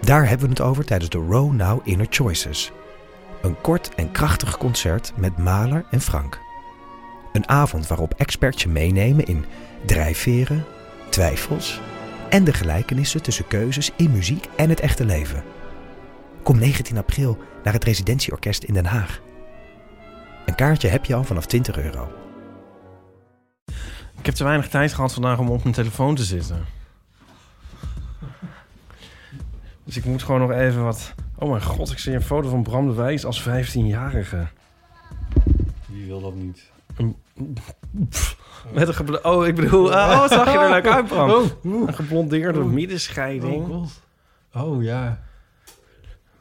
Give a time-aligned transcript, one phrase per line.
[0.00, 2.72] Daar hebben we het over tijdens de Row Now Inner Choices.
[3.42, 6.40] Een kort en krachtig concert met Maler en Frank.
[7.32, 9.44] Een avond waarop experts je meenemen in
[9.86, 10.64] drijfveren,
[11.08, 11.80] twijfels
[12.28, 15.44] en de gelijkenissen tussen keuzes in muziek en het echte leven.
[16.42, 19.20] Kom 19 april naar het Residentieorkest in Den Haag.
[20.46, 22.08] Een kaartje heb je al vanaf 20 euro.
[24.18, 26.64] Ik heb te weinig tijd gehad vandaag om op mijn telefoon te zitten.
[29.84, 31.14] Dus ik moet gewoon nog even wat...
[31.34, 34.46] Oh mijn god, ik zie een foto van Bram de Wijs als 15-jarige.
[35.86, 36.70] Wie wil dat niet?
[38.72, 39.86] Met een geblo- Oh, ik bedoel...
[39.86, 41.30] oh, wat zag je er leuk uit, Bram?
[41.30, 41.88] Oh, oeh.
[41.88, 43.54] Een geblondeerde middenscheiding.
[43.68, 44.02] Oh, god.
[44.54, 45.18] Oh ja.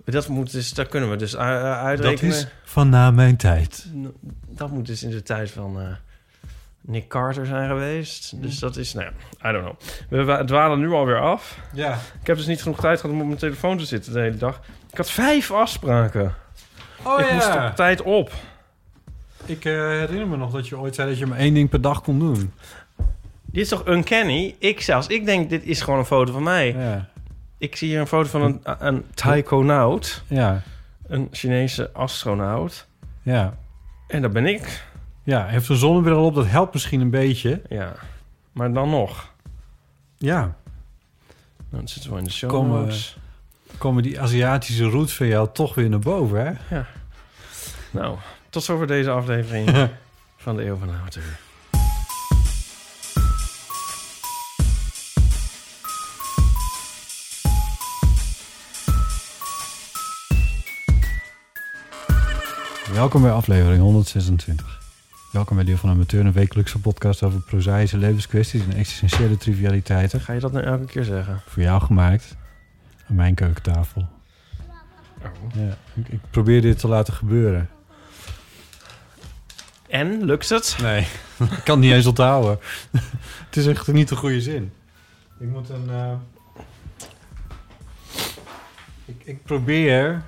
[0.05, 2.35] dat, moet dus, dat kunnen we dus u- uh, Dat uitrekenen.
[2.35, 3.87] is van na mijn tijd.
[4.49, 5.87] Dat moet dus in de tijd van eh,
[6.85, 8.41] Nick Carter zijn geweest.
[8.41, 9.75] Dus dat is, nou ja, I don't know.
[10.09, 11.57] We wa- dwalen nu alweer af.
[11.73, 11.93] Ja.
[12.21, 14.37] Ik heb dus niet genoeg tijd gehad om op mijn telefoon te zitten de hele
[14.37, 14.61] dag.
[14.91, 16.33] Ik had vijf afspraken.
[17.03, 18.31] Oh ik moest op tijd op.
[19.45, 21.81] Ik eh, herinner me nog dat je ooit zei dat je maar één ding per
[21.81, 22.53] dag kon doen.
[23.45, 24.55] Dit is toch uncanny?
[24.59, 26.73] Ik zelfs, ik denk dit is gewoon een foto van mij.
[26.77, 27.09] Ja.
[27.57, 30.23] Ik zie hier een foto van een, een taikonaut.
[30.27, 30.61] Ja.
[31.07, 32.87] Een Chinese astronaut.
[33.21, 33.57] Ja.
[34.07, 34.83] En dat ben ik.
[35.23, 36.35] Ja, heeft een zonnebril op.
[36.35, 37.61] Dat helpt misschien een beetje.
[37.69, 37.93] Ja.
[38.51, 39.31] Maar dan nog.
[40.17, 40.55] Ja.
[41.69, 43.17] Dan zitten we in de show Komen- notes.
[43.77, 46.75] Komen die Aziatische roots van jou toch weer naar boven, hè?
[46.75, 46.85] Ja.
[47.91, 48.17] Nou,
[48.49, 49.89] tot zover deze aflevering
[50.37, 51.39] van de Eeuw van de Amateur.
[62.93, 64.82] Welkom bij aflevering 126.
[65.33, 70.21] Welkom bij Deel van Amateur, een wekelijkse podcast over prozaïsche levenskwesties en existentiële trivialiteiten.
[70.21, 71.41] Ga je dat nou elke keer zeggen?
[71.47, 72.35] Voor jou gemaakt.
[73.09, 74.07] Aan mijn keukentafel.
[75.53, 77.69] Ja, ik, ik probeer dit te laten gebeuren.
[79.89, 80.77] En, lukt het?
[80.81, 80.99] Nee,
[81.57, 82.59] ik kan het niet eens onthouden.
[83.45, 84.71] het is echt niet de goede zin.
[85.39, 85.89] Ik moet een...
[85.89, 86.13] eh,
[89.05, 90.21] Ik, ik probeer,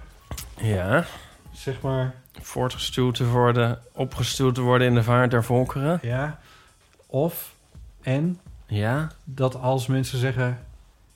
[0.62, 1.06] Ja.
[1.54, 2.14] zeg maar...
[2.42, 6.00] Voortgestuwd te worden, opgestuwd te worden in de vaart der volkeren.
[6.02, 6.40] Ja,
[7.08, 7.54] of
[8.02, 9.12] en Ja.
[9.24, 10.60] dat als mensen zeggen...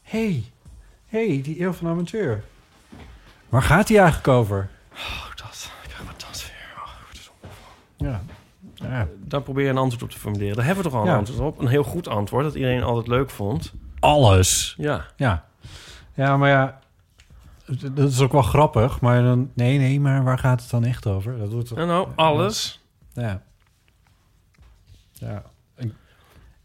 [0.01, 0.43] hey,
[1.05, 2.43] hey, die eeuw van amateur.
[3.49, 4.69] Waar gaat die eigenlijk over?
[4.93, 5.71] Oh, dat.
[5.83, 6.83] Ik krijg wat dat weer.
[6.83, 7.31] Oh, is.
[7.97, 8.21] Ja,
[8.73, 9.07] ja.
[9.19, 10.55] Daar probeer je een antwoord op te formuleren.
[10.55, 11.17] Daar hebben we toch al een Ja.
[11.17, 11.59] antwoord op.
[11.59, 13.73] Een heel goed antwoord, dat iedereen altijd leuk vond.
[13.99, 14.73] alles.
[14.77, 15.05] Ja.
[15.15, 15.45] Ja.
[16.13, 16.78] Ja, maar ja,
[17.93, 19.01] dat is ook wel grappig.
[19.01, 21.37] Maar dan, nee, nee, maar waar gaat het dan echt over?
[21.37, 21.71] Dat wordt.
[21.71, 22.83] En nou, alles.
[23.13, 23.41] Ja.
[25.13, 25.43] Ja.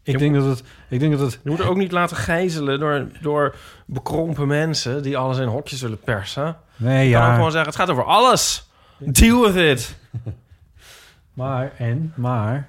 [0.03, 1.39] Ik, denk dat het, ik denk dat het...
[1.43, 3.55] Je moet er ook niet laten gijzelen door, door
[3.85, 5.03] bekrompen mensen...
[5.03, 6.57] die alles in hokjes willen persen.
[6.75, 7.33] Nee, ja.
[7.33, 8.69] gewoon zeggen, het gaat over alles.
[8.97, 9.97] Deal with it.
[11.33, 12.67] Maar, en, maar...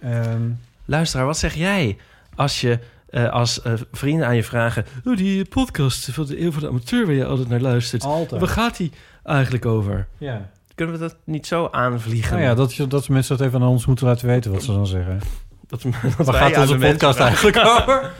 [0.00, 0.50] ehm,
[0.84, 1.98] Luisteraar, wat zeg jij
[2.34, 2.78] als je...
[3.12, 4.84] eh, als eh, vrienden aan je vragen...
[5.04, 7.06] Oh, die podcast van de Eeuw van de Amateur...
[7.06, 8.04] waar je altijd naar luistert.
[8.04, 8.40] altijd.
[8.40, 8.92] Waar gaat die
[9.24, 10.08] eigenlijk over?
[10.18, 10.50] Ja.
[10.74, 12.32] Kunnen we dat niet zo aanvliegen?
[12.32, 14.86] Nou ja, dat, dat mensen dat even aan ons moeten laten weten wat ze dan
[14.86, 15.20] zeggen.
[15.72, 15.82] Dat,
[16.16, 18.10] dat Waar wij gaat onze podcast eigenlijk over?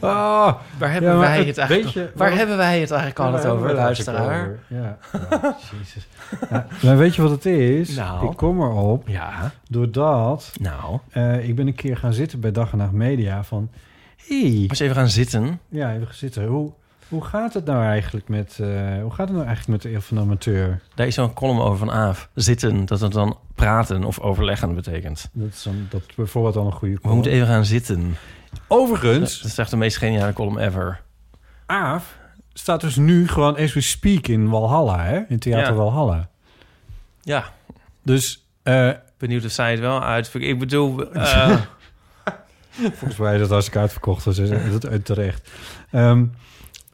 [0.00, 3.62] Ah, Waar hebben Ja, wij het- het eigenlijk Waar hebben wij het eigenlijk waar over,
[3.62, 4.40] we het eigenlijk luisteraar?
[4.40, 4.58] over?
[4.68, 4.98] Ja.
[5.40, 6.06] Ja, jezus.
[6.50, 7.96] Ja, maar weet je wat het is?
[7.96, 8.30] Nou.
[8.30, 10.98] Ik kom erop Ja, doordat nou.
[11.10, 13.70] eh, ik ben een keer gaan zitten bij Dag en Nacht Media van...
[14.28, 15.60] Hey, je even gaan zitten.
[15.68, 16.46] ja, even gaan zitten.
[16.46, 16.72] Hoe,
[17.08, 18.66] hoe gaat het nou eigenlijk met, eh,
[19.00, 20.80] hoe gaat het nou eigenlijk met de eeuw van de amateur?
[20.94, 22.28] Daar is zo'n column over van Aaf.
[22.34, 25.28] Zitten, dat het dan praten of overleggen betekent.
[25.32, 28.16] Dat is, dan, dat is bijvoorbeeld al een goede We moeten even gaan zitten.
[28.68, 31.00] Overigens, Dat is echt de meest geniale column ever.
[31.66, 32.16] Aaf
[32.52, 35.20] staat dus nu gewoon as we speak in Walhalla, hè?
[35.28, 35.78] In Theater Ja.
[35.78, 36.28] Walhalla.
[37.22, 37.44] Ja,
[38.02, 40.44] Dus eh, benieuwd of zij het wel uitvoert.
[40.44, 41.56] Ik bedoel, eh,
[42.72, 44.24] volgens mij is dat hartstikke uitverkocht.
[44.24, 45.50] Dus is dat uit terecht.
[45.90, 46.24] Ehm,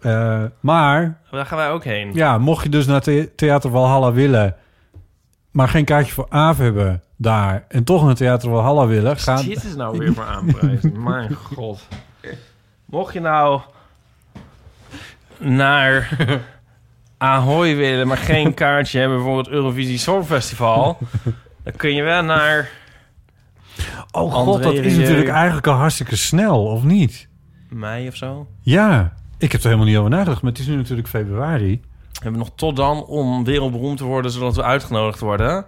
[0.01, 2.15] eh, maar daar gaan wij ook heen.
[2.15, 4.57] ja, mocht je dus naar the- Theater Walhalla willen...
[5.51, 7.65] maar geen kaartje voor Aaf hebben daar...
[7.69, 9.17] en toch naar Theater Walhalla willen...
[9.19, 11.03] Gaan, Dit is nou weer voor aanprijzen.
[11.03, 11.89] Mijn god.
[12.85, 13.61] Mocht je nou
[15.39, 16.17] naar
[17.19, 20.99] Ahoy willen, maar geen kaartje hebben voor het Eurovisie Songfestival,
[21.65, 22.69] dan kun je wel naar
[24.13, 25.01] Oh god, André dat is Rieu.
[25.01, 27.29] natuurlijk eigenlijk al hartstikke snel, of niet?
[27.69, 28.47] mei of zo.
[28.61, 31.81] Ja, ik heb er helemaal niet over nagedacht, maar het is nu natuurlijk februari.
[32.13, 35.65] We hebben nog tot dan om wereldberoemd te worden, zodat we uitgenodigd worden.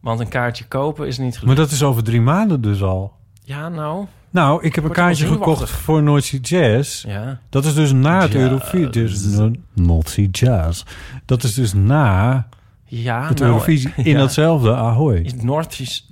[0.00, 1.56] Want een kaartje kopen is niet Maar gelukt.
[1.58, 3.12] dat is over drie maanden dus al.
[3.42, 4.06] Ja, nou.
[4.30, 7.04] Nou, ik heb een kaartje gekocht voor Noordzee Jazz.
[7.04, 7.40] Ja.
[7.50, 8.34] Dat is dus na het.
[8.34, 8.88] Eurovisie.
[8.88, 9.38] Dus
[9.72, 10.82] Noordzee Jazz.
[11.24, 12.48] Dat is dus na
[12.88, 14.18] Ja, het nou, Eurovisie in ja.
[14.18, 15.16] datzelfde Ahoy.
[15.16, 16.08] Is Noord is...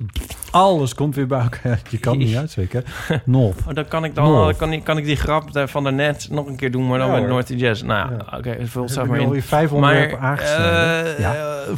[0.50, 1.81] Alles komt weer bij elkaar.
[1.91, 2.85] Je kan het niet uitspreken.
[3.25, 3.59] North.
[3.67, 4.56] Oh, dan kan ik dan North.
[4.56, 7.19] kan ik, kan ik die grap van daarnet nog een keer doen, maar dan Ja,
[7.21, 7.29] met.
[7.29, 7.82] North Jazz.
[7.82, 9.25] Nou, ja, oké, vul het Heb zeg ik maar in.
[9.25, 11.06] alweer vijf onderwerpen aangesneden.
[11.17, 11.35] eh, Ja.
[11.35, 11.73] eh,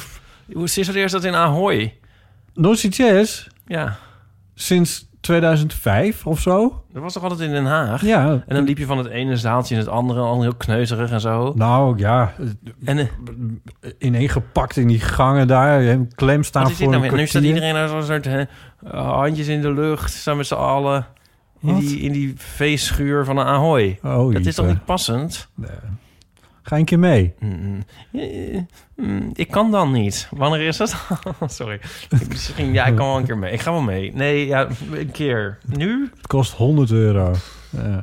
[0.52, 1.94] hoe sinds wanneer is dat in Ahoy?
[2.54, 3.96] Noordzee Jazz Ja,
[4.54, 6.82] sinds 2005 of zo.
[6.92, 8.02] dat was toch altijd in Den Haag?
[8.02, 8.42] Ja.
[8.46, 11.20] En dan liep je van het ene zaaltje in het andere, al heel kneuzerig en
[11.20, 11.52] zo.
[11.56, 12.32] Nou ja,
[12.84, 13.06] En eh,
[13.98, 15.82] ineengepakt in die gangen daar.
[15.82, 17.16] Een klem staan voor nou?
[17.16, 18.42] Nu staat iedereen daar zo'n soort hè,
[18.90, 21.06] handjes in de lucht, staan met z'n allen
[21.60, 21.80] in Wat?
[21.80, 23.98] die, in die feestschuur van een Ahoy.
[24.02, 25.48] Oh, dat is toch niet passend?
[25.54, 25.68] Nee.
[26.66, 27.34] Ga een keer mee.
[27.38, 28.60] Mm, eh,
[28.94, 30.28] mm, ik kan dan niet.
[30.30, 30.96] Wanneer is dat?
[31.46, 31.80] Sorry.
[32.28, 33.52] Misschien, ja, ik kan wel een keer mee.
[33.52, 34.14] Ik ga wel mee.
[34.14, 35.58] Nee, ja, een keer.
[35.66, 36.10] Nu?
[36.16, 37.34] Het kost 100 euro.
[37.70, 38.02] Ja.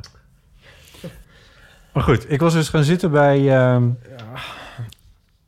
[1.92, 3.88] Maar goed, ik was dus gaan zitten bij, ehm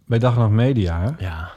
[0.04, 1.14] bij Dag en Nacht Media.
[1.18, 1.50] Ja.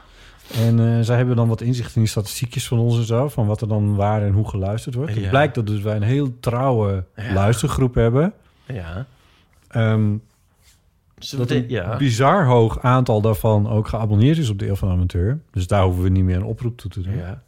[0.54, 3.28] En eh, zij hebben dan wat inzicht in die statistiekjes van ons en zo.
[3.28, 5.14] Van wat er dan waar en hoe geluisterd wordt.
[5.14, 7.32] Het blijkt dat dus wij een heel trouwe Ja.
[7.32, 8.32] luistergroep hebben.
[8.66, 9.06] Ja.
[9.68, 10.14] Ehm,
[11.36, 11.96] dat een ja.
[11.96, 15.40] bizar hoog aantal daarvan ook geabonneerd is op de Eeuw van de Amateur.
[15.52, 17.16] Dus daar hoeven we niet meer een oproep toe te doen.
[17.16, 17.42] ja.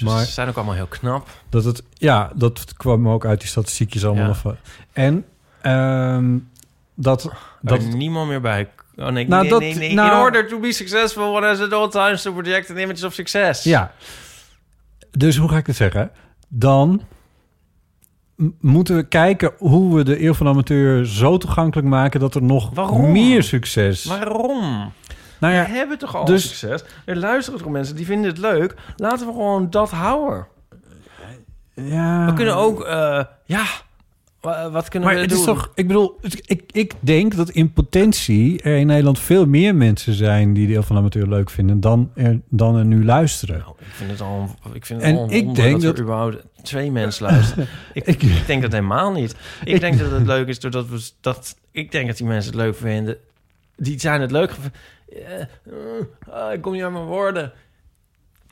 [0.00, 1.28] Maar- Ze zijn ook allemaal heel knap.
[1.48, 4.22] Dat het, ja, dat kwam ook uit die statistiekjes allemaal.
[4.22, 4.40] Ja.
[4.44, 4.54] nog
[4.92, 5.24] En
[5.60, 6.38] ehm,
[6.94, 8.68] dat, Dat er niemand meer bij...
[8.96, 9.94] Oh nee, Nou, nee, dat- nee, nee.
[9.94, 13.06] nou- In order to be successful, one has at all times to project an image
[13.06, 13.62] of success.
[13.62, 13.92] Ja.
[15.10, 16.10] Dus hoe ga ik het zeggen?
[16.48, 17.02] Dan
[18.60, 22.42] moeten we kijken hoe we de eeuw van de amateur zo toegankelijk maken dat er
[22.42, 23.12] nog Waarom?
[23.12, 24.04] meer succes.
[24.04, 24.60] Waarom?
[25.40, 26.84] nou We ja, hebben toch al dus- succes?
[27.04, 28.74] Er luisteren toch mensen die vinden het leuk.
[28.96, 30.46] Laten we gewoon dat houden.
[31.74, 32.26] ja.
[32.26, 32.84] We kunnen ook...
[32.84, 33.64] eh, ja,
[34.72, 35.38] wat kunnen Maar we het doen?
[35.38, 39.74] is toch, ik bedoel, ik, ik denk dat in potentie er in Nederland veel meer
[39.74, 43.04] mensen zijn die de eeuw van de amateur leuk vinden dan er, dan er nu
[43.04, 43.58] luisteren.
[43.58, 46.02] Nou, ik vind het al, ik vind En het al ik denk dat, dat- er
[46.02, 47.66] überhaupt twee mensen luisteren.
[47.92, 49.34] ik, Ik- ik, denk dat helemaal niet.
[49.64, 51.56] Ik, Ik- denk dat het leuk is doordat we dat.
[51.70, 53.16] Ik denk dat die mensen het leuk vinden.
[53.76, 54.50] Die zijn het leuk.
[55.08, 57.52] Eh, eh, ik kom niet aan mijn woorden.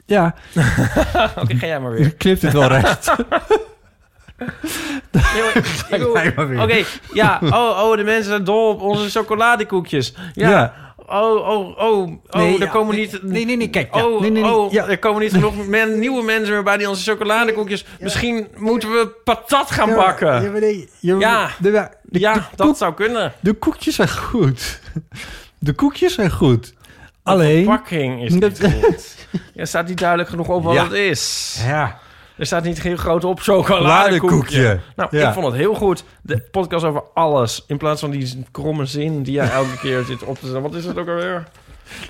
[0.06, 0.34] Ja,
[1.40, 2.14] Oké, ga jij maar weer.
[2.14, 3.14] knipt het wel recht.
[6.62, 7.38] Oké, ja.
[7.42, 7.52] Oh,
[7.84, 10.14] oh, de mensen zijn dol op onze chocoladekoekjes.
[10.34, 10.48] Ja.
[10.50, 10.74] Ja.
[11.06, 13.22] Oh, oh, oh, oh, Nee, er ja, komen nee, niet...
[13.22, 14.06] nee, nee, nee, kijk, ja.
[14.06, 14.86] Oh, Nee, nee, nee, oh, ja.
[14.88, 17.84] er komen niet genoeg men, nieuwe mensen meer bij die onze chocoladekoekjes...
[18.00, 20.60] Misschien moeten we patat gaan bakken.
[21.00, 21.50] Ja, Ja.
[21.58, 21.70] de,
[22.02, 23.32] de, ja, dat koek- zou kunnen.
[23.40, 24.80] de koekjes zijn goed.
[25.58, 26.74] De koekjes zijn goed.
[27.22, 27.48] Alleen...
[27.58, 29.16] De verpakking is niet goed.
[29.54, 30.82] Er staat niet duidelijk genoeg op wat Ja.
[30.84, 31.56] het is.
[31.66, 31.98] Ja,
[32.36, 34.80] Er staat niet heel groot op chocoladekoekje.
[34.96, 35.28] Nou, Ja.
[35.28, 36.04] ik vond het heel goed.
[36.22, 37.64] De podcast over alles.
[37.66, 40.62] In plaats van die kromme zin die jij elke keer zit op te zetten.
[40.62, 41.44] Wat is het ook alweer?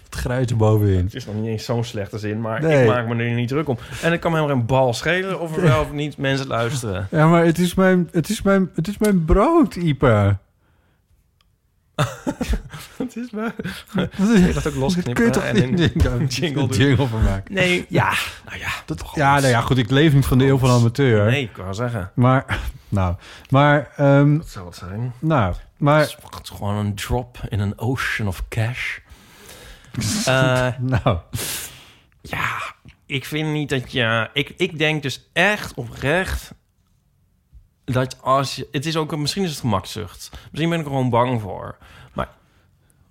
[0.04, 1.04] Het grijze bovenin.
[1.04, 2.82] Het is nog niet eens zo'n slechte zin, maar Nee.
[2.82, 3.78] ik maak me er niet druk om.
[4.02, 7.08] En ik kan me helemaal geen bal schelen of er wel of niet mensen luisteren.
[7.10, 10.36] Ja, maar het is mijn, het is mijn, het is mijn brood, Ipe.
[12.96, 13.52] Het is me.
[14.16, 15.14] Je dat ook losknippen?
[15.14, 17.54] kun je toch en niet een jingle jingle, van maken?
[17.54, 18.12] Nee, ja.
[18.46, 21.30] Nou ja, dat Ja, nou ja, goed, ik leef niet van de eeuw van amateur.
[21.30, 22.10] Nee, ik kan wel zeggen.
[22.14, 23.14] Maar, nou,
[23.50, 25.12] maar, ehm, Dat zou het zijn.
[25.18, 28.98] nou, maar, Het is gewoon een drop in een ocean of cash.
[30.24, 31.18] Eh, nou,
[32.20, 32.74] ja,
[33.06, 34.30] ik vind niet dat je...
[34.32, 36.54] Ik, ik denk dus echt oprecht...
[37.84, 38.68] Dat als je...
[38.72, 39.16] Het is ook...
[39.16, 40.30] Misschien is het gemakzucht.
[40.50, 41.76] Misschien ben ik er gewoon bang voor.
[42.12, 42.26] Maar...
[42.26, 42.32] om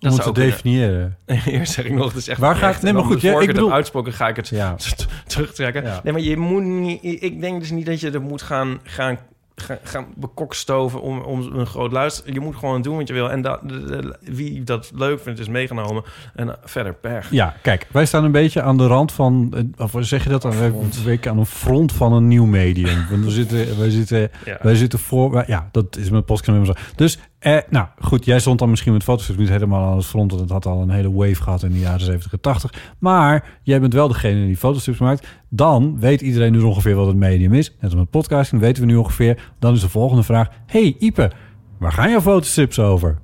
[0.08, 0.50] het te zou kunnen.
[0.50, 1.16] definiëren.
[1.46, 2.82] Eerst zeg ik nog, het is echt Waar gaat- oprecht.
[2.82, 4.76] nee, En maar goed, ja, ik bedoel- heb uitsproken, ga ik het Ja.
[5.26, 5.82] terugtrekken.
[5.84, 6.00] Ja.
[6.04, 7.02] Nee, maar je moet niet...
[7.02, 9.18] Ik denk dus niet dat je er moet gaan, gaan,
[9.54, 12.32] gaan, gaan bekokstoven om, om een groot luister.
[12.32, 13.30] Je moet gewoon doen wat je wil.
[13.30, 16.02] En dat, de- de- wie dat leuk vindt, is meegenomen.
[16.34, 17.26] En uh, verder per.
[17.30, 20.42] Ja, kijk, wij staan een beetje aan de rand van, eh, of zeg je dat
[20.42, 20.58] dan?
[20.58, 20.72] Wij
[21.04, 23.06] werken aan een front van een nieuw medium.
[23.10, 24.58] Want we zitten, wij zitten, Ja.
[24.62, 26.72] wij zitten voor, wij- ja, dat is mijn podcast.
[26.96, 30.30] Dus, eh, nou goed, jij stond dan misschien met foto's niet helemaal aan het front,
[30.30, 32.72] want het had al een hele wave gehad in de jaren 70 en 80.
[32.98, 35.26] Maar jij bent wel degene die fotostrips maakt.
[35.48, 37.70] Dan weet iedereen nu ongeveer wat het medium is.
[37.70, 39.50] Net als met podcasting weten we nu ongeveer.
[39.58, 41.30] Dan is de volgende vraag, hey Ipe,
[41.78, 43.18] waar gaan jouw fotostrips over?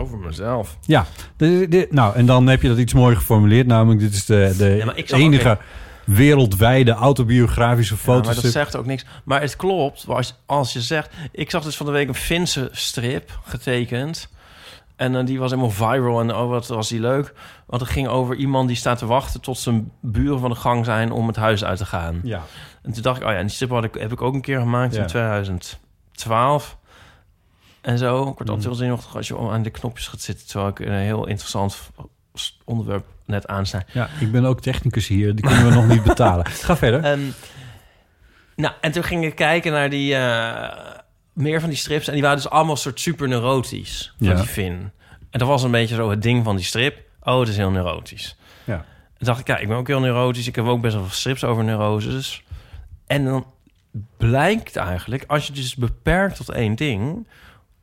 [0.00, 0.78] Over mezelf.
[0.80, 1.06] Ja,
[1.36, 3.66] de- de- nou, en dan heb je dat iets mooier geformuleerd.
[3.66, 5.58] Namelijk, dit is de, de Ja, ook enige
[6.06, 8.42] wereldwijde autobiografische Ja, maar foto's.
[8.42, 9.04] dat zegt ook niks.
[9.24, 11.10] Maar het klopt, als, als je zegt...
[11.32, 14.28] Ik zag dus van de week een Finse strip getekend.
[14.96, 16.20] En eh, die was helemaal viral.
[16.20, 17.34] En oh, wat was die leuk.
[17.66, 19.40] Want het ging over iemand die staat te wachten...
[19.40, 22.20] tot zijn buren van de gang zijn om het huis uit te gaan.
[22.22, 22.42] Ja.
[22.82, 24.40] En toen dacht ik, oh ja, en die strip had ik, heb ik ook een
[24.40, 25.00] keer gemaakt Ja.
[25.00, 26.76] in 2012.
[27.80, 28.18] En zo.
[28.18, 30.46] Ik word altijd heel zenuwachtig als je aan de knopjes gaat zitten...
[30.46, 31.90] terwijl ik een heel interessant
[32.64, 33.82] onderwerp net aansnij.
[33.92, 35.34] ja, ik ben ook technicus hier.
[35.34, 36.46] Die kunnen we nog niet betalen.
[36.66, 37.04] Ga verder.
[37.04, 37.20] Ehm,
[38.56, 40.14] nou, en toen ging ik kijken naar die...
[40.14, 40.94] eh,
[41.32, 42.06] meer van die strips.
[42.06, 44.14] En die waren dus allemaal soort super neurotisch.
[44.18, 44.34] Van Ja.
[44.34, 44.90] die Finn.
[45.30, 46.98] En dat was een beetje zo het ding van die strip.
[47.22, 48.36] Oh, het is heel neurotisch.
[48.64, 48.84] Ja.
[49.18, 50.46] En dacht ik, ja, ik ben ook heel neurotisch.
[50.46, 52.42] Ik heb ook best wel veel strips over neuroses.
[53.06, 53.46] En dan
[54.16, 57.28] blijkt eigenlijk, als je dus beperkt tot één ding...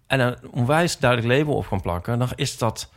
[0.07, 2.19] en een onwijs duidelijk label op kan plakken...
[2.19, 2.91] dan is dat...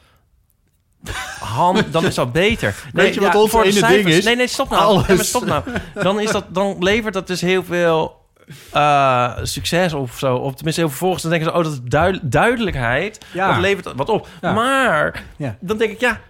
[1.40, 2.74] Hand, dan is dat beter.
[2.92, 4.24] Weet je wat ons voor de ene cijfers- ding is?
[4.24, 5.02] Nee, nee, stop nou.
[5.06, 5.64] Nee, maar stop nou.
[5.94, 8.24] Dan, is dat, dan levert dat dus heel veel
[8.72, 10.36] eh, succes of zo.
[10.36, 11.22] Of tenminste heel veel volgers.
[11.22, 13.24] Dan denken ze, oh, dat is duid- duidelijkheid.
[13.32, 13.48] Ja.
[13.52, 14.28] Dat levert wat op.
[14.40, 14.52] Ja.
[14.52, 15.56] Maar Ja.
[15.60, 16.20] dan denk ik, ja...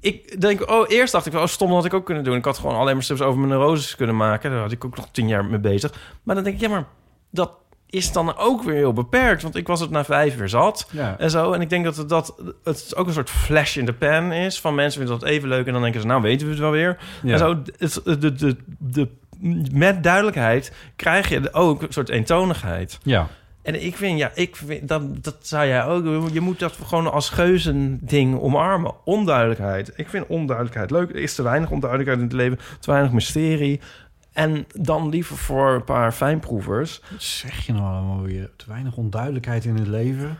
[0.00, 2.36] Ik denk, oh, eerst dacht ik, oh, stom, dat had ik ook kunnen doen.
[2.36, 4.50] Ik had gewoon alleen maar strips over mijn neuroses kunnen maken.
[4.50, 5.92] Daar had ik ook nog tien jaar mee bezig.
[6.22, 6.84] Maar dan denk ik, ja, maar
[7.30, 7.50] dat
[7.94, 9.42] is dan ook weer heel beperkt.
[9.42, 11.18] Want ik was het na vijf weer zat Ja.
[11.18, 11.52] en zo.
[11.52, 12.34] En ik denk dat het, dat
[12.64, 14.60] het ook een soort flash in de pan is.
[14.60, 15.66] Van mensen vinden dat even leuk.
[15.66, 16.96] En dan denken ze, nou weten we het wel weer.
[17.22, 17.32] Ja.
[17.32, 19.08] En zo, het, de, de, de,
[19.72, 22.98] met duidelijkheid krijg je ook een soort eentonigheid.
[23.02, 23.26] Ja.
[23.62, 26.28] En ik vind, ja, ik vind, dat, dat zou jij ook doen.
[26.32, 28.92] Je moet dat gewoon als geuzending omarmen.
[29.04, 29.92] Onduidelijkheid.
[29.96, 31.10] Ik vind onduidelijkheid leuk.
[31.10, 32.58] Er is te weinig onduidelijkheid in het leven.
[32.80, 33.80] Te weinig mysterie.
[34.34, 37.00] En dan liever voor een paar fijnproevers.
[37.10, 38.50] Wat zeg je nou allemaal weer?
[38.56, 40.38] Te weinig onduidelijkheid in het leven?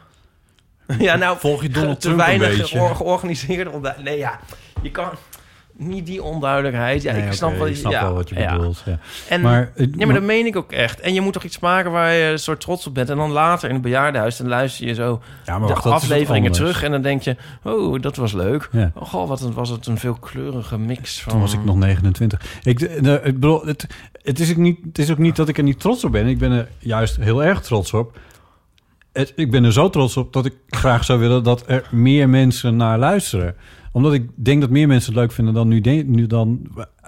[0.98, 2.78] Ja, nou, Volg je Donald te Trump een weinig beetje?
[2.78, 4.04] geor- georganiseerde onduidelijkheid.
[4.04, 5.10] Nee, ja, je kan
[5.76, 7.02] niet die onduidelijkheid.
[7.02, 8.56] Ja, Nee, ik snap wel, ik snap ja, wel wat je ja.
[8.56, 8.82] bedoelt.
[8.84, 8.98] Ja.
[9.28, 11.00] En, Maar, ja, maar dat meen ik ook echt.
[11.00, 13.10] En je moet toch iets maken waar je een soort trots op bent.
[13.10, 16.52] En dan later in het bejaardenhuis, dan luister je zo Ja, maar de wacht, afleveringen
[16.52, 16.82] terug.
[16.82, 18.70] En dan denk je, oh, dat was leuk.
[18.94, 21.32] Oh, goh, wat een, was het een veelkleurige mix van...
[21.32, 22.40] Toen was ik nog 29.
[22.62, 23.86] Ik, de, ik bedoel, het,
[24.22, 26.26] het, is ook niet, het is ook niet dat ik er niet trots op ben.
[26.26, 28.18] Ik ben er juist heel erg trots op.
[29.12, 32.28] Het, ik ben er zo trots op dat ik graag zou willen dat er meer
[32.28, 33.56] mensen naar luisteren.
[33.94, 35.80] Omdat ik denk dat meer mensen het leuk vinden dan nu.
[35.80, 36.60] de- nu dan,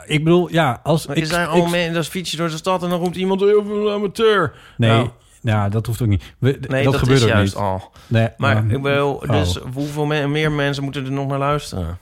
[0.06, 1.24] ik bedoel, ja, als Maar ik...
[1.26, 3.92] ik- al mee, dat fiets je door de stad en dan roept iemand heel veel
[3.92, 4.52] amateur.
[4.76, 6.22] Nee, Nou, ja, dat hoeft ook niet.
[6.38, 7.62] We- nee, dat, dat, gebeurt is ook juist niet.
[7.62, 7.90] al.
[8.06, 9.66] Nee, Maar ehm, ik wil, dus oh.
[9.74, 11.98] hoeveel me- meer mensen moeten er nog naar luisteren?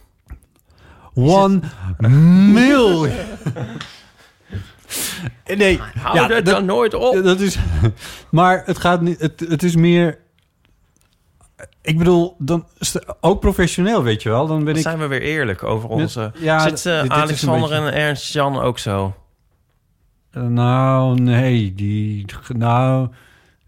[1.14, 1.60] One
[2.52, 3.08] million.
[5.56, 7.20] nee, Hou ja, dat dat- dan nooit op.
[7.24, 7.58] Dat is.
[8.30, 9.20] Maar het gaat niet.
[9.20, 10.18] Het, het is meer.
[11.82, 12.66] Ik bedoel, dan
[13.20, 14.46] ook professioneel, weet je wel.
[14.46, 14.82] Dan ben Dan ik.
[14.82, 16.32] zijn we weer eerlijk over onze...
[16.38, 19.14] Ja, Zit dit- eh, dit Alexander beetje- en Ernst Jan ook zo?
[20.30, 22.26] Eh, Nou, nee, die.
[22.56, 23.08] Nou,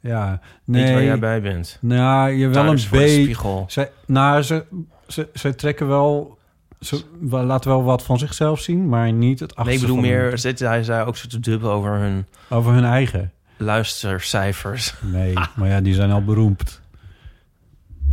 [0.00, 0.83] ja, nee.
[0.85, 1.78] Niet waar jij bij bent.
[1.81, 3.23] Nou, je wel een beetje.
[3.23, 3.64] spiegel.
[3.69, 4.64] Zij, nou, ze,
[5.09, 6.38] ze, ze trekken wel.
[6.81, 10.09] Ze laten wel wat van zichzelf zien, maar niet het Nee, ik achterste bedoel van
[10.11, 10.38] meer...
[10.38, 13.33] Zit hij zei ook zo te dubbel over hun over hun eigen.
[13.57, 14.95] luistercijfers.
[15.00, 16.81] Nee, maar ja, die zijn al beroemd.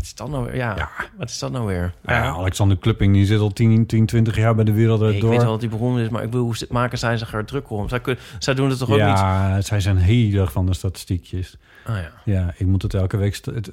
[0.04, 0.56] Wat is dat nou?
[0.56, 1.94] Ja, wat is dat nou weer?
[2.06, 5.22] Ja, Alexander Klupping die zit al 10, 10 20 jaar bij de wereld Nee, ik
[5.22, 5.30] door.
[5.30, 7.70] weet wel dat hij beroemd is, maar ik bedoel, hoe maken zij zich er druk
[7.70, 7.90] om?
[7.90, 9.06] Zij, kun, zij doen het toch ook niet?
[9.06, 11.58] ja, zij zijn heel erg van de statistiekjes.
[11.86, 12.12] Ah, ja.
[12.26, 13.72] Ja, ik moet het elke week het,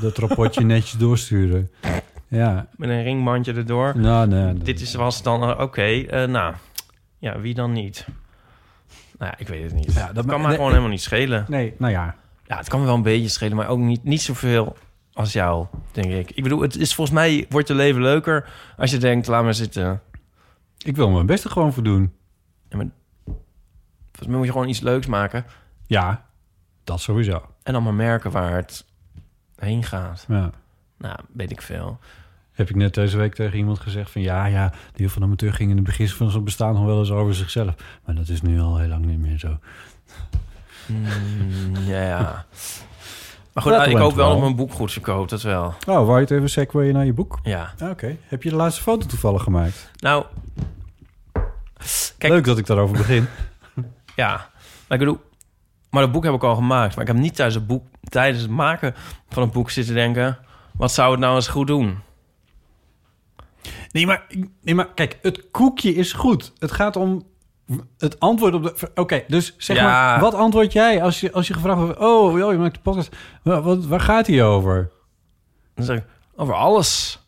[0.00, 1.70] dat rapportje netjes doorsturen.
[2.28, 3.98] Ja, Met een ringbandje erdoor.
[3.98, 4.42] nou, nee.
[4.42, 4.54] nee.
[4.58, 6.54] Dit is, was dan, eh, oké, eh, nou,
[7.18, 8.06] ja, wie dan niet?
[9.18, 9.94] Nou ja, ik weet het niet.
[9.94, 11.44] Ja, dat kan nee, gewoon helemaal niet schelen.
[11.48, 12.14] Nee, nou ja.
[12.46, 14.76] Ja, het kan me wel een beetje schelen, maar ook niet, niet zoveel
[15.18, 16.30] als jou, denk ik.
[16.30, 19.54] Ik bedoel, het is volgens mij wordt je leven leuker als je denkt, laat maar
[19.54, 20.02] zitten.
[20.78, 22.12] Ik wil mijn beste gewoon voor doen.
[22.68, 22.86] Ja, maar
[24.04, 25.44] volgens mij moet je gewoon iets leuks maken
[25.86, 26.26] Ja,
[26.84, 27.46] dat sowieso.
[27.62, 28.84] en dan maar merken waar het
[29.56, 30.24] heen gaat.
[30.28, 30.50] Ja.
[30.98, 31.98] Nou, weet ik veel.
[32.52, 34.22] Heb ik net deze week tegen iemand gezegd van...
[34.22, 36.98] ja, ja, de heel van amateur ging in het begin van zijn bestaan nog wel
[36.98, 37.74] eens over zichzelf.
[38.04, 39.58] Maar dat is nu al heel lang niet meer zo.
[40.86, 42.44] Mm, ja, ja.
[43.64, 44.32] Maar goed, Dat ik hoop wel wel.
[44.34, 45.64] dat mijn boek goed verkoopt, dat wel.
[45.66, 47.38] Oh, wou je het even segwayen naar je boek?
[47.42, 47.72] Ja.
[47.82, 48.16] Ah, Oké.
[48.22, 49.90] Heb je de laatste foto toevallig gemaakt?
[49.96, 50.24] Nou,
[52.18, 53.26] Kijk- Leuk dat ik daarover begin.
[54.16, 54.30] ja.
[54.88, 55.20] Maar ik bedoel,
[55.90, 56.94] maar dat boek heb ik al gemaakt.
[56.96, 58.94] Maar ik heb niet tijdens het, boek, tijdens het maken
[59.28, 60.38] van het boek zitten denken...
[60.72, 61.98] wat zou het nou eens goed doen?
[63.92, 64.26] Nee maar,
[64.62, 66.52] nee, maar kijk, het koekje is goed.
[66.58, 67.26] Het gaat om
[67.98, 68.90] het antwoord op de...
[68.94, 69.82] Oké, dus zeg Ja.
[69.84, 71.98] maar, wat antwoord jij als je, als je gevraagd wordt...
[71.98, 73.16] Oh, joh, je maakt de podcast.
[73.42, 74.90] Wa- Wat, waar gaat hij over?
[75.74, 76.04] Dan zeg ik,
[76.36, 77.20] Over alles.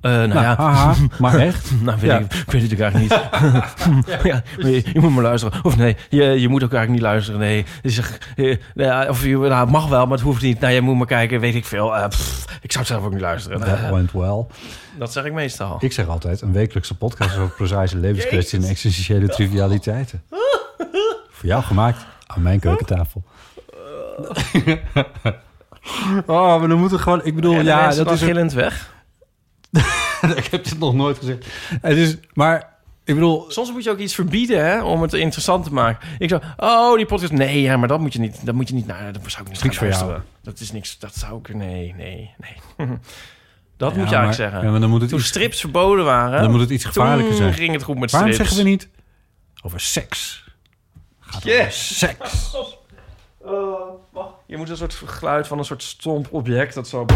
[0.00, 1.70] Eh, nou, Nou, ja, haha, maar echt?
[1.82, 2.18] nou weet Ja.
[2.18, 4.10] ik, ik weet het ook eigenlijk niet.
[4.32, 5.64] ja, maar je, je moet maar luisteren.
[5.64, 7.40] Of nee, je, je moet ook eigenlijk niet luisteren.
[7.40, 10.60] Nee, je ja, of je, nou, het mag wel, maar het hoeft niet.
[10.60, 11.96] Nou, je moet maar kijken, weet ik veel.
[11.96, 13.58] Eh, pff, ik zou zelf ook niet luisteren.
[13.60, 14.46] That Eh, went well.
[14.98, 15.76] dat zeg ik meestal.
[15.80, 20.22] Ik zeg altijd, een wekelijkse podcast over prozaïsche levenskwesties en existentiële trivialiteiten.
[21.30, 23.22] Voor jou gemaakt aan mijn keukentafel.
[26.26, 27.20] oh, maar dan moeten we gewoon...
[27.24, 28.20] Ik bedoel, ja, dat is...
[28.22, 28.96] een- weg.
[30.36, 31.46] ik heb dit nog nooit gezegd.
[31.80, 33.44] Het is, maar ik bedoel...
[33.50, 36.08] Soms moet je ook iets verbieden hè, om het interessant te maken.
[36.18, 37.32] Ik zou, oh, die podcast.
[37.32, 38.46] Nee, ja, maar dat moet je niet.
[38.46, 38.86] Dat moet je niet.
[38.86, 40.10] Nou, dat zou ik niet Niks gaan voor jou.
[40.10, 40.24] luisteren.
[40.42, 40.98] Dat is niks.
[40.98, 41.54] Dat zou ik.
[41.54, 42.56] Nee, nee, nee.
[43.76, 44.62] dat Ja, moet je maar- eigenlijk zeggen.
[44.64, 47.26] Ja, maar dan moet het Toen iets, strips verboden waren, dan moet het iets gevaarlijker
[47.28, 47.52] toen zijn.
[47.54, 48.50] ging het goed met Waarom strips.
[48.50, 48.88] zeggen we niet
[49.62, 50.44] over seks?
[51.20, 51.98] Gaat over Yes.
[51.98, 52.52] seks.
[54.46, 57.06] Je moet een soort geluid van een soort stomp object dat zo.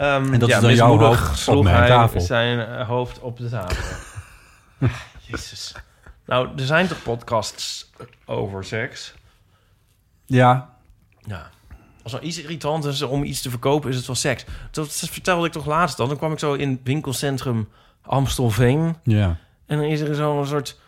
[0.00, 2.20] Ehm, En dat ja, is dan jouw hoofd op sloeg hij tafel.
[2.20, 3.96] zijn eh, hoofd op de tafel.
[5.26, 5.74] Jezus.
[6.26, 7.90] Nou, er zijn toch podcasts
[8.24, 9.14] over seks?
[10.26, 10.70] Ja,
[11.26, 11.50] Ja.
[12.02, 14.44] Als er iets irritant is om iets te verkopen, is het wel seks.
[14.70, 16.08] Dat vertelde ik toch laatst dan.
[16.08, 17.68] Dan kwam ik zo in het winkelcentrum
[18.02, 18.96] Amstelveen.
[19.02, 19.36] ja.
[19.66, 20.78] En dan is er zo'n soort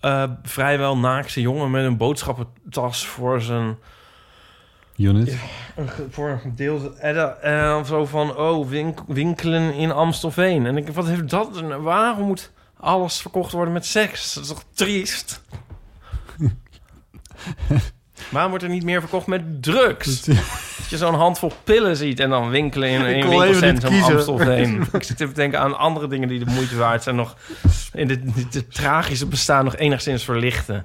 [0.00, 3.76] eh, vrijwel naakse jongen met een boodschappentas voor zijn...
[4.96, 5.36] Unit.
[6.10, 6.92] Voor een gedeelte.
[6.98, 10.66] En dan, en dan zo van, oh, wink- winkelen in Amstelveen.
[10.66, 11.60] En ik, wat heeft dat?
[11.80, 12.50] Waarom moet
[12.80, 14.34] alles verkocht worden met seks?
[14.34, 15.42] Dat is toch triest?
[18.30, 20.24] Waarom wordt er niet meer verkocht met drugs?
[20.24, 20.36] Dat
[20.88, 24.02] je zo'n handvol pillen ziet en dan winkelen in, een winkelcentrum.
[24.02, 24.86] Amstelveen.
[24.92, 27.16] ik zit even te denken aan andere dingen die de moeite waard zijn.
[27.16, 27.36] Nog
[27.92, 30.84] in dit, dit, dit tragische bestaan nog enigszins verlichten.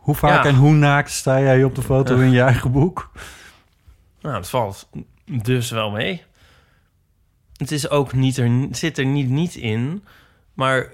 [0.00, 0.50] Hoe vaak Ja.
[0.50, 3.10] en hoe naakt sta jij op de foto in je eigen boek?
[4.20, 4.88] Nou, het valt
[5.24, 6.22] dus wel mee.
[7.56, 10.04] Het is ook niet er, zit er niet, niet in,
[10.54, 10.88] maar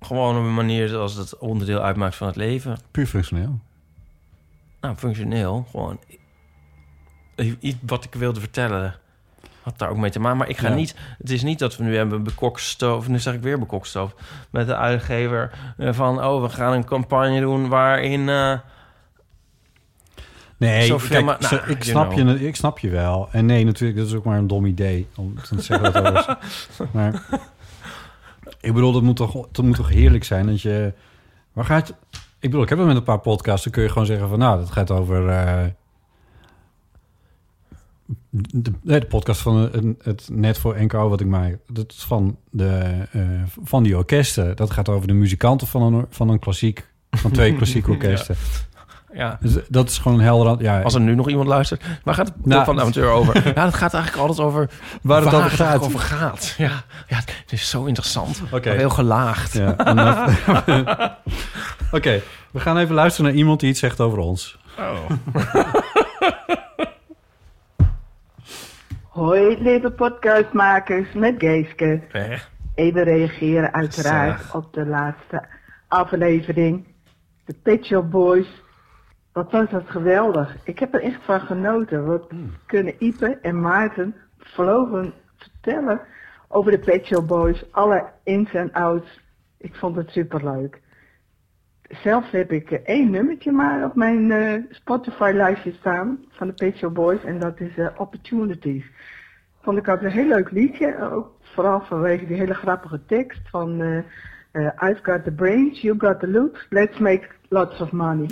[0.00, 2.78] gewoon op een manier zoals het onderdeel uitmaakt van het leven.
[2.90, 3.60] Puur functioneel.
[4.80, 5.98] Nou, functioneel, gewoon
[7.60, 8.94] iets wat ik wilde vertellen.
[9.64, 10.38] Had daar ook mee te maken.
[10.38, 10.74] Maar ik ga Ja.
[10.74, 10.94] niet.
[11.18, 13.08] Het is niet dat we nu hebben bekokstoof.
[13.08, 14.14] Nu zeg ik weer bekokstoof.
[14.50, 16.24] Met de uitgever eh, van.
[16.24, 18.28] Oh, we gaan een campagne doen waarin.
[18.28, 18.52] eh,
[20.56, 22.28] Nee, Zoveel kijk, zo- nou, ik, snap know.
[22.38, 23.28] je, ik snap je wel.
[23.32, 25.08] En nee, natuurlijk, dat is ook maar een dom idee.
[25.16, 26.26] Om te zeggen dat alles.
[26.92, 27.22] maar
[28.60, 30.92] ik bedoel, dat moet, toch, dat moet toch heerlijk zijn dat je...
[31.52, 31.88] Waar gaat...
[32.38, 33.64] Ik bedoel, ik heb het met een paar podcasts.
[33.64, 34.38] Dan kun je gewoon zeggen van...
[34.38, 35.28] Nou, dat gaat over...
[35.28, 35.64] eh,
[38.30, 39.56] de, podcast van
[40.02, 41.58] het, Net voor NKO wat ik maak.
[41.66, 43.20] Dat is van, de, eh,
[43.64, 44.56] van die orkesten.
[44.56, 46.92] Dat gaat over de muzikanten van een, van een klassiek...
[47.10, 48.36] Van twee klassieke orkesten.
[49.12, 49.38] ja.
[49.40, 50.62] Dus dat is gewoon een helder...
[50.62, 51.84] Ja, Als er nu nog iemand luistert.
[52.04, 53.34] Waar gaat het Nou, van de amateur over?
[53.46, 54.70] Ja, dat gaat eigenlijk altijd over
[55.02, 55.68] waar het over het gaat.
[55.68, 56.54] eigenlijk over gaat.
[56.58, 58.42] Ja, ja, het is zo interessant.
[58.62, 59.52] Heel gelaagd.
[59.52, 59.76] Ja,
[61.92, 64.58] Oké, we gaan even luisteren naar iemand die iets zegt over ons.
[64.78, 65.10] Oh.
[69.14, 72.00] Hoi, lieve podcastmakers met Geeske.
[72.74, 75.46] Even reageren uiteraard op de laatste
[75.88, 76.86] aflevering.
[77.44, 78.62] De Pet Shop Boys.
[79.32, 80.56] Wat was dat geweldig.
[80.64, 82.06] Ik heb er echt van genoten.
[82.06, 82.30] Wat
[82.66, 86.00] kunnen Ipe en Maarten vlogen vertellen
[86.48, 87.64] over de Pet Shop Boys.
[87.72, 89.20] Alle ins en outs.
[89.58, 90.80] Ik vond het superleuk.
[91.88, 96.76] Zelf heb ik eh, één nummertje maar op mijn eh, Spotify-lijstje staan van de Pet
[96.76, 97.24] Shop Boys.
[97.24, 98.84] En dat is eh, Opportunities.
[99.62, 101.10] Vond ik ook een heel leuk liedje.
[101.12, 103.80] Ook vooral vanwege die hele grappige tekst van...
[103.80, 103.98] eh,
[104.54, 108.28] eh, I've got the brains, you got the loot, let's make lots of money.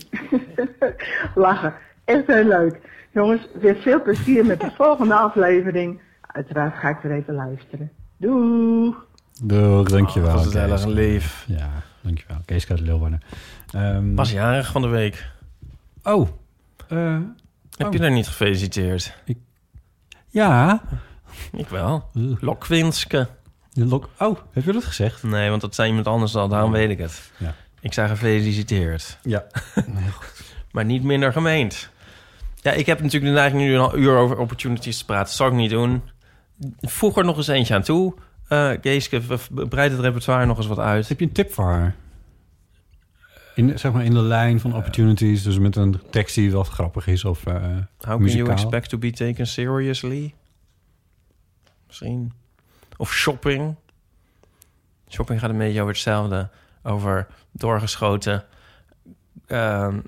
[1.35, 1.75] Lachen.
[2.05, 2.81] Echt heel leuk.
[3.11, 6.01] Jongens, weer veel plezier met de volgende aflevering.
[6.21, 7.91] Uiteraard ga ik weer even luisteren.
[8.17, 8.95] Doei!
[9.43, 10.29] Doeg, dankjewel.
[10.29, 10.63] Oh, dat is Kees.
[10.63, 11.45] heel erg lief.
[11.49, 11.71] Ja,
[12.03, 12.37] dankjewel.
[12.45, 13.23] Kees uit Leeuwarden.
[13.73, 15.31] Ehm, Was jarig van de week.
[16.03, 16.29] Oh,
[16.89, 17.19] eh,
[17.77, 17.93] Heb Oh.
[17.93, 19.15] je er niet gefeliciteerd?
[20.31, 20.83] ja.
[21.53, 22.11] Ik wel.
[22.41, 23.29] Lokwinske.
[23.73, 25.23] de lok- Oh, heb je dat gezegd?
[25.23, 26.49] Nee, want dat zei iemand anders al.
[26.49, 27.31] Daarom weet ik het.
[27.37, 27.55] Ja.
[27.81, 29.19] Ik zei gefeliciteerd.
[29.23, 29.45] Ja.
[30.73, 31.91] Maar niet minder gemeend.
[32.63, 35.25] Ja, ik heb natuurlijk de neiging nu een uur over opportunities te praten.
[35.25, 36.03] Dat zal ik niet doen.
[36.81, 38.15] Voeg er nog eens eentje aan toe.
[38.53, 41.09] Eh Geeske, v- breid het repertoire nog eens wat uit.
[41.09, 41.95] Heb je een tip voor haar?
[43.55, 47.07] In, zeg maar in de lijn van opportunities, dus met een tekst die wat grappig
[47.07, 48.47] is of eh, How can muzikaal.
[48.47, 50.35] you expect to be taken seriously?
[51.87, 52.33] Misschien.
[52.97, 53.75] Of shopping.
[55.09, 56.49] Shopping gaat een beetje over hetzelfde.
[56.83, 58.45] Over doorgeschoten
[59.47, 59.99] ehm,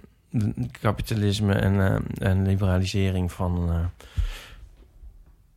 [0.81, 3.85] kapitalisme en, eh, en liberalisering van, eh,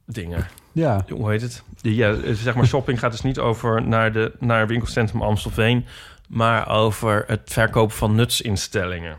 [0.06, 0.47] dingen.
[0.78, 1.06] Ja.
[1.10, 1.63] Hoe heet het?
[1.82, 5.86] Ja, zeg maar, shopping gaat dus niet over naar, de, naar winkelcentrum Amstelveen...
[6.30, 9.18] maar over het verkopen van nutsinstellingen.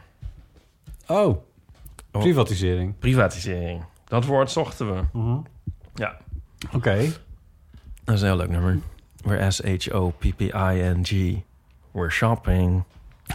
[1.07, 1.39] Oh,
[2.11, 2.99] privatisering.
[2.99, 3.85] Privatisering.
[4.05, 5.03] Dat woord zochten we.
[5.95, 6.17] Ja.
[6.73, 6.97] Oké.
[8.05, 8.79] Dat is een heel leuk nummer.
[9.25, 11.43] We're S-H-O-P-P-I-N-G.
[11.91, 12.85] We're shopping.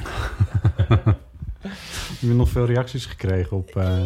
[2.20, 4.00] Je nog veel reacties gekregen op eh?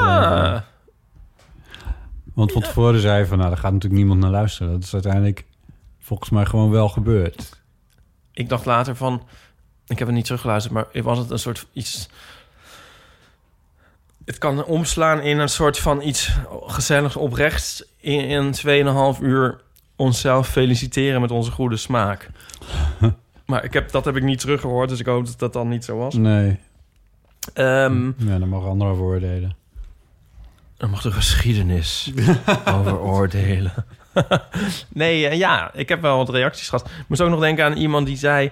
[0.00, 0.60] Ah,
[2.34, 4.72] Want van tevoren zei je van, nou, daar gaat natuurlijk niemand naar luisteren.
[4.72, 5.44] Dat is uiteindelijk
[5.98, 7.62] volgens mij gewoon wel gebeurd.
[8.32, 9.22] ik dacht later van...
[9.86, 12.08] Ik heb het niet teruggeluisterd, maar was het een soort iets...
[14.24, 16.32] Het kan omslaan in een soort van iets
[16.66, 17.84] gezelligs oprechts...
[18.00, 18.52] in, in
[19.16, 19.60] 2,5 uur
[19.96, 22.30] onszelf feliciteren met onze goede smaak.
[23.46, 25.84] maar ik heb, dat heb ik niet teruggehoord, dus ik hoop dat dat dan niet
[25.84, 26.14] zo was.
[26.14, 26.58] Nee,
[27.52, 29.52] Ehm ja, daar mogen anderen over
[30.84, 32.12] Dan mag de geschiedenis
[32.74, 33.72] over oordelen.
[34.92, 36.86] nee, eh, ja, ik heb wel wat reacties gehad.
[36.86, 38.50] Ik moest ook nog denken aan iemand die zei...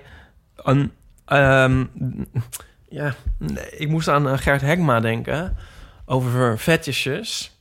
[0.57, 0.92] Een,
[1.25, 1.85] ehm,
[2.88, 5.57] ja, nee, ik moest aan eh, Gert Hegma denken...
[6.07, 7.59] over fetishes.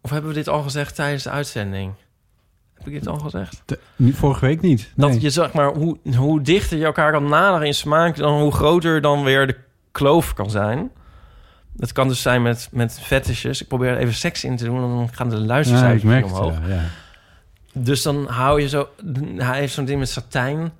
[0.00, 1.92] Of hebben we dit al gezegd tijdens de uitzending?
[2.74, 3.62] Heb ik dit al gezegd?
[3.64, 3.78] De-
[4.12, 4.92] vorige week niet.
[4.94, 5.10] Nee.
[5.10, 8.16] Dat je zeg maar, hoe, hoe dichter je elkaar kan naderen in smaak...
[8.16, 9.56] dan hoe groter dan weer de
[9.92, 10.90] kloof kan zijn.
[11.78, 13.62] Het kan dus zijn met, met fetishes.
[13.62, 14.76] Ik probeer even seks in te doen...
[14.76, 16.58] en dan gaan de ja, merk het, omhoog.
[16.66, 16.82] ja, ja.
[17.72, 18.88] Dus dan hou je zo...
[19.36, 20.72] Hij heeft zo'n ding met satijn.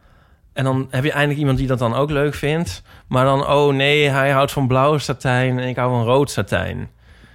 [0.52, 2.83] En dan heb je eindelijk iemand die dat dan ook leuk vindt.
[3.07, 5.59] Maar dan, oh nee, hij houdt van blauw satijn...
[5.59, 6.88] en ik hou van rood satijn.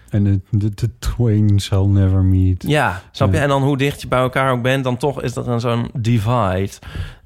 [0.10, 2.64] En de, twain shall never meet.
[2.68, 3.36] Ja, snap je?
[3.36, 3.42] Ja.
[3.42, 4.84] En dan hoe dicht je bij elkaar ook bent...
[4.84, 6.72] dan toch is dat dan zo'n divide.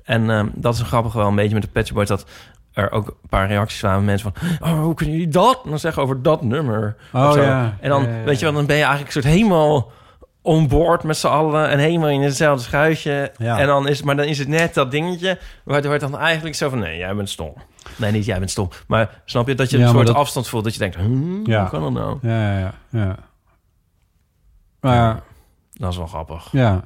[0.04, 2.08] En ehm, dat is een grappig wel een beetje met de Boys...
[2.08, 2.26] dat
[2.74, 4.70] er ook een paar reacties waren van mensen van...
[4.70, 6.96] oh, hoe kunnen jullie dat dan zeggen over dat nummer?
[7.14, 7.78] Oh, ja.
[7.80, 8.24] En dan, Ja, ja, ja.
[8.24, 9.92] weet je wel, dan ben je eigenlijk soort helemaal
[10.42, 11.70] on board met z'n allen...
[11.70, 13.32] en helemaal in hetzelfde schuitje.
[13.38, 13.60] Ja.
[13.60, 15.40] En dan is, maar dan is het net dat dingetje...
[15.64, 16.80] waardoor het dan eigenlijk zo van...
[16.80, 17.54] nee, jij bent stom.
[17.96, 18.70] Nee, niet jij bent stom.
[18.88, 20.64] Maar snap je dat je Ja, een soort dat- afstand voelt...
[20.64, 21.60] dat je denkt, hmm, Ja.
[21.62, 22.18] hoe kan dat nou?
[22.22, 22.74] Ja, ja, ja.
[22.90, 23.16] ja.
[24.80, 25.20] Maar ja,
[25.74, 26.48] Dat is wel grappig.
[26.52, 26.84] ja.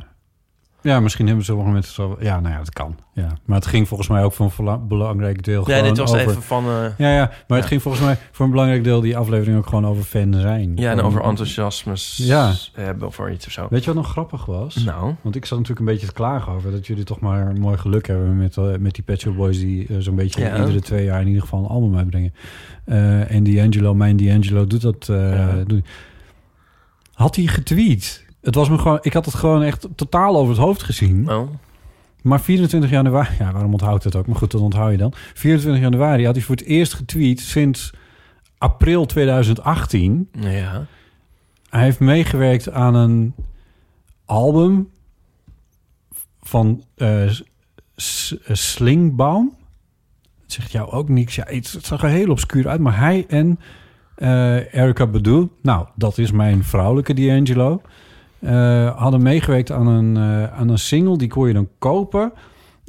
[0.85, 2.17] Ja, misschien hebben sommige mensen zo...
[2.19, 2.95] Ja, nou ja, dat kan.
[3.13, 3.27] Ja.
[3.45, 6.29] Maar het ging volgens mij ook voor een belangrijk deel gewoon dit was over...
[6.29, 6.65] even van...
[6.65, 7.67] eh, Ja, ja, maar het Ja.
[7.67, 10.71] ging volgens mij voor een belangrijk deel die aflevering ook gewoon over fan zijn.
[10.75, 12.53] Ja, en over enthousiasmes Ja.
[12.73, 13.67] hebben of voor iets of zo.
[13.69, 14.75] Weet je wat nog grappig was?
[14.75, 17.77] Nou, Want ik zat natuurlijk een beetje te klagen over dat jullie toch maar mooi
[17.77, 20.57] geluk hebben met, eh, met die Pet Shop Boys die eh, zo'n beetje Ja.
[20.57, 22.33] iedere twee jaar in ieder geval een album uitbrengen.
[23.29, 25.05] En D'Angelo, mijn D'Angelo doet dat.
[25.07, 25.63] Ja.
[25.65, 25.87] doet-
[27.13, 28.24] Had hij getweet?
[28.45, 31.31] Het was me gewoon, ik had het gewoon echt totaal over het hoofd gezien.
[31.31, 31.49] oh.
[32.21, 34.27] Maar 24 januari, ja, waarom onthoud het ook?
[34.27, 35.13] Maar goed, dat onthoud je dan.
[35.33, 37.93] 24 januari had hij voor het eerst getweet sinds
[38.57, 40.29] april 2018.
[40.39, 40.85] Ja.
[41.69, 43.33] Hij heeft meegewerkt aan een
[44.25, 44.89] album
[46.41, 46.83] van
[47.95, 49.51] S- Slingbaum.
[50.41, 51.35] Het zegt jou ook niks.
[51.35, 52.79] Ja, het, zag er heel obscuur uit.
[52.81, 53.59] Maar hij en
[54.15, 57.81] eh Erica Badu, nou, dat is mijn vrouwelijke D'Angelo...
[58.45, 61.17] eh, hadden meegewerkt aan een, eh, aan een single.
[61.17, 62.33] Die kon je dan kopen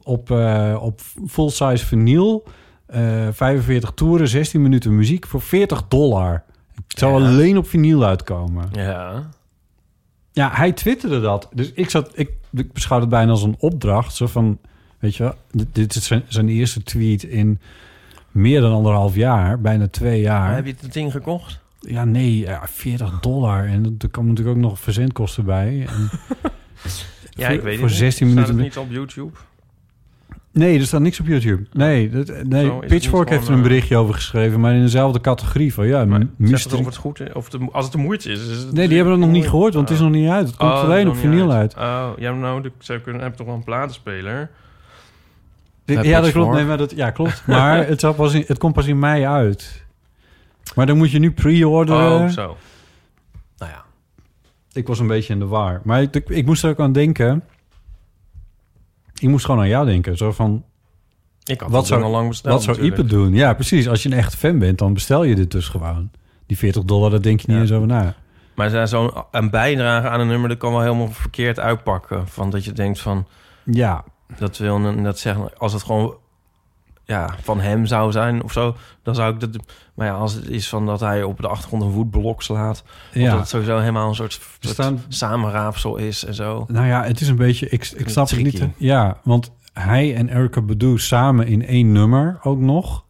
[0.02, 2.44] op, eh, op full-size vinyl.
[2.86, 6.42] eh 45 toeren, 16 minuten muziek voor 40 dollar.
[6.88, 7.28] Het zou Ja.
[7.28, 8.68] alleen op vinyl uitkomen.
[8.72, 9.30] Ja.
[10.32, 11.48] Ja, hij twitterde dat.
[11.54, 14.14] Dus ik zat, ik, ik beschouw het bijna als een opdracht.
[14.14, 14.58] Zo van,
[14.98, 17.60] weet je wel, dit, dit is zijn, zijn eerste tweet in
[18.30, 20.54] meer dan anderhalf jaar, bijna twee jaar.
[20.54, 21.60] Heb je het ding gekocht?
[21.80, 23.66] Ja, nee, ja, 40 dollar.
[23.66, 25.86] En er kwam natuurlijk ook nog verzendkosten bij.
[25.88, 26.10] En
[27.30, 28.34] Ja, voor, ik weet voor het 16 niet.
[28.36, 28.54] minuten.
[28.54, 29.36] Staat het niet op YouTube?
[30.52, 31.66] Nee, er staat niks op YouTube.
[31.72, 35.74] Nee, dat, nee Pitchfork heeft er een eh, berichtje over geschreven, maar in dezelfde categorie
[35.74, 36.80] van ja, Maar mystery.
[36.80, 38.48] of het goed is, of de, als het de moeite is.
[38.48, 40.46] is het Nee, die hebben het nog niet gehoord, want het is nog niet uit.
[40.46, 41.74] Het komt Oh, alleen op vinyl uit.
[41.76, 44.50] Oh, ja, nou, de, ze kunnen, hebben toch wel een platenspeler?
[45.84, 46.54] Ja, dat klopt.
[46.54, 47.42] Nee, maar dat, ja, klopt.
[47.46, 49.84] Maar het, zal pas in, het komt pas in mei uit.
[50.74, 52.20] Maar dan moet je nu pre-orderen.
[52.22, 52.56] Oh, zo.
[53.58, 53.84] Nou ja.
[54.72, 55.80] ik was een beetje in de war.
[55.84, 57.44] Maar ik, ik, ik moest er ook aan denken.
[59.18, 60.16] Ik moest gewoon aan jou denken.
[60.16, 60.64] Zo van,
[61.44, 62.86] Ik had Wat dat zou- al lang besteld wat zou.
[62.86, 63.32] Ipe doen?
[63.34, 63.88] Ja, precies.
[63.88, 66.10] Als je een echt fan bent, dan bestel je dit dus gewoon.
[66.46, 67.62] Die 40 dollar, daar denk je niet Ja.
[67.62, 68.14] eens over na.
[68.54, 70.48] Maar zo'n een bijdrage aan een nummer...
[70.48, 72.28] dat kan wel helemaal verkeerd uitpakken.
[72.28, 73.26] Van dat je denkt van...
[73.64, 74.04] Ja,
[74.38, 75.58] Dat wil dat zeggen...
[75.58, 76.16] Als het gewoon
[77.06, 78.76] ja, van hem zou zijn of zo...
[79.02, 79.50] dan zou ik dat...
[79.94, 82.84] Maar ja, als het is van dat hij op de achtergrond een woedblok slaat...
[83.14, 86.64] of dat het sowieso helemaal een soort, soort staan, samenraapsel is en zo.
[86.68, 87.68] nou ja, het is een beetje...
[87.68, 88.68] Ik, ik snap het niet.
[88.76, 93.04] Ja, want hij en Erica Badu samen in één nummer ook nog.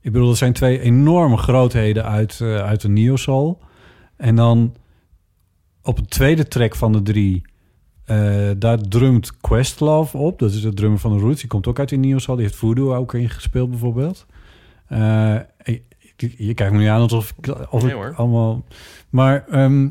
[0.00, 3.60] Ik bedoel, dat zijn twee enorme grootheden uit, eh, uit de neo-soul.
[4.16, 4.74] En dan
[5.82, 7.42] op het tweede track van de drie...
[8.08, 10.38] eh, daar drumt Questlove op.
[10.38, 11.40] Dat is de drummer van de Roots.
[11.40, 12.34] Die komt ook uit die Neosal.
[12.34, 14.26] Die heeft Voodoo ook ingespeeld bijvoorbeeld.
[14.86, 17.54] Eh, je, je kijkt me nu aan alsof ik...
[17.70, 18.14] Of Nee, ik hoor.
[18.16, 18.64] allemaal...
[19.10, 19.44] Maar...
[19.50, 19.88] ehm,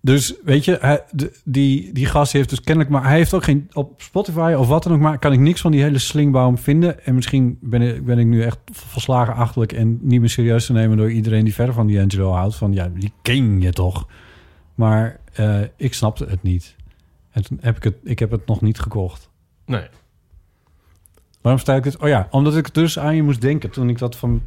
[0.00, 1.04] dus weet je, hij,
[1.44, 3.04] die, die gast heeft dus kennelijk maar...
[3.04, 3.70] Hij heeft ook geen...
[3.72, 5.18] Op Spotify of wat dan ook maar...
[5.18, 7.04] kan ik niks van die hele slingbaum vinden.
[7.04, 9.72] En misschien ben ik, ben ik nu echt verslagen achterlijk...
[9.72, 12.56] en niet meer serieus te nemen door iedereen die verder van D'Angelo houdt.
[12.56, 14.06] Van ja, die ken je toch?
[14.74, 16.76] Maar eh, ik snapte het niet.
[17.30, 17.94] En toen heb ik het...
[18.02, 19.30] Ik heb het nog niet gekocht.
[19.64, 19.86] Nee.
[21.40, 21.98] Waarom sta ik het?
[21.98, 23.70] Oh ja, omdat ik dus aan je moest denken...
[23.70, 24.42] toen ik dat van...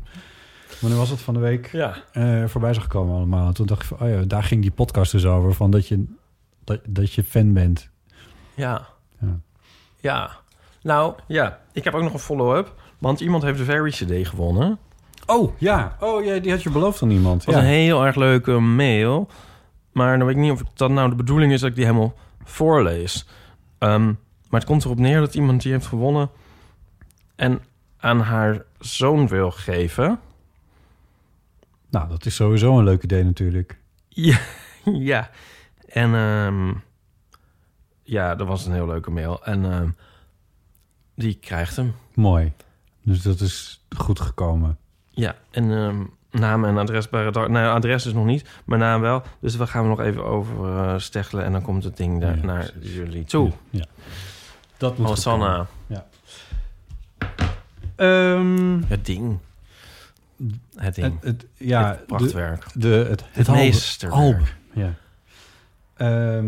[0.82, 1.71] Wanneer was het van de week?
[1.71, 1.95] Ja.
[2.12, 3.47] eh, voorbij zag komen allemaal.
[3.47, 5.54] En Toen dacht ik van, oh ja, daar ging die podcast dus over.
[5.54, 6.06] Van dat je,
[6.63, 7.89] dat, dat je fan bent.
[8.56, 8.88] Ja.
[9.21, 9.39] Ja.
[9.99, 10.32] Ja.
[10.82, 11.60] Nou, ja.
[11.73, 12.73] Ik heb ook nog een follow-up.
[12.97, 14.78] Want iemand heeft de Very CD gewonnen.
[15.25, 15.95] Oh, ja.
[15.99, 17.45] Oh, ja, die had je beloofd aan iemand.
[17.45, 17.60] Dat Ja.
[17.62, 19.30] was een heel erg leuke mail.
[19.99, 22.15] Maar dan weet ik niet of dat nou de bedoeling is dat ik die helemaal
[22.43, 23.27] voorlees.
[23.77, 24.05] Ehm,
[24.49, 26.29] maar het komt erop neer dat iemand die heeft gewonnen...
[27.35, 27.62] en
[27.97, 30.19] aan haar zoon wil geven.
[31.89, 33.79] Nou, dat is sowieso een leuk idee natuurlijk.
[34.07, 34.39] Ja.
[35.12, 35.29] ja.
[35.88, 36.73] En ehm,
[38.03, 39.45] ja, dat was een heel leuke mail.
[39.45, 39.89] En ehm,
[41.15, 41.95] die krijgt hem.
[42.13, 42.53] Mooi.
[43.01, 44.77] Dus dat is goed gekomen.
[45.09, 45.71] Ja, en
[46.32, 47.54] naam en adres bij redactie.
[47.54, 49.22] Nou, adres is nog niet, maar naam wel.
[49.39, 52.38] Dus we gaan we nog even over eh, steggelen en dan komt het ding daar
[52.38, 52.96] Ja, naar precies.
[52.96, 53.52] jullie toe.
[53.70, 53.86] Ja.
[54.78, 55.18] Dat moet Oh, komen.
[55.18, 55.68] Sanna,
[57.96, 59.38] Ehm, het ding.
[60.76, 61.13] Het ding.
[61.20, 62.65] het, het, ja, het prachtwerk.
[62.74, 64.22] de, de, het, Het album- meesterwerk.
[64.22, 64.94] album, Ja.
[65.96, 66.48] Ehm,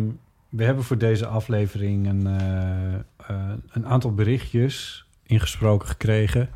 [0.49, 6.49] we hebben voor deze aflevering een, eh, eh, een aantal berichtjes ingesproken gekregen.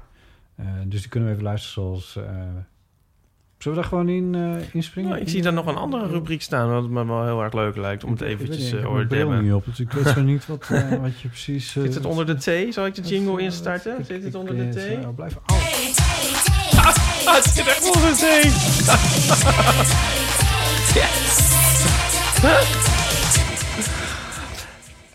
[0.56, 2.18] Eh, dus die kunnen we even luisteren zoals...
[3.65, 5.10] eh, zullen we daar gewoon in eh inspringen?
[5.10, 7.75] Nou, ik zie daar nog een andere rubriek staan, wat me wel heel erg leuk
[7.75, 10.45] lijkt om het eventjes niet, ik uh, heb niet op, dus ik weet zo niet
[10.47, 11.75] wat, eh, wat je precies...
[11.75, 12.36] eh, Zit het onder de
[12.69, 12.73] T?
[12.73, 13.95] Zal ik de jingle wat- instarten?
[14.06, 15.01] Zit het ik- onder de T?
[15.01, 15.58] nou, blijf af.
[17.25, 18.15] Ah, het zit echt onder de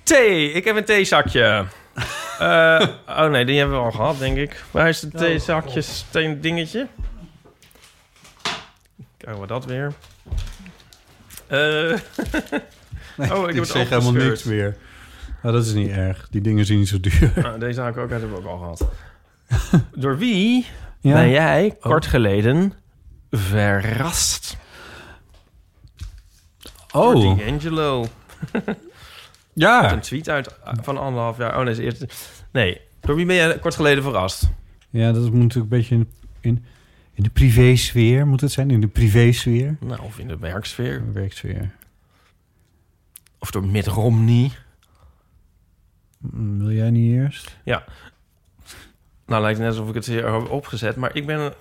[0.02, 0.10] T.
[0.56, 1.64] Ik heb een theezakje.
[2.38, 4.64] Eh, oh nee, die hebben we al gehad, denk ik.
[4.70, 6.86] Waar is de theezakjes thee dingetje?
[9.20, 9.92] Kijken we dat weer.
[11.46, 11.58] Eh,
[13.16, 14.28] Nee, Oh, ik heb het zeg helemaal opgescheurd.
[14.28, 14.76] niks meer.
[15.42, 16.28] Nou, dat is niet erg.
[16.30, 17.32] Die dingen zien niet zo duur.
[17.42, 18.88] nou, deze haak ook uit hebben we ook al gehad.
[20.02, 20.66] Door wie
[21.00, 21.12] Ja?
[21.14, 22.72] ben jij kort geleden
[23.30, 24.56] verrast?
[26.92, 28.06] Door Oh, D'Angelo.
[29.52, 29.92] ja.
[29.92, 31.58] Een tweet uit van anderhalf jaar.
[31.58, 32.08] Oh nee, is eerste.
[32.52, 34.48] Nee, door wie ben jij kort geleden verrast?
[34.90, 36.64] Ja, dat moet natuurlijk een beetje in, in,
[37.20, 38.70] in de privésfeer, moet het zijn?
[38.70, 39.76] In de privésfeer?
[39.80, 41.12] Nou, of in de werksfeer.
[41.12, 41.70] Werksfeer.
[43.38, 44.50] Of door Mitt Romney.
[46.18, 47.56] Mm, Wil jij niet eerst?
[49.26, 50.96] Nou, lijkt het net alsof ik het hier heb opgezet.
[50.96, 51.54] Maar ik ben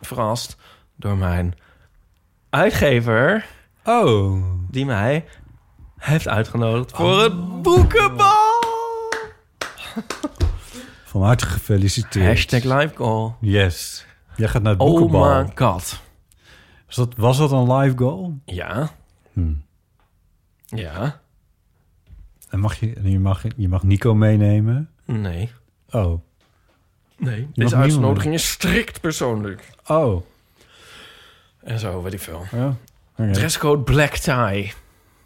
[0.00, 0.56] verrast
[0.96, 1.54] door mijn
[2.50, 3.46] uitgever...
[3.84, 4.44] Oh.
[4.70, 5.24] die mij
[5.98, 8.62] heeft uitgenodigd voor het boekenbal.
[11.04, 12.26] Van harte gefeliciteerd.
[12.26, 13.32] Hashtag live call.
[13.40, 14.06] Yes.
[14.36, 15.42] Jij gaat naar het Oh boekenbal.
[15.42, 16.00] my god.
[16.86, 18.38] Was dat, was dat een live goal?
[18.44, 18.90] Ja,
[19.32, 19.52] Hm.
[20.66, 21.20] ja,
[22.48, 24.90] En mag je, je, mag, je mag Nico meenemen?
[25.04, 25.50] nee.
[25.90, 26.20] Oh.
[27.16, 29.70] Nee, deze uitnodiging is strikt persoonlijk.
[29.86, 30.22] Oh.
[31.62, 32.44] En zo, weet ik veel.
[32.52, 32.76] Ja.
[33.32, 34.72] Dresscode black tie.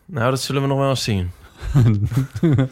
[0.04, 1.30] Nou, dat zullen we nog wel eens zien.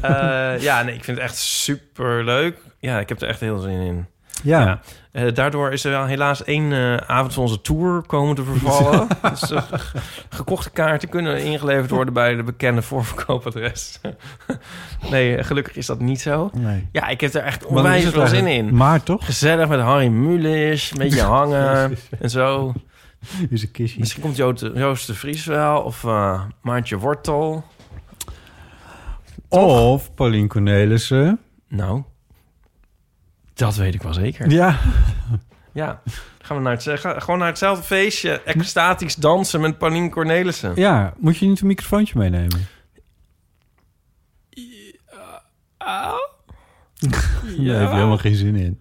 [0.00, 2.58] Eh, ja, nee, ik vind het echt super leuk.
[2.78, 4.06] Ja, ik heb er echt heel zin in.
[4.42, 4.60] Ja.
[4.60, 4.80] Ja.
[5.12, 9.08] Eh, daardoor is er wel helaas één eh, avond van onze tour komen te vervallen.
[9.30, 9.62] dus eh,
[10.28, 14.00] gekochte kaarten kunnen ingeleverd worden bij de bekende voorverkoopadres.
[15.10, 16.50] nee, gelukkig is dat niet zo.
[16.52, 16.88] Nee.
[16.92, 18.74] Ja, ik heb er echt onwijs veel zin in.
[18.76, 19.24] Maar toch?
[19.24, 22.72] Gezellig met Harry Mulisch, een beetje hangen en zo.
[23.50, 24.00] Is een kistje.
[24.00, 26.06] Misschien komt Joost de, Joost de Vries wel of
[26.62, 27.64] Maartje Wortel.
[29.48, 31.40] Of Paulien Cornelissen.
[31.68, 32.02] Nou,
[33.54, 34.50] dat weet ik wel zeker.
[34.50, 34.78] Ja.
[35.72, 36.02] Ja,
[36.42, 38.42] gaan we naar het, ga- gewoon naar hetzelfde feestje.
[38.42, 40.72] Extatisch dansen met Paulien Cornelissen.
[40.74, 42.66] Ja, moet je niet een microfoontje meenemen?
[46.98, 48.80] Daar heb je helemaal geen zin in.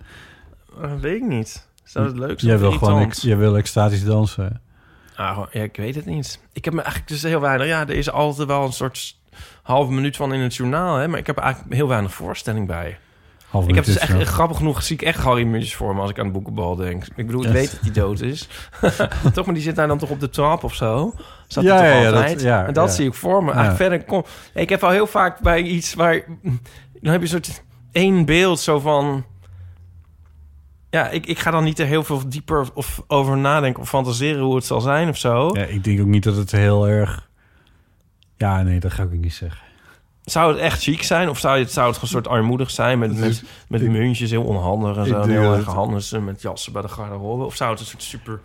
[0.81, 1.67] eh, weet ik niet.
[1.85, 4.61] Is dat het leukste Jij of wil gewoon ex- jij wil extatisch dansen.
[5.15, 6.39] Ah, gewoon- ja, ik weet het niet.
[6.53, 7.67] Ik heb me eigenlijk dus heel weinig...
[7.67, 9.17] Ja, er is altijd wel een soort
[9.63, 11.07] halve minuut van in het journaal, hè.
[11.07, 12.97] Maar ik heb eigenlijk heel weinig voorstelling bij.
[13.51, 16.09] Half Ik heb dus echt, grappig genoeg, zie ik echt Harry Muntjes voor me als
[16.09, 17.05] ik aan de boekenbal denk.
[17.15, 18.47] Ik bedoel, ik weet dat hij dood is.
[19.33, 21.13] toch, maar die zit daar dan toch op de trap of zo?
[21.47, 22.95] Zat Ja, dat- ja, en dat ja.
[22.95, 23.53] zie ik voor me.
[23.53, 23.75] Ja.
[23.75, 24.23] Verder kom...
[24.53, 26.23] Ik heb al heel vaak bij iets waar...
[27.01, 29.25] Dan heb je een soort één beeld zo van...
[30.89, 34.41] Ja, ik, ik ga dan niet er heel veel dieper of over nadenken of fantaseren
[34.43, 35.49] hoe het zal zijn of zo.
[35.53, 37.29] Ja, ik denk ook niet dat het heel erg...
[38.37, 39.69] Ja, nee, dat ga ik niet zeggen.
[40.23, 41.29] Zou het echt chic zijn?
[41.29, 44.43] Of zou het, zou het gewoon een soort armoedig zijn met, met, met muntjes, heel
[44.43, 45.21] onhandig en zo.
[45.21, 47.43] Heel erg handig met jassen bij de garderobe?
[47.43, 48.39] Of zou het een soort super...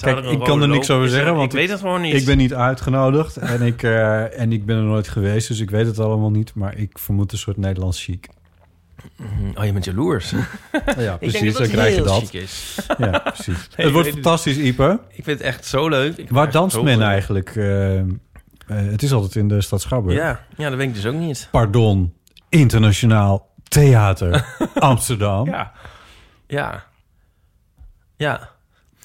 [0.00, 2.14] Kijk, ik kan er niks over er- zeggen, want ik weet het gewoon niet.
[2.14, 5.70] Ik ben niet uitgenodigd en ik, eh, en ik ben er nooit geweest, dus ik
[5.70, 6.54] weet het allemaal niet.
[6.54, 8.28] Maar ik vermoed een soort Nederlands chic.
[9.16, 9.58] Mhm.
[9.58, 10.32] Oh, je bent jaloers.
[10.98, 12.30] Ja, precies, dan krijg je dat.
[12.98, 13.68] Ja, precies.
[13.76, 15.00] Nee, het wordt fantastisch, Ipe.
[15.08, 16.16] Ik vind het echt zo leuk.
[16.16, 17.06] Ik Waar danst men leuk.
[17.06, 17.56] eigenlijk?
[17.56, 18.00] Eh,
[18.74, 20.16] het is altijd in de stad Schouwburg.
[20.16, 21.48] Ja, ja, dat weet ik dus ook niet.
[21.50, 22.14] Pardon,
[22.48, 25.46] internationaal theater Amsterdam.
[25.46, 25.72] Ja.
[26.46, 26.84] Ja.
[28.16, 28.40] Ja.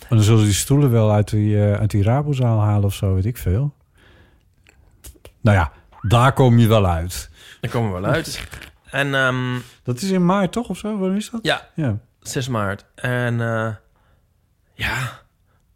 [0.10, 2.93] En dan zullen ze die stoelen wel uit die, eh, uit die Rabozaal halen of
[2.93, 3.73] zo, weet ik veel.
[5.41, 7.30] Nou ja, daar kom je wel uit.
[7.62, 8.47] Daar komen we wel uit.
[8.91, 10.97] En ehm, Dat is in maart toch of zo?
[10.97, 11.39] Wanneer is dat?
[11.43, 11.97] ja, Ja.
[12.21, 12.86] 6 maart.
[12.95, 13.69] En eh,
[14.73, 15.19] ja,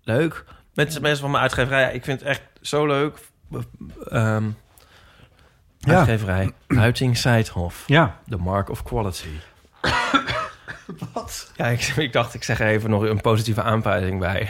[0.04, 0.44] leuk.
[0.74, 1.94] Met mensen van mijn uitgeverij.
[1.94, 3.18] Ik vind het echt zo leuk.
[4.10, 4.44] Ehm
[5.78, 5.98] Ja.
[5.98, 6.52] Uitgeverij.
[6.68, 7.84] Uiting Seidhof.
[7.88, 8.20] Ja.
[8.30, 9.28] The Mark of Quality.
[11.14, 11.52] Wat?
[11.56, 14.50] Ja, ik, ik dacht, ik zeg er even nog een positieve aanpijzing bij.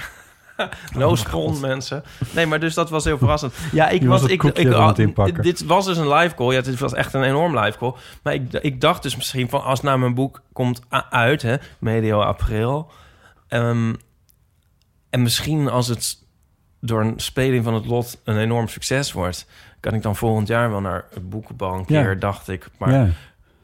[0.93, 2.03] no spon, mensen.
[2.31, 3.53] Nee, maar dus dat was heel verrassend.
[3.71, 5.43] Ja, ik Je was ik, koekje ik, aan het had- inpakken.
[5.43, 6.53] dit was dus een live call.
[6.53, 7.93] Ja, dit was echt een enorm live call.
[8.23, 9.63] Maar ik, ik dacht dus misschien van...
[9.63, 12.91] als nou mijn boek komt uit, hè, medio april...
[13.47, 13.93] ehm,
[15.09, 16.17] en misschien als het
[16.81, 19.47] door een speling van het lot een enorm succes wordt...
[19.79, 22.01] kan ik dan volgend jaar wel naar het boekenbal een Ja.
[22.01, 22.67] keer, dacht ik.
[22.77, 23.07] Maar ja.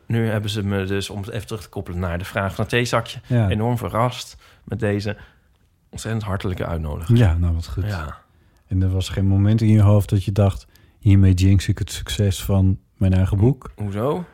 [0.06, 2.60] nu hebben ze me dus, om het even terug te koppelen naar de vraag van
[2.64, 3.20] het theezakje...
[3.28, 3.50] Ja.
[3.50, 5.18] enorm verrast met deze
[5.90, 7.18] ontzettend hartelijke uitnodiging.
[7.20, 7.84] ja, nou wat goed.
[7.86, 8.18] Ja.
[8.68, 10.68] En er was geen moment in je hoofd dat je dacht...
[11.00, 13.72] hiermee jinx ik het succes van mijn eigen boek.
[13.76, 14.26] Hoezo?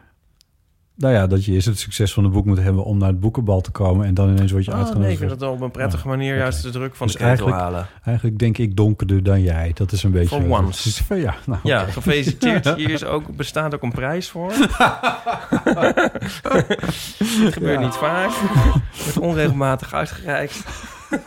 [0.95, 2.83] Nou ja, dat je eerst het succes van het boek moet hebben...
[2.83, 4.05] om naar het boekenbal te komen...
[4.05, 5.05] en dan ineens word je Ah, uitgenodigd.
[5.05, 7.23] nee, ik vind het wel op een prettige manier juist de druk van Dus de
[7.23, 7.87] ketel halen.
[8.03, 9.71] Eigenlijk denk ik donkerder dan jij.
[9.73, 10.41] Dat is een beetje...
[10.41, 11.03] For once.
[11.15, 12.73] Ja, nou, Ja, gefeliciteerd.
[12.75, 14.51] Hier is ook, bestaat ook een prijs voor.
[17.43, 18.31] Het gebeurt niet vaak.
[19.03, 20.63] Wordt onregelmatig uitgereikt.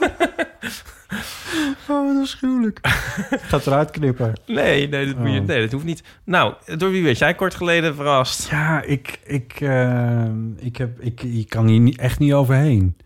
[1.89, 2.79] Oh, wat afschuwelijk.
[3.51, 4.33] Gaat eruit knippen.
[4.47, 5.47] Nee, nee, dat, moet je, Oh.
[5.47, 6.03] nee, dat hoeft niet.
[6.25, 8.49] Nou, door wie werd jij kort geleden verrast?
[8.51, 10.25] Ja, ik, ik, eh,
[10.57, 12.97] ik, heb, ik, ik kan hier niet, echt niet overheen.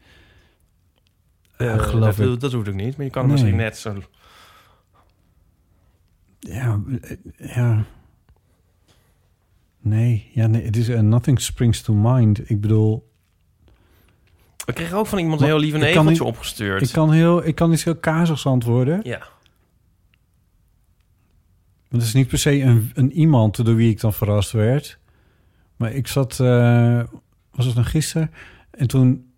[1.58, 2.40] Ja, Eh, geloof dat, ik.
[2.40, 3.32] dat hoeft ook niet, maar je kan Nee.
[3.32, 3.96] misschien net zo...
[6.38, 7.16] Ja, eh,
[7.54, 7.84] ja.
[9.80, 12.50] Nee, ja, nee, het is uh, nothing springs to mind.
[12.50, 13.09] Ik bedoel,
[14.64, 16.82] We kregen ook van iemand een heel lief een egeltje niet- opgestuurd.
[16.82, 19.00] ik kan, heel, ik kan iets heel kazigs antwoorden.
[19.02, 19.18] Ja.
[21.88, 24.98] Want het is niet per se een, een iemand door wie ik dan verrast werd.
[25.76, 27.00] Maar ik zat, eh,
[27.54, 28.30] was het dan gisteren?
[28.70, 29.30] En toen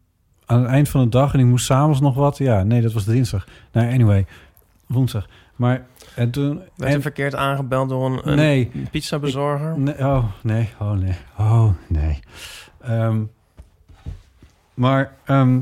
[0.47, 2.39] aan het eind van de dag en ik moest s'avonds nog wat.
[2.39, 3.47] Ja, nee, dat was dinsdag.
[3.73, 4.27] Nou, anyway,
[4.87, 5.29] woensdag.
[5.57, 6.55] Maar en toen...
[6.57, 8.71] Werd en, je verkeerd aangebeld door een, een Nee.
[8.91, 9.79] pizzabezorger?
[9.79, 12.19] Nee, oh, nee, oh, nee, oh, nee.
[12.81, 13.23] Ehm,
[14.83, 15.61] maar, ehm,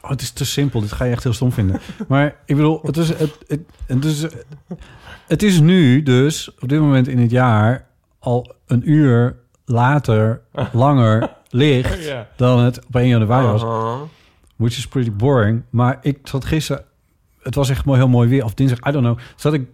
[0.00, 0.80] oh, het is te simpel.
[0.80, 1.80] Dit ga je echt heel stom vinden.
[2.08, 4.26] maar ik bedoel, het is, het, het, het, is,
[5.26, 7.86] het is nu dus, op dit moment in het jaar,
[8.18, 10.40] al een uur later,
[10.72, 12.28] langer licht Ja.
[12.36, 13.62] dan het op 1 januari was.
[14.56, 15.62] Which is pretty boring.
[15.70, 16.84] Maar ik zat gisteren...
[17.42, 18.44] Het was echt mooi, heel mooi weer.
[18.44, 19.18] Of dinsdag, I don't know.
[19.36, 19.68] Zat ik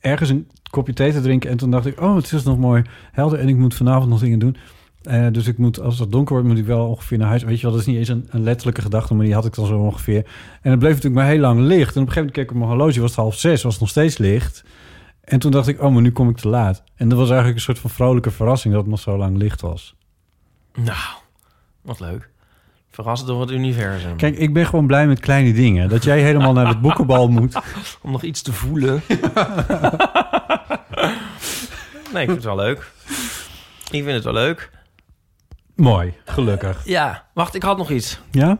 [0.00, 1.50] ergens een kopje thee te drinken.
[1.50, 3.38] En toen dacht ik, oh, het is nog mooi helder.
[3.38, 4.56] En ik moet vanavond nog dingen doen.
[5.02, 7.42] Eh, dus ik moet, als het donker wordt, moet ik wel ongeveer naar huis.
[7.42, 9.14] Weet je wel, dat is niet eens een, een letterlijke gedachte.
[9.14, 10.26] Maar die had ik dan zo ongeveer.
[10.62, 11.70] En het bleef natuurlijk maar heel lang licht.
[11.96, 13.00] En op een gegeven moment keek ik op mijn horloge.
[13.00, 14.64] Was het half zes, was het nog steeds licht.
[15.24, 16.82] En toen dacht ik, oh, maar nu kom ik te laat.
[16.94, 18.74] En dat was eigenlijk een soort van vrolijke verrassing...
[18.74, 19.96] dat het nog zo lang licht was.
[20.74, 21.14] Nou,
[21.82, 22.28] wat leuk.
[22.90, 24.16] Verrast door het universum.
[24.16, 25.88] Kijk, ik ben gewoon blij met kleine dingen.
[25.88, 27.60] Dat jij helemaal naar het boekenbal moet.
[28.02, 29.02] Om nog iets te voelen.
[32.12, 32.92] nee, ik vind het wel leuk.
[33.90, 34.70] Ik vind het wel leuk.
[35.80, 36.84] Mooi, gelukkig.
[36.86, 38.20] Ja, wacht, ik had nog iets.
[38.30, 38.58] Ja?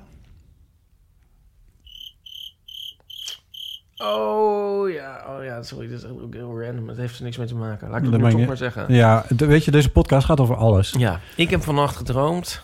[3.97, 6.89] Oh ja, oh ja, sorry, dit is ook heel random.
[6.89, 7.89] Het heeft er niks mee te maken.
[7.89, 8.95] Laat ik het toch maar zeggen.
[8.95, 10.95] Ja, weet je, deze podcast gaat over alles.
[10.99, 12.63] Ja, ik heb vannacht gedroomd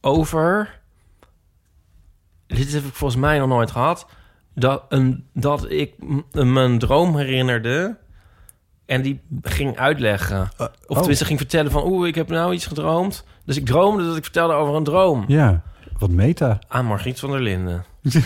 [0.00, 0.78] over...
[2.46, 4.06] Dit heb ik volgens mij nog nooit gehad.
[4.54, 7.96] Dat, een, dat ik m- mijn droom herinnerde...
[8.90, 10.50] En die ging uitleggen.
[10.58, 10.96] Of oh.
[10.96, 11.84] tenminste ging vertellen van...
[11.84, 13.24] Oeh, ik heb nou iets gedroomd.
[13.44, 15.24] Dus ik droomde dat ik vertelde over een droom.
[15.26, 15.62] Ja,
[15.98, 16.58] wat meta.
[16.68, 17.84] Aan Margriet van der Linden.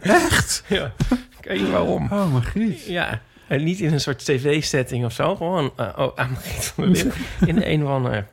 [0.00, 0.64] Echt?
[0.68, 0.92] Ja.
[1.38, 2.08] Ik weet niet waarom.
[2.12, 2.84] Oh, Margriet.
[2.86, 3.20] Ja.
[3.46, 5.36] En niet in een soort tv-setting of zo.
[5.36, 7.14] Gewoon eh, oh, aan Margriet van der Linden.
[7.56, 8.26] in een of ander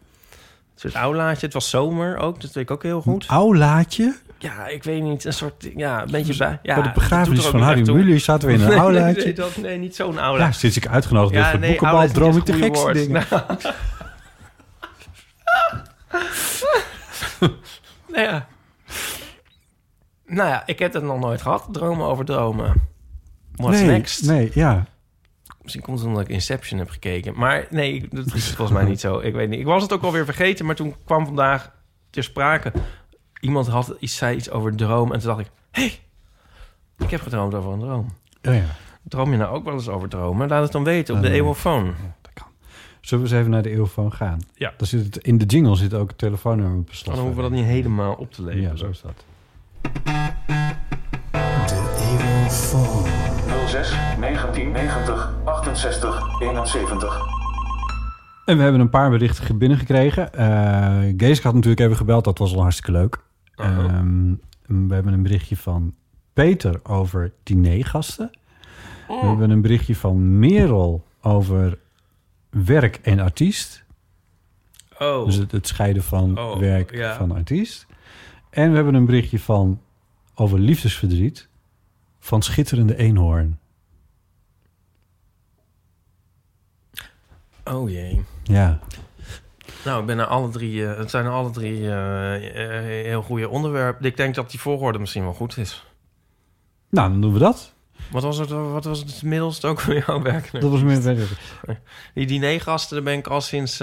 [0.75, 1.45] soort aulaatje.
[1.45, 2.41] Het was zomer ook.
[2.41, 3.25] Dat weet ik ook heel goed.
[3.27, 4.15] Aulaatje?
[4.39, 5.25] Ja, ik weet niet.
[5.25, 5.69] Een soort...
[5.75, 6.59] Ja, een beetje bij...
[6.63, 7.91] Ja, Bij de begrafenis van Harry.
[7.91, 9.23] Mulisch zaten we in een Nee, aulaatje.
[9.23, 10.45] Nee, dat, nee, niet zo'n aula.
[10.45, 12.93] Ja, sinds ik uitgenodigd Ja, voor nee, boekenbal, droom ik de gekste woord.
[12.93, 13.25] dingen.
[18.07, 18.47] Nou ja.
[20.25, 21.67] Nou ja, ik heb het nog nooit gehad.
[21.71, 22.73] Dromen over dromen.
[23.55, 24.25] What's nee, next?
[24.25, 24.85] Nee, ja.
[25.61, 27.33] Misschien komt het omdat ik Inception heb gekeken.
[27.35, 29.19] Maar nee, dat is volgens mij niet zo.
[29.19, 29.59] Ik weet niet.
[29.59, 31.71] Ik was het ook alweer vergeten, maar toen kwam vandaag
[32.09, 32.71] ter sprake.
[33.39, 35.13] Iemand had iets, zei iets over droom.
[35.13, 35.99] En toen dacht ik, hé, hey,
[36.97, 38.13] ik heb gedroomd over een droom.
[38.43, 38.65] Oh ja.
[39.03, 40.47] Droom je nou ook wel eens over dromen?
[40.47, 41.85] Laat het dan weten op de eeuwofoon.
[42.21, 42.47] Dat kan.
[43.01, 44.39] Zullen we eens even naar de eeuwfoon gaan?
[44.53, 44.73] Ja.
[44.77, 47.51] Daar zit het, in de jingle zit ook het telefoonnummer op Dan hoeven we dat
[47.51, 48.69] niet helemaal op te leveren.
[48.69, 49.25] Ja, zo is dat.
[53.67, 57.19] 06 1990 68 71.
[58.45, 60.33] En we hebben een paar berichten binnengekregen.
[60.33, 63.25] Eh Geeske had natuurlijk even gebeld, dat was al hartstikke leuk.
[63.57, 63.85] Uh-oh.
[63.85, 64.33] Ehm,
[64.87, 65.95] we hebben een berichtje van
[66.33, 68.29] Peter over dinergasten.
[69.07, 69.21] Oh.
[69.21, 71.79] We hebben een berichtje van Merel over
[72.49, 73.85] werk en artiest.
[74.99, 77.15] Oh, Dus het, het scheiden van Oh, werk ja.
[77.15, 77.85] van artiest.
[78.49, 79.81] En we hebben een berichtje van
[80.35, 81.47] over liefdesverdriet
[82.19, 83.59] van schitterende eenhoorn.
[87.63, 88.23] oh jee.
[88.43, 88.79] Ja,
[89.87, 90.87] Nou, ik ben naar alle drie...
[90.87, 94.05] eh, het zijn alle drie eh, eh, heel goede onderwerpen.
[94.05, 95.85] Ik denk dat die volgorde misschien wel goed is.
[96.89, 97.73] nou dan doen we dat.
[98.11, 100.51] Wat was het, wat was het middelste ook van jouw werk?
[100.51, 101.27] Dat was meer.
[102.13, 103.77] Die dinergasten, daar ben ik al sinds...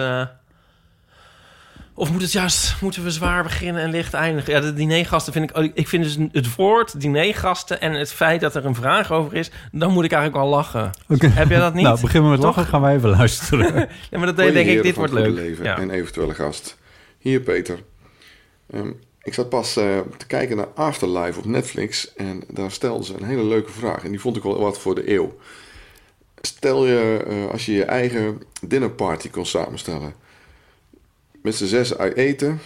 [1.94, 4.52] of moet het juist, moeten we zwaar beginnen en licht eindigen?
[4.52, 5.70] Ja, de dinergasten vind ik...
[5.74, 9.50] Ik vind dus het woord dinergasten en het feit dat er een vraag over is...
[9.72, 10.90] dan moet ik eigenlijk al lachen.
[11.08, 11.26] Oké.
[11.26, 11.84] Heb jij dat niet?
[11.84, 12.56] Nou, beginnen we met Toch?
[12.56, 13.72] lachen, gaan wij even luisteren.
[14.10, 15.34] Ja, maar dat Hoi, denk ik, dit wordt leuk.
[15.34, 15.78] Leven Ja.
[15.78, 16.78] En eventuele gast.
[17.18, 17.78] Hier Peter.
[18.70, 18.90] Ehm,
[19.22, 23.24] ik zat pas eh, te kijken naar Afterlife op Netflix en daar stelden ze een
[23.24, 24.04] hele leuke vraag.
[24.04, 25.36] En die vond ik wel wat voor de eeuw.
[26.40, 30.23] Stel je eh, als je je eigen dinnerparty kon samenstellen.
[31.44, 32.58] Met z'n zes uit eten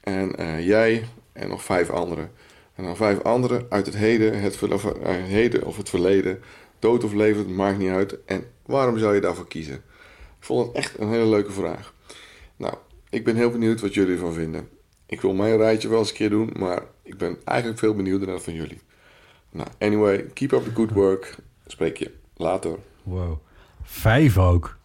[0.00, 2.30] en eh, jij en nog vijf anderen.
[2.74, 6.42] En dan vijf anderen uit het heden, het, of, eh, heden of het verleden.
[6.78, 8.24] Dood of levend, maakt niet uit.
[8.24, 9.74] En waarom zou je daarvoor kiezen?
[9.74, 9.80] Ik
[10.40, 11.94] vond het echt een hele leuke vraag.
[12.56, 12.74] Nou,
[13.10, 14.68] ik ben heel benieuwd wat jullie ervan vinden.
[15.06, 18.28] Ik wil mijn rijtje wel eens een keer doen, maar ik ben eigenlijk veel benieuwder
[18.28, 18.80] naar van jullie.
[19.50, 21.36] Nou, anyway, keep up the good work.
[21.66, 22.78] Spreek je later.
[23.02, 23.38] Wow.
[23.82, 24.76] Vijf ook.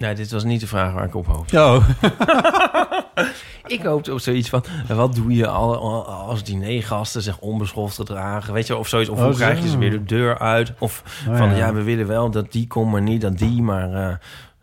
[0.00, 1.52] Nee, dit was niet de vraag waar ik op hoop.
[1.54, 1.88] Oh.
[3.66, 4.64] Ik hoopte op zoiets van...
[4.88, 8.52] wat doe je al- als dinergasten zich onbeschoft gedragen?
[8.54, 9.10] Weet je, of zoiets.
[9.10, 9.70] Of Oh, hoe krijg je zo.
[9.70, 10.72] ze weer de deur uit?
[10.78, 11.56] Of Oh, van, ja.
[11.56, 11.72] ja.
[11.72, 13.62] we willen wel dat die komt, maar niet dat die.
[13.62, 14.14] Maar eh,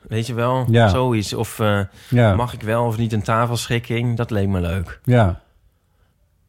[0.01, 0.87] weet je wel, Ja.
[0.87, 1.33] zoiets.
[1.33, 1.79] Of eh,
[2.09, 2.35] Ja.
[2.35, 4.17] mag ik wel of niet een tafelschikking?
[4.17, 4.99] Dat leek me leuk.
[5.03, 5.39] Ja.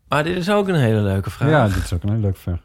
[0.09, 1.51] Maar dit is ook een hele leuke vraag.
[1.51, 2.59] ja, dit is ook een hele leuke vraag.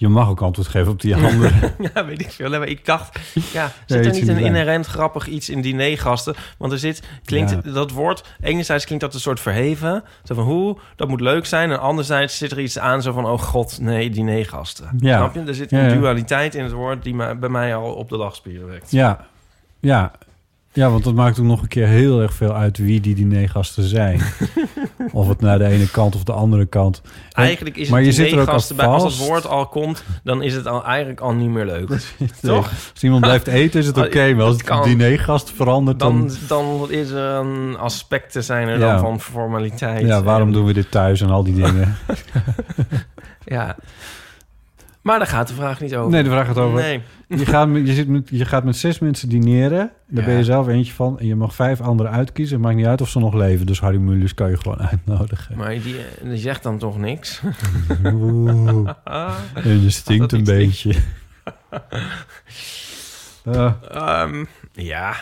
[0.00, 1.74] Je mag ook antwoord geven op die andere.
[1.94, 2.50] Ja, weet ik veel.
[2.50, 3.18] Maar ik dacht,
[3.52, 6.34] ja, zit er niet een inherent grappig iets in dinergasten?
[6.58, 7.72] Want er zit, klinkt Ja.
[7.72, 10.04] dat woord, enerzijds klinkt dat een soort verheven.
[10.24, 11.70] Zo van, hoe, dat moet leuk zijn.
[11.70, 14.90] En anderzijds zit er iets aan zo van, oh god, nee, dinergasten.
[14.98, 15.16] Ja.
[15.16, 15.40] Snap je?
[15.40, 15.94] Er zit een ja.
[15.94, 18.90] dualiteit in het woord die bij mij al op de lachspieren wekt.
[18.90, 19.26] Ja.
[19.80, 20.12] Ja.
[20.72, 23.82] Ja, want dat maakt ook nog een keer heel erg veel uit wie die dinergasten
[23.84, 24.20] zijn.
[25.12, 27.02] of het naar de ene kant of de andere kant.
[27.32, 29.66] Eigenlijk is maar het je zit er ook dinergasten al bij, als het woord al
[29.66, 31.88] komt, dan is het al eigenlijk al niet meer leuk.
[31.88, 32.30] Nee.
[32.42, 32.70] Toch?
[32.92, 36.26] Als iemand blijft eten is het oké, maar als het dinergast verandert, dan...
[36.26, 36.36] Dan,
[36.78, 38.90] dan is er een aspecten zijn er Ja.
[38.90, 40.06] dan van formaliteit.
[40.06, 41.96] ja, waarom En- doen we dit thuis en al die dingen?
[43.44, 43.76] Ja.
[45.08, 46.10] Maar daar gaat de vraag niet over.
[46.10, 46.80] nee, de vraag gaat over...
[46.80, 47.02] Nee.
[47.28, 49.90] Je, gaat met, je, zit met, je gaat met zes mensen dineren.
[50.06, 50.28] Daar Ja.
[50.28, 51.18] ben je zelf eentje van.
[51.18, 52.54] En je mag vijf anderen uitkiezen.
[52.56, 53.66] Het maakt niet uit of ze nog leven.
[53.66, 55.56] Dus Harry Mulisch kan je gewoon uitnodigen.
[55.56, 57.40] Maar die, die zegt dan toch niks?
[58.04, 58.88] Oeh.
[59.54, 60.94] En je stinkt een beetje.
[63.44, 65.14] Ah, Ehm, ja.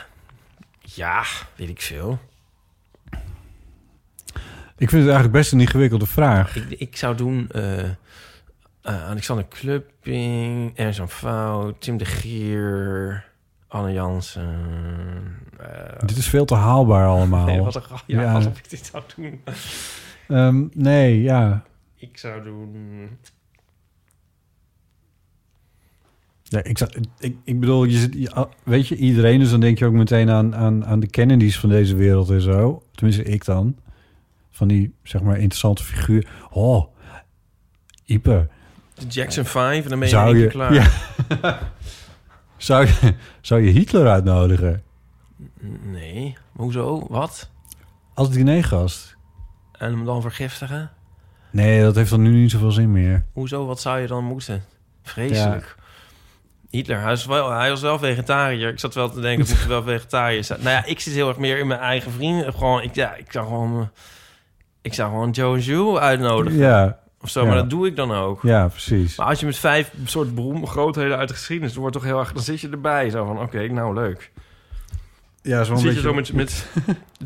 [0.80, 1.22] Ja,
[1.56, 2.18] weet ik veel.
[4.76, 6.56] ik vind het eigenlijk best een ingewikkelde vraag.
[6.56, 7.48] Ik, ik zou doen...
[7.50, 7.82] eh,
[8.86, 13.24] eh, Alexander Klupping, Ernst van Fout, Tim de Gier,
[13.68, 14.58] Anne Jansen.
[15.60, 17.46] eh, Dit is veel te haalbaar allemaal.
[17.46, 17.82] nee, wat een.
[18.06, 18.32] Ja, Ja.
[18.34, 19.40] alsof ik dit zou doen.
[20.28, 21.64] Ehm, nee, ja.
[21.96, 23.08] Ik zou doen...
[26.42, 26.80] Ja, ik,
[27.18, 29.92] ik, ik bedoel, je zit, je- ah, weet je, iedereen, dus dan denk je ook
[29.92, 32.82] meteen aan, aan, aan de Kennedys van deze wereld en zo.
[32.92, 33.76] Tenminste, ik dan.
[34.50, 36.28] Van die, zeg maar, interessante figuur.
[36.50, 36.84] Oh,
[38.04, 38.48] Ipe.
[38.98, 40.72] De Jackson 5 en dan ben je Zou je, keer klaar.
[40.72, 40.88] Ja.
[42.56, 44.82] zou, je, zou je Hitler uitnodigen?
[45.82, 47.06] Nee, hoezo?
[47.08, 47.50] Wat?
[48.14, 49.16] Als dinergast?
[49.72, 50.90] En hem dan vergiftigen?
[51.50, 53.24] Nee, dat heeft dan nu niet zoveel zin meer.
[53.32, 53.66] Hoezo?
[53.66, 54.64] Wat zou je dan moeten?
[55.02, 55.76] Vreselijk.
[56.70, 58.68] Hitler, hij, is wel, hij was wel vegetariër.
[58.68, 60.62] Ik zat wel te denken, moet wel vegetariër zijn.
[60.62, 62.52] Nou ja, ik zit heel erg meer in mijn eigen vrienden.
[62.52, 63.90] Gewoon, ik, ja, ik zou gewoon...
[64.82, 66.58] Ik zou gewoon Joe Jules uitnodigen.
[66.58, 67.46] Ja, Of zo, ja.
[67.46, 68.42] maar dat doe ik dan ook.
[68.42, 69.16] ja, precies.
[69.16, 71.72] Maar als je met vijf soort beroemde grootheden uit de geschiedenis...
[71.72, 72.32] dan wordt toch heel erg...
[72.32, 73.10] Dan zit je erbij.
[73.10, 74.32] Zo van, oké, nou leuk.
[75.42, 76.34] Ja, zo'n zit je zo beetje...
[76.34, 76.66] met...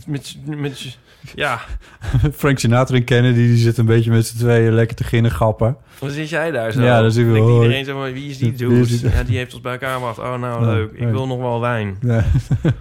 [0.06, 0.98] met, met, met,
[1.34, 1.60] ja,
[2.36, 5.76] Frank Sinatra en Kennedy, die zitten een beetje met z'n tweeën lekker te ginnen gappen.
[5.98, 6.82] dan zit jij daar zo.
[6.82, 8.86] Ja, dan denkt wel, iedereen zo van, wie is die dude?
[8.86, 10.18] die- Ja, die heeft ons bij elkaar gebracht.
[10.18, 10.92] Oh, nou, Ja, leuk.
[10.92, 11.96] Ik wil nog wel wijn.
[12.00, 12.24] Ja.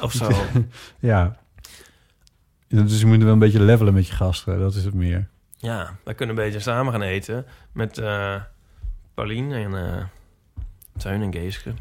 [0.00, 0.28] Of zo.
[0.98, 1.36] ja.
[2.68, 5.28] Ja, Dus je moet wel een beetje levelen met je gasten, dat is het meer.
[5.60, 8.34] Ja, wij kunnen een beetje samen gaan eten met eh
[9.14, 10.04] Paulien en eh
[10.96, 11.72] Teun en Geeske.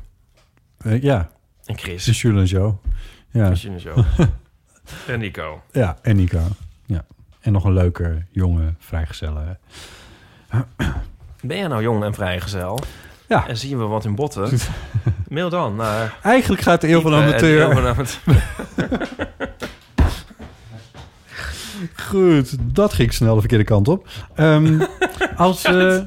[0.77, 1.29] Eh, ja,
[1.65, 2.03] En Chris.
[2.03, 2.79] de Jules en Jo.
[3.31, 3.45] Ja.
[3.45, 4.05] Chris de show.
[5.07, 5.61] en Nico.
[5.71, 6.41] ja, en Nico.
[6.85, 7.05] Ja.
[7.39, 9.57] En nog een leuke, jonge, vrijgezelle.
[11.41, 12.79] Ben jij nou jong en vrijgezel?
[13.27, 13.47] Ja.
[13.47, 14.57] En zien we wat in botten?
[15.29, 16.17] Mail dan naar...
[16.21, 17.59] Eigenlijk gaat de eeuw van amateur...
[17.69, 18.45] het Eeuw van Amateur.
[21.95, 24.07] Goed, dat ging snel de verkeerde kant op.
[24.35, 24.81] Ehm,
[25.35, 25.63] als...
[25.63, 25.99] eh,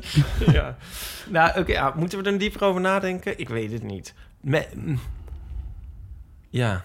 [0.53, 0.77] ja.
[1.29, 3.39] Nou, oké, ja, moeten we er dieper over nadenken?
[3.39, 4.15] Ik weet het niet.
[4.41, 4.67] Me-
[6.49, 6.85] ja.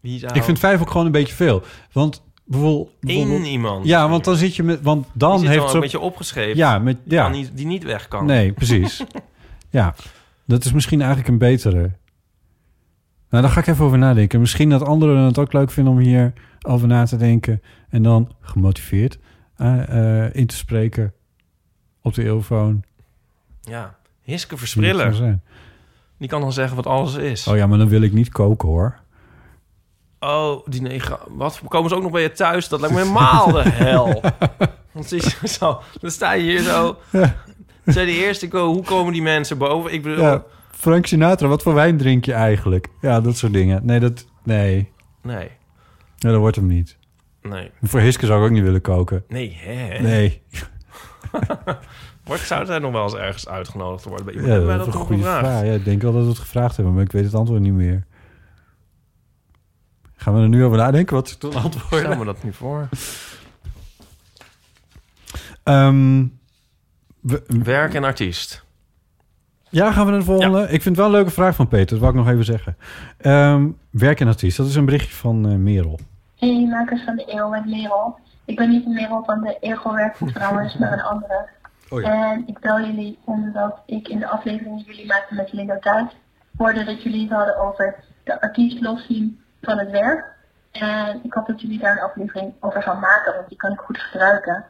[0.00, 0.32] Wie zou...
[0.34, 1.62] ik vind vijf ook gewoon een beetje veel.
[1.92, 2.90] Want bijvoorbeeld...
[3.00, 3.86] bijvoorbeeld- iemand.
[3.86, 4.82] Ja, want dan zit je met...
[4.82, 5.74] Want dan die heeft dan zo...
[5.74, 6.56] een beetje opgeschreven.
[6.56, 7.28] Ja, met, Die, ja.
[7.28, 8.26] niet, die niet weg kan.
[8.26, 9.04] Nee, precies.
[9.70, 9.94] ja,
[10.44, 11.90] dat is misschien eigenlijk een betere.
[13.30, 14.40] Nou, daar ga ik even over nadenken.
[14.40, 16.32] Misschien dat anderen het ook leuk vinden om hier
[16.64, 17.62] over na te denken.
[17.88, 19.18] En dan gemotiveerd
[19.56, 21.12] eh, eh, in te spreken
[22.02, 22.82] op de eeuwfoon.
[23.60, 23.96] Ja.
[24.22, 24.56] Hiske
[25.12, 25.42] zijn.
[26.18, 27.46] Die kan dan zeggen wat alles is.
[27.46, 28.98] Oh ja, maar dan wil ik niet koken hoor.
[30.20, 31.18] Oh, die negen.
[31.28, 31.60] Wat?
[31.68, 32.68] Komen ze ook nog bij je thuis?
[32.68, 34.22] Dat lijkt me helemaal de hel.
[35.08, 36.96] Je zo, dan sta je hier zo.
[37.84, 39.92] Zei de eerste, ik wil, hoe komen die mensen boven?
[39.92, 42.88] Ik bedoel, Ja, Frank Sinatra, wat voor wijn drink je eigenlijk?
[43.00, 43.86] Ja, dat soort dingen.
[43.86, 44.90] Nee, dat, nee.
[45.22, 45.50] nee,
[46.16, 46.96] Ja, dat wordt hem niet.
[47.42, 49.24] nee, Voor Hiske zou ik ook niet willen koken.
[49.28, 49.98] nee, hè?
[50.00, 50.42] Nee.
[52.24, 54.24] Wordt, zou zij nog wel eens ergens uitgenodigd worden?
[54.26, 54.60] Bij Ja, iemand?
[54.60, 55.46] dat Hebben is wij een dat goede gevraagd?
[55.46, 55.64] vraag.
[55.64, 57.72] Ja, ik denk wel dat we het gevraagd hebben, maar ik weet het antwoord niet
[57.72, 58.04] meer.
[60.16, 61.98] Gaan we er nu over nadenken wat ze toen Ik antwoorden?
[61.98, 62.88] stel me dat niet voor.
[65.62, 66.26] Ehm,
[67.20, 68.63] we- Werk en artiest.
[69.74, 70.62] Ja, gaan we naar de volgende?
[70.62, 72.76] Ik vind het wel een leuke vraag van Peter, dat wou ik nog even zeggen.
[73.18, 75.98] Ehm, werk en artiest, dat is een berichtje van eh, Merel.
[76.38, 78.18] Hey, makers van de eeuw met Merel.
[78.44, 81.48] Ik ben niet de Merel van de Ego Werk voor Trouwens, maar een andere.
[81.88, 85.78] Oh En ik bel jullie omdat ik in de aflevering die jullie maakten met Lingo
[85.78, 86.16] Thuis
[86.56, 87.94] hoorde dat jullie het hadden over
[88.24, 90.32] de artiest loszien van het werk.
[90.72, 93.78] En ik hoop dat jullie daar een aflevering over gaan maken, want die kan ik
[93.78, 94.64] goed gebruiken.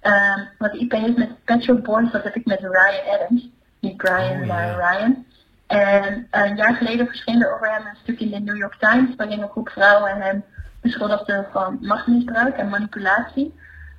[0.00, 3.48] Ehm, wat IP heeft met Pet Shop Boys, dat heb ik met Ryan Adams.
[3.82, 4.74] Niet Brian, Oh, maar.
[4.76, 5.26] Ryan.
[5.66, 9.14] En een jaar geleden verscheen er over hem een stuk in de New York Times,
[9.16, 10.44] waarin een groep vrouwen hem
[10.80, 13.54] beschuldigden van machtsmisbruik en manipulatie.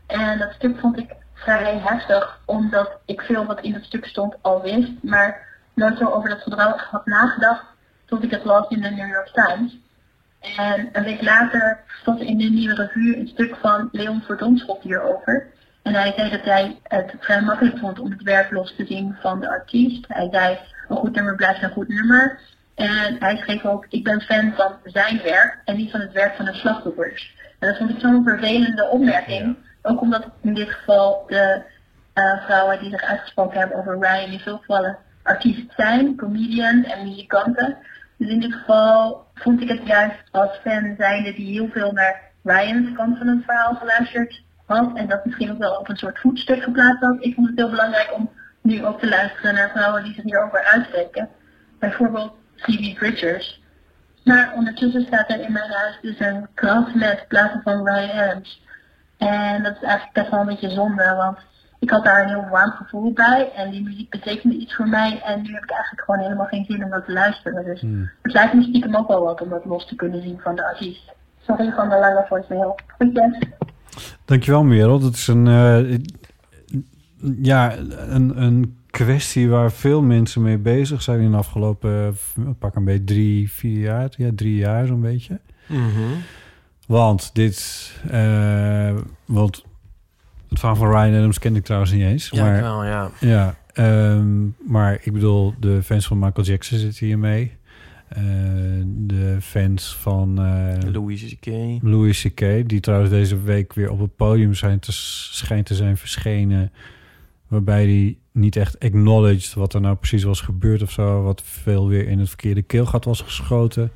[0.07, 4.36] En dat stuk vond ik vrij heftig, omdat ik veel wat in dat stuk stond
[4.41, 7.65] al wist, maar nooit zo over dat gedrag had nagedacht
[8.05, 9.77] tot ik het las in de New York Times.
[10.57, 15.47] En een week later stond in de Nieuwe Revue een stuk van Leon Verdonschot hierover.
[15.84, 19.15] En hij zei dat hij het vrij makkelijk vond om het werk los te zien
[19.21, 20.05] van de artiest.
[20.07, 22.39] Hij zei, een goed nummer blijft een goed nummer.
[22.75, 26.36] En hij schreef ook, ik ben fan van zijn werk en niet van het werk
[26.36, 27.36] van de slachtoffers.
[27.59, 29.57] En dat vond ik zo'n vervelende opmerking.
[29.81, 31.63] Ook omdat in dit geval de
[32.13, 37.03] eh, vrouwen die zich uitgesproken hebben over Ryan in veel gevallen artiest zijn, comedians en
[37.03, 37.77] muzikanten.
[38.17, 42.21] Dus in dit geval vond ik het juist als fan zijnde die heel veel naar
[42.43, 44.43] Ryan's kant van het verhaal geluisterd
[44.74, 44.91] had.
[44.97, 47.15] En dat misschien ook wel op een soort voetstuk geplaatst had.
[47.19, 48.30] Ik vond het heel belangrijk om
[48.61, 51.30] nu ook te luisteren naar vrouwen die zich hierover uitspreken.
[51.80, 53.61] Bijvoorbeeld Phoebe Bridgers.
[54.24, 58.61] Maar ondertussen staat er in mijn huis dus een krat met platen van Ryan Adams.
[59.17, 61.38] En dat is eigenlijk best wel een beetje zonde, want
[61.80, 63.51] ik had daar een heel warm gevoel bij.
[63.55, 65.21] En die muziek betekende iets voor mij.
[65.24, 67.65] En nu heb ik eigenlijk gewoon helemaal geen zin om dat te luisteren.
[67.65, 67.82] Dus
[68.21, 70.65] het lijkt me stiekem ook wel wat om dat los te kunnen zien van de
[70.65, 71.11] artiest.
[71.41, 72.80] Sorry van de lange voicemail.
[72.97, 73.38] Goedjes.
[74.26, 75.48] Dankjewel Merel, dat is een...
[75.48, 76.00] eh,
[77.41, 81.91] ja, een, een kwestie waar veel mensen mee bezig zijn in de afgelopen,
[82.38, 84.10] eh, pak een beetje drie, vier jaar.
[84.18, 85.39] Ja, drie jaar zo'n beetje.
[86.88, 89.64] Want dit, eh, want
[90.50, 92.30] het verhaal van Ryan Adams kende ik trouwens niet eens.
[92.30, 93.10] Ja, maar, ik wel, ja.
[93.20, 97.52] Ja, ehm, maar ik bedoel, de fans van Michael Jackson zitten hier mee.
[98.16, 98.22] Eh,
[98.86, 101.47] de fans van eh, Louise C.K.
[101.82, 105.97] Louis C.K., die trouwens deze week weer op het podium zijn te, schijnt te zijn
[105.97, 106.72] verschenen.
[107.47, 111.24] Waarbij hij niet echt acknowledged wat er nou precies was gebeurd of zo.
[111.24, 113.91] Wat veel weer in het verkeerde keelgat was geschoten.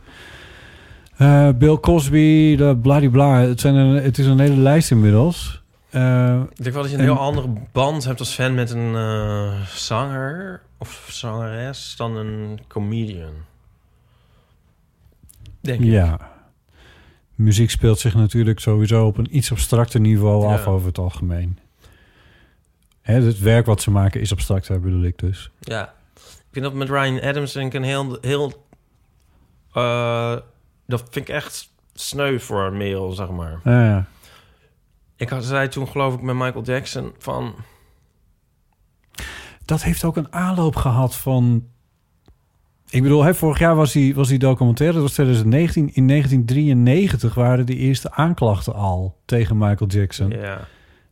[1.18, 3.40] Eh, Bill Cosby, de bladibla.
[3.40, 5.64] Het, zijn een, het is een hele lijst inmiddels.
[5.90, 8.72] Eh, Ik denk wel dat je een En- heel andere band hebt als fan met
[8.72, 13.34] een eh, zanger of zangeres dan een comedian.
[15.68, 15.86] Denk ik.
[15.86, 16.36] ja.
[17.36, 20.54] Muziek speelt zich natuurlijk sowieso op een iets abstracter niveau Ja.
[20.54, 21.60] af over het algemeen.
[23.02, 25.52] Hè, het werk wat ze maken is abstracter, bedoel ik dus.
[25.60, 25.94] Ja.
[26.16, 28.18] Ik vind dat met Ryan Adams denk ik een heel...
[28.22, 28.66] heel
[29.74, 30.36] eh,
[30.86, 33.60] dat vind ik echt sneu voor mail, zeg maar.
[33.64, 34.06] Ja, ja.
[35.16, 37.56] Ik had, zei toen geloof ik met Michael Jackson van...
[39.66, 41.68] dat heeft ook een aanloop gehad van...
[42.90, 45.90] Ik bedoel, hè, vorig jaar was die, was die documentaire, dat was 2019.
[45.94, 50.30] In 1993 waren de eerste aanklachten al tegen Michael Jackson.
[50.30, 50.68] Ja,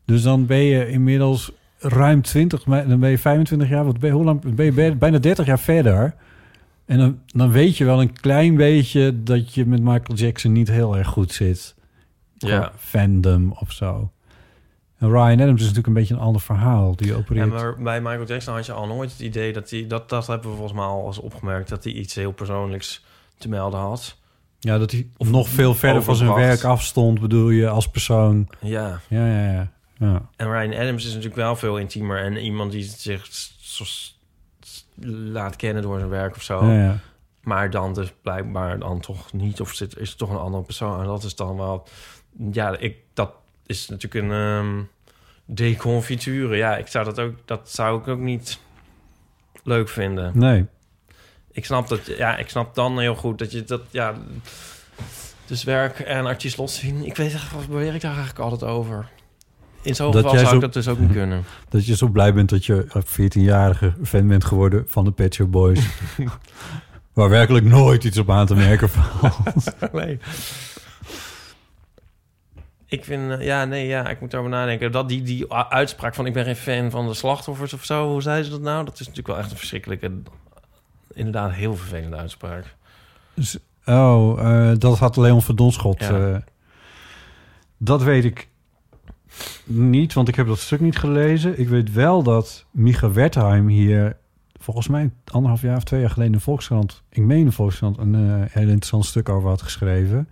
[0.05, 4.11] Dus dan ben je inmiddels ruim 20, maar dan ben je 25 jaar, wat ben
[4.11, 6.15] hoe lang ben je bij- bijna 30 jaar verder.
[6.85, 10.67] En dan, dan weet je wel een klein beetje dat je met Michael Jackson niet
[10.71, 11.75] heel erg goed zit.
[12.37, 12.71] Qua Ja.
[12.77, 14.11] Fandom of zo.
[14.97, 16.95] En Ryan Adams is natuurlijk een beetje een ander verhaal.
[16.95, 17.49] Die ja, opereert.
[17.49, 19.87] maar bij Michael Jackson had je al nooit het idee dat hij...
[19.87, 21.69] Dat, dat hebben we volgens mij al eens opgemerkt...
[21.69, 23.05] dat hij iets heel persoonlijks
[23.37, 24.17] te melden had.
[24.59, 28.47] Ja, dat hij Of nog veel verder van zijn werk afstond, bedoel je, als persoon.
[28.59, 28.99] Ja.
[29.07, 29.71] Ja, ja, ja.
[29.97, 30.29] ja.
[30.35, 32.23] En Ryan Adams is natuurlijk wel veel intiemer...
[32.23, 33.27] en iemand die zich
[35.31, 36.65] laat kennen door zijn werk of zo.
[36.65, 36.99] ja, ja.
[37.41, 39.61] Maar dan dus blijkbaar dan toch niet.
[39.61, 40.99] Of zit, is het toch een andere persoon.
[40.99, 41.87] En dat is dan wel...
[42.51, 43.31] Ja, ik, dat
[43.65, 44.81] is natuurlijk een ehm
[45.45, 46.55] deconfiture.
[46.57, 47.33] Ja, ik zou dat ook...
[47.45, 48.59] Dat zou ik ook niet
[49.63, 50.31] leuk vinden.
[50.33, 50.65] Nee.
[51.51, 52.05] Ik snap dat...
[52.05, 53.81] Ja, ik snap dan heel goed dat je dat...
[53.91, 54.13] Ja,
[55.45, 57.05] dus werk en artiest los zien.
[57.05, 59.07] Ik weet echt, wat beweer ik daar eigenlijk altijd over?
[59.81, 61.43] In zo'n geval zou zo- ik dat dus ook niet kunnen.
[61.69, 65.33] Dat je zo blij bent dat je een 14-jarige fan bent geworden van de Pet
[65.33, 65.79] Shop Boys.
[67.13, 69.73] Waar werkelijk nooit iets op aan te merken valt.
[69.93, 70.19] nee.
[72.87, 74.91] Ik vind, eh, ja, nee, ja, ik moet erover nadenken.
[74.91, 78.21] Dat die, die uitspraak van ik ben geen fan van de slachtoffers of zo, hoe
[78.21, 78.85] zei ze dat nou?
[78.85, 80.11] Dat is natuurlijk wel echt een verschrikkelijke,
[81.13, 82.75] inderdaad heel vervelende uitspraak.
[83.33, 85.99] Dus, oh, eh, dat had Leon Verdonschot.
[85.99, 86.33] Ja.
[86.33, 86.41] eh,
[87.77, 88.47] dat weet ik
[89.63, 91.59] niet, want ik heb dat stuk niet gelezen.
[91.59, 94.17] Ik weet wel dat Micha Wertheim hier...
[94.59, 97.03] volgens mij anderhalf jaar of twee jaar geleden in de Volkskrant...
[97.09, 100.29] ik meen in Volkskrant een heel interessant stuk over had geschreven.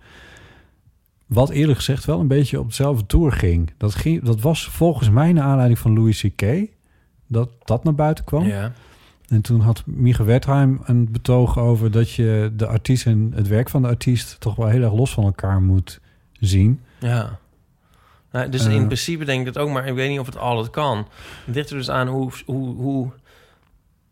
[1.26, 3.72] Wat eerlijk gezegd wel een beetje op dezelfde tour ging.
[3.78, 6.42] Dat, ging, dat was volgens mij naar aanleiding van Louis C.K.
[7.26, 8.44] dat dat naar buiten kwam.
[8.46, 8.72] Ja.
[9.28, 13.68] En toen had Mieke Wertheim een betoog over dat je de artiest en het werk
[13.70, 16.00] van de artiest toch wel heel erg los van elkaar moet
[16.32, 16.80] zien.
[17.00, 17.38] Ja.
[18.32, 18.72] Nou, dus Eh.
[18.74, 21.06] in principe denk ik dat ook, maar ik weet niet of het altijd kan.
[21.44, 23.10] Het ligt er dus aan hoe, hoe, hoe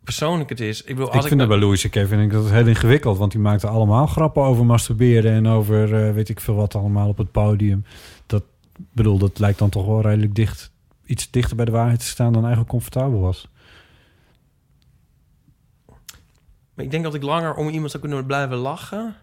[0.04, 0.82] persoonlijk het is.
[0.82, 1.92] Ik bedoel, als ik vind dat bij Louis C.K.
[1.92, 6.14] vind ik dat heel ingewikkeld, want die maakte allemaal grappen over masturberen en over eh,
[6.14, 7.84] weet ik veel wat allemaal op het podium.
[8.26, 8.42] Dat
[8.92, 10.72] bedoel, dat lijkt dan toch wel redelijk dicht,
[11.04, 13.48] iets dichter bij de waarheid te staan dan eigenlijk comfortabel was.
[16.74, 19.16] Maar ik denk dat ik langer om iemand zou kunnen blijven lachen...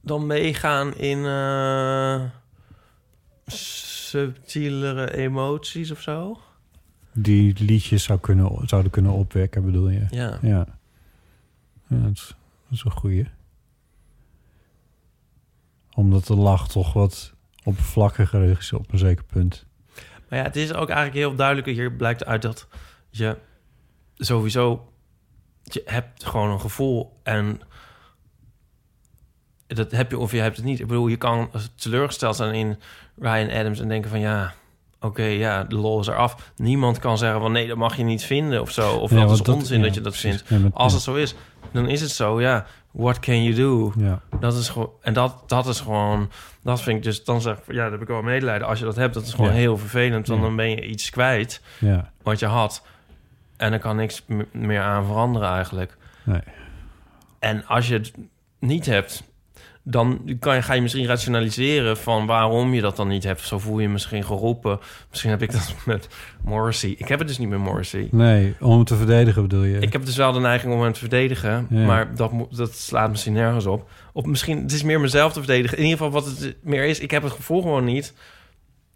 [0.00, 2.22] dan meegaan in eh,
[3.46, 6.38] subtielere emoties of zo.
[7.20, 10.06] Die liedjes zou kunnen, zouden kunnen opwekken, bedoel je?
[10.10, 10.38] Ja.
[10.42, 10.66] Ja,
[11.86, 12.34] ja dat, is,
[12.68, 13.26] dat is een goeie.
[15.94, 19.66] Omdat de lach toch wat oppervlakkiger is op een zeker punt.
[20.28, 21.66] Maar ja, het is ook eigenlijk heel duidelijk...
[21.66, 22.68] hier blijkt uit dat
[23.10, 23.36] je
[24.16, 24.92] sowieso...
[25.62, 27.60] je hebt gewoon een gevoel en...
[29.66, 30.80] dat heb je of je hebt het niet.
[30.80, 32.78] Ik bedoel, je kan teleurgesteld zijn in
[33.16, 33.80] Ryan Adams...
[33.80, 34.54] en denken van ja...
[35.00, 36.52] Oké, ja, de lol is eraf.
[36.56, 38.96] Niemand kan zeggen van nee, dat mag je niet vinden of zo.
[38.96, 40.42] Of Ja, dat is onzin ja, dat je dat precies.
[40.44, 40.64] vindt.
[40.64, 41.34] Ja, Als het zo is,
[41.72, 42.40] dan is het zo.
[42.40, 43.92] Ja, what can you do?
[43.96, 44.20] Ja.
[44.40, 46.30] Dat is gewoon en dat, dat is gewoon
[46.62, 48.66] dat vind ik dus dan zeg ik ja, daar heb ik wel medelijden.
[48.68, 51.62] Als je dat hebt, dat is gewoon heel vervelend, want dan ben je iets kwijt
[51.78, 52.82] Ja, wat je had
[53.56, 55.96] en er kan niks meer aan veranderen eigenlijk.
[56.24, 56.40] nee.
[57.38, 58.12] En als je het
[58.58, 59.22] niet hebt,
[59.90, 63.40] dan kan je, ga je misschien rationaliseren van waarom je dat dan niet hebt.
[63.40, 64.78] Zo voel je je misschien geroepen.
[65.10, 66.08] Misschien heb ik dat met
[66.44, 66.90] Morrissey.
[66.98, 68.08] Ik heb het dus niet met Morrissey.
[68.10, 69.78] Nee, om hem te verdedigen bedoel je?
[69.78, 71.86] Ik heb dus wel de neiging om hem te verdedigen, Ja.
[71.86, 73.90] maar dat, dat slaat misschien nergens op.
[74.12, 75.78] Of misschien, het is meer mezelf te verdedigen.
[75.78, 78.14] In ieder geval, wat het meer is, ik heb het gevoel gewoon niet.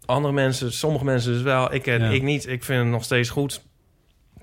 [0.05, 2.05] Andere mensen, sommige mensen dus wel, ik, eh, Ja.
[2.09, 2.47] ik niet.
[2.47, 3.61] Ik vind het nog steeds goed,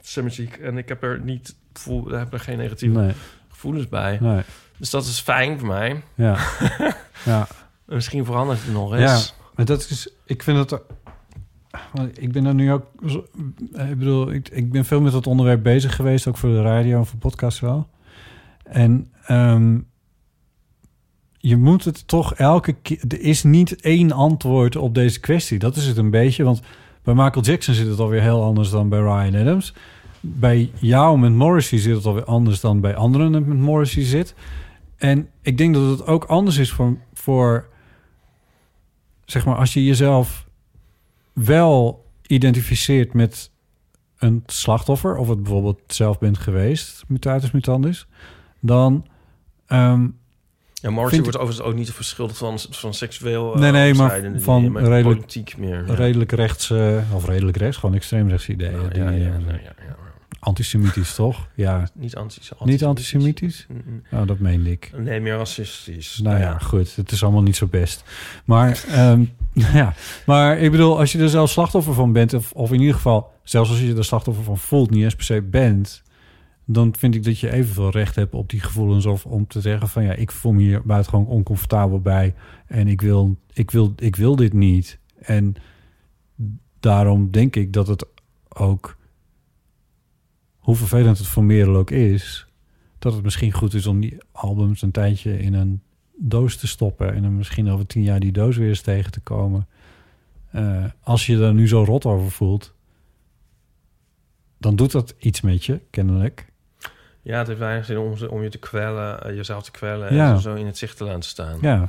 [0.00, 0.56] zijn muziek.
[0.56, 3.12] En ik heb er niet, voel, heb er geen negatieve Nee,
[3.48, 4.18] gevoelens bij.
[4.20, 4.40] nee.
[4.80, 6.02] Dus dat is fijn voor mij.
[6.14, 6.38] Ja.
[7.24, 7.46] ja.
[7.86, 9.02] En Misschien verandert het nog eens.
[9.26, 10.08] Ja, maar dat is...
[10.24, 10.70] Ik vind
[11.92, 12.84] want Ik ben er nu ook...
[13.72, 16.26] Ik bedoel, ik, ik ben veel met dat onderwerp bezig geweest.
[16.26, 17.88] Ook voor de radio en voor podcasts wel.
[18.62, 19.78] En ehm,
[21.38, 23.04] je moet het toch elke keer...
[23.08, 25.58] Er is niet één antwoord op deze kwestie.
[25.58, 26.44] Dat is het een beetje.
[26.44, 26.60] Want
[27.02, 29.74] bij Michael Jackson zit het alweer heel anders dan bij Ryan Adams.
[30.20, 34.34] Bij jou met Morrissey zit het alweer anders dan bij anderen met Morrissey zit.
[35.00, 36.96] En ik denk dat het ook anders is voor...
[37.14, 37.68] voor
[39.24, 40.46] zeg maar, als je jezelf
[41.32, 43.50] wel identificeert met
[44.18, 48.06] een slachtoffer, of het bijvoorbeeld zelf bent geweest, mutatis mutandis,
[48.60, 49.06] dan.
[49.66, 50.02] ehm,
[50.74, 53.54] Ja, Vind wordt overigens ook niet verschuldigd van, van seksueel...
[53.54, 55.86] eh, Nee, nee, maar van dingen, maar redelijk- Politiek meer.
[55.86, 55.94] ja.
[55.94, 56.70] redelijk rechts,
[57.12, 58.72] of redelijk rechts, gewoon extreem rechts ideeën.
[58.72, 59.96] Ja, ja, eh, ja, ja, ja.
[60.40, 61.48] Antisemitisch, toch?
[61.54, 61.88] Ja.
[61.94, 62.66] Niet antisemitisch.
[62.66, 63.66] Niet antisemitisch?
[63.68, 64.02] Mm-mm.
[64.12, 64.92] Oh, dat meende ik.
[64.96, 66.20] Nee, meer racistisch.
[66.22, 66.96] Nou ja, goed.
[66.96, 68.04] Het is allemaal niet zo best.
[68.44, 69.24] Maar, ehm,
[69.80, 69.94] ja.
[70.26, 72.34] maar ik bedoel, als je er zelf slachtoffer van bent...
[72.34, 74.90] Of, of in ieder geval, zelfs als je er slachtoffer van voelt...
[74.90, 76.02] niet eens per se bent...
[76.64, 79.06] dan vind ik dat je evenveel recht hebt op die gevoelens...
[79.06, 82.34] of om te zeggen van ja, ik voel me hier buitengewoon oncomfortabel bij...
[82.66, 84.98] en ik wil, ik wil, ik wil dit niet.
[85.18, 85.54] En
[86.80, 88.06] daarom denk ik dat het
[88.48, 88.98] ook...
[90.60, 92.46] hoe vervelend het voor Merel ook is...
[92.98, 95.82] dat het misschien goed is om die albums een tijdje in een
[96.16, 97.14] doos te stoppen...
[97.14, 99.68] en dan misschien over tien jaar die doos weer eens tegen te komen.
[100.50, 102.74] Eh, als je er nu zo rot over voelt...
[104.58, 106.48] dan doet dat iets met je, kennelijk.
[107.22, 107.98] Ja, het heeft weinig zin
[108.30, 110.14] om, je te kwellen, eh, jezelf te kwellen...
[110.14, 110.32] Ja.
[110.32, 111.58] en zo in het zicht te laten staan.
[111.60, 111.88] Ja.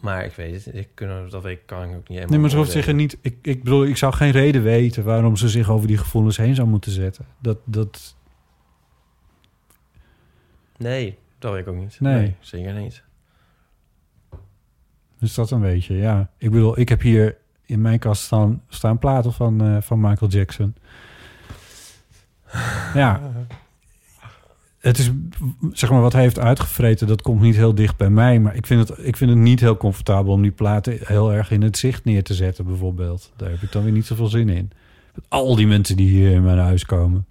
[0.00, 2.50] Maar ik weet het, ik kun, dat weet, kan ik ook niet helemaal Nee, maar
[2.50, 3.18] ze hoeft zich er niet...
[3.20, 5.04] Ik, ik bedoel, ik zou geen reden weten...
[5.04, 7.26] waarom ze zich over die gevoelens heen zou moeten zetten.
[7.38, 8.14] Dat, dat,
[10.80, 12.00] Nee, dat weet ik ook niet.
[12.00, 12.34] Nee.
[12.40, 13.02] zeker niet.
[15.18, 16.30] Dus dat een beetje, ja.
[16.36, 17.36] Ik bedoel, ik heb hier
[17.66, 20.74] in mijn kast staan, staan platen van, eh, van Michael Jackson.
[22.94, 23.32] Ja.
[24.80, 25.10] Het is,
[25.72, 28.38] zeg maar, wat hij heeft uitgevreten, dat komt niet heel dicht bij mij.
[28.40, 31.50] Maar ik vind het, ik vind het niet heel comfortabel om die platen heel erg
[31.50, 33.32] in het zicht neer te zetten, bijvoorbeeld.
[33.36, 34.70] Daar heb ik dan weer niet zoveel zin in.
[35.14, 37.26] Met al die mensen die hier in mijn huis komen.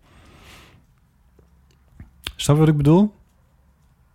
[2.35, 3.13] Snap je wat ik bedoel?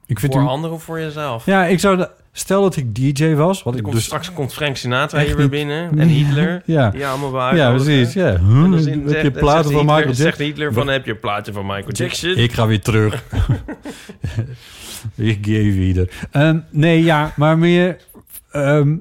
[0.07, 1.47] Ik vind voor u- anderen of voor jezelf?
[1.47, 1.97] Ja, ik zou...
[1.97, 4.05] de- Stel dat ik DJ was, wat ik dus...
[4.05, 5.99] Straks komt Frank Sinatra hier weer binnen.
[5.99, 6.63] En Hitler.
[6.67, 6.91] Ja.
[6.91, 8.13] Die allemaal wel Ja, precies.
[8.13, 8.35] Ja.
[8.35, 10.47] En dan zegt- heb je zegt- platen zegt van Hitler- Michael Zegt Jackson?
[10.47, 12.31] Hitler van, heb je platen van Michael Jackson?
[12.37, 13.23] Ik ga weer terug.
[15.15, 16.11] ik geef wieder.
[16.31, 17.97] Ehm, nee, ja, maar meer...
[18.51, 18.97] ehm,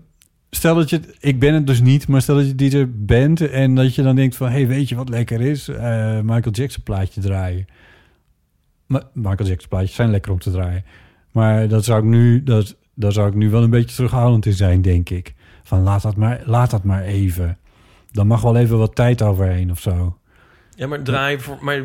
[0.49, 0.99] stel dat je...
[1.19, 3.41] Ik ben het dus niet, maar stel dat je DJ bent...
[3.49, 4.49] en dat je dan denkt van...
[4.49, 5.67] hey, weet je wat lekker is?
[5.67, 7.65] Eh, Michael Jackson plaatje draaien.
[9.13, 10.84] Michael Jackson plaatjes zijn lekker om te draaien.
[11.31, 12.43] Maar dat zou ik nu...
[12.43, 15.33] Dat, daar zou ik nu wel een beetje terughoudend in zijn, denk ik.
[15.63, 17.57] Van laat dat maar, laat dat maar even.
[18.11, 20.17] Dan mag wel even wat tijd overheen of zo.
[20.75, 21.75] Ja, maar draai voor, maar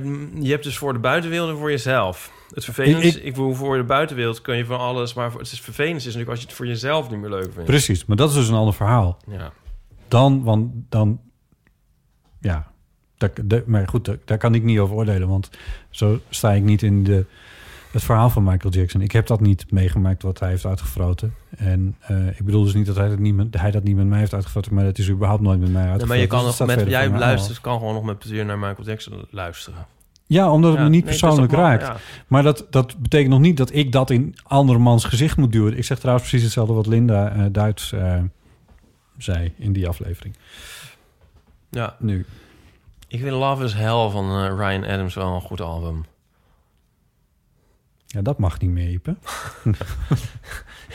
[0.41, 2.33] je hebt dus voor de buitenwereld en voor jezelf.
[2.55, 5.41] Het vervelend is, Ik- ik, bedoel, voor de buitenwereld kun je van alles, maar voor,
[5.41, 7.65] het is vervelend is natuurlijk als je het voor jezelf niet meer leuk vindt.
[7.65, 9.19] Precies, maar dat is dus een ander verhaal.
[9.31, 9.53] Ja.
[10.09, 11.21] Dan, want dan,
[12.41, 12.71] ja,
[13.17, 15.51] daar- maar goed, daar kan ik niet over oordelen, want
[15.91, 17.25] zo sta ik niet in de,
[17.93, 19.01] het verhaal van Michael Jackson.
[19.01, 21.35] Ik heb dat niet meegemaakt wat hij heeft uitgefroten.
[21.57, 24.07] En eh, ik bedoel dus niet dat hij dat niet, met, hij dat niet met
[24.07, 26.09] mij heeft uitgefroten, maar dat is überhaupt nooit met mij uitgefroten.
[26.09, 28.87] maar je kan Dus nog met, jij luistert, kan gewoon nog met plezier naar Michael
[28.87, 29.87] Jackson luisteren.
[30.27, 31.87] Ja, omdat het Ja, me niet nee, persoonlijk raakt.
[31.87, 31.97] ja.
[32.27, 35.77] Maar dat, dat betekent nog niet dat ik dat in andermans gezicht moet duwen.
[35.77, 38.21] Ik zeg trouwens precies hetzelfde wat Linda eh, Duits eh,
[39.19, 40.37] zei in die aflevering.
[41.71, 42.27] Ja, Nu.
[43.09, 46.05] ik vind Love is Hell van Ryan Adams wel een goed album.
[48.11, 49.17] Ja, dat mag niet meer, Ipe.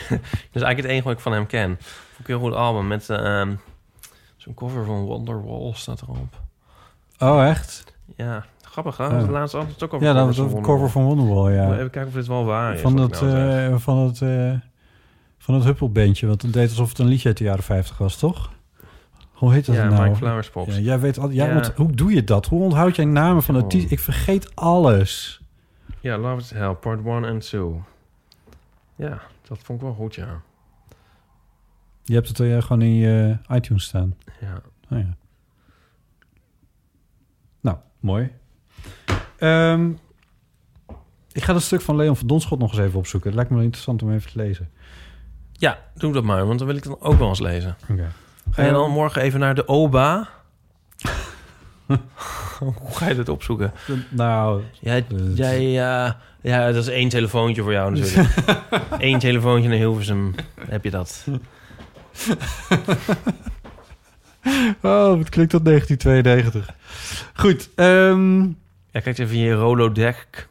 [0.08, 0.20] Dat
[0.52, 1.68] is eigenlijk het enige wat ik van hem ken.
[1.80, 3.54] Vond ik een heel goed album met ehm,
[4.36, 6.40] zo'n cover van Wonderwall staat erop.
[7.18, 7.84] Oh, echt?
[8.16, 9.10] Ja, grappig hè?
[9.10, 11.72] Was het laatste album ook over Ja, dat was een cover van Wonderwall, ja.
[11.74, 12.80] Even kijken of dit wel waar is.
[12.80, 14.52] Van dat, nou eh van het, eh
[15.38, 18.16] van het Huppelbandje, wat het deed alsof het een liedje uit de jaren 50 was,
[18.16, 18.52] toch?
[19.32, 20.02] Hoe heet dat ja, nou?
[20.02, 20.74] Mike Flowers Pops.
[20.74, 21.70] Ja, jij weet al, jij Ja.
[21.76, 22.46] hoe doe je dat?
[22.46, 23.62] Hoe onthoud jij namen van Oh.
[23.62, 23.90] artiesten?
[23.92, 25.42] Ik vergeet alles.
[26.04, 27.82] Ja, Love is Hell, part 1 en 2.
[28.96, 30.40] Ja, Dat vond ik wel goed, ja.
[32.02, 34.16] Je hebt het eh, gewoon in je iTunes staan.
[34.40, 34.60] ja.
[34.90, 35.16] Oh ja.
[37.60, 38.32] Nou, mooi.
[39.38, 39.92] Ehm,
[41.32, 43.28] ik ga dat stuk van Leon van Donschot nog eens even opzoeken.
[43.28, 44.70] Het lijkt me wel interessant om even te lezen.
[45.52, 47.76] Ja, doe dat maar, want dan wil ik dan ook wel eens lezen.
[47.90, 48.10] Oké.
[48.50, 50.28] Ga je dan morgen even naar de OBA?
[52.58, 53.72] Hoe ga je dat opzoeken?
[54.08, 55.04] Nou, Jij,
[56.40, 58.28] ja, dat is één telefoontje voor jou natuurlijk.
[58.98, 60.34] Eén telefoontje naar Hilversum
[60.68, 61.26] heb je dat.
[64.82, 66.74] oh, het klinkt tot 1992.
[67.34, 67.70] Goed.
[67.74, 68.42] ehm
[68.90, 70.48] Ja, kijk even in je Rolodeck.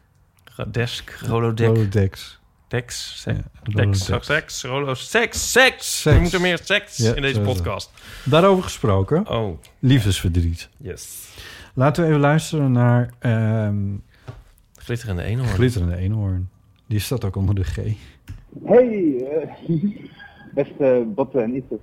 [0.70, 2.38] Desk, Rolodeck, Rolodex.
[2.68, 4.26] Dex, Ja, Dex, Rolodex.
[4.26, 6.00] seks, Rolo, seks, seks.
[6.00, 6.14] Seks.
[6.14, 7.54] Er moet er meer seks Ja, in deze sowieso.
[7.54, 7.90] podcast.
[8.24, 9.28] Daarover gesproken.
[9.28, 10.68] Oh, Liefdesverdriet.
[10.76, 11.28] yes.
[11.74, 13.76] Laten we even luisteren naar ehm
[14.76, 15.48] Glitterende eenhoorn.
[15.54, 16.48] Glitterende Eenhoorn.
[16.86, 17.76] Die staat ook onder de G.
[18.64, 19.48] Hey, eh,
[20.54, 21.78] beste Botte en Ipe.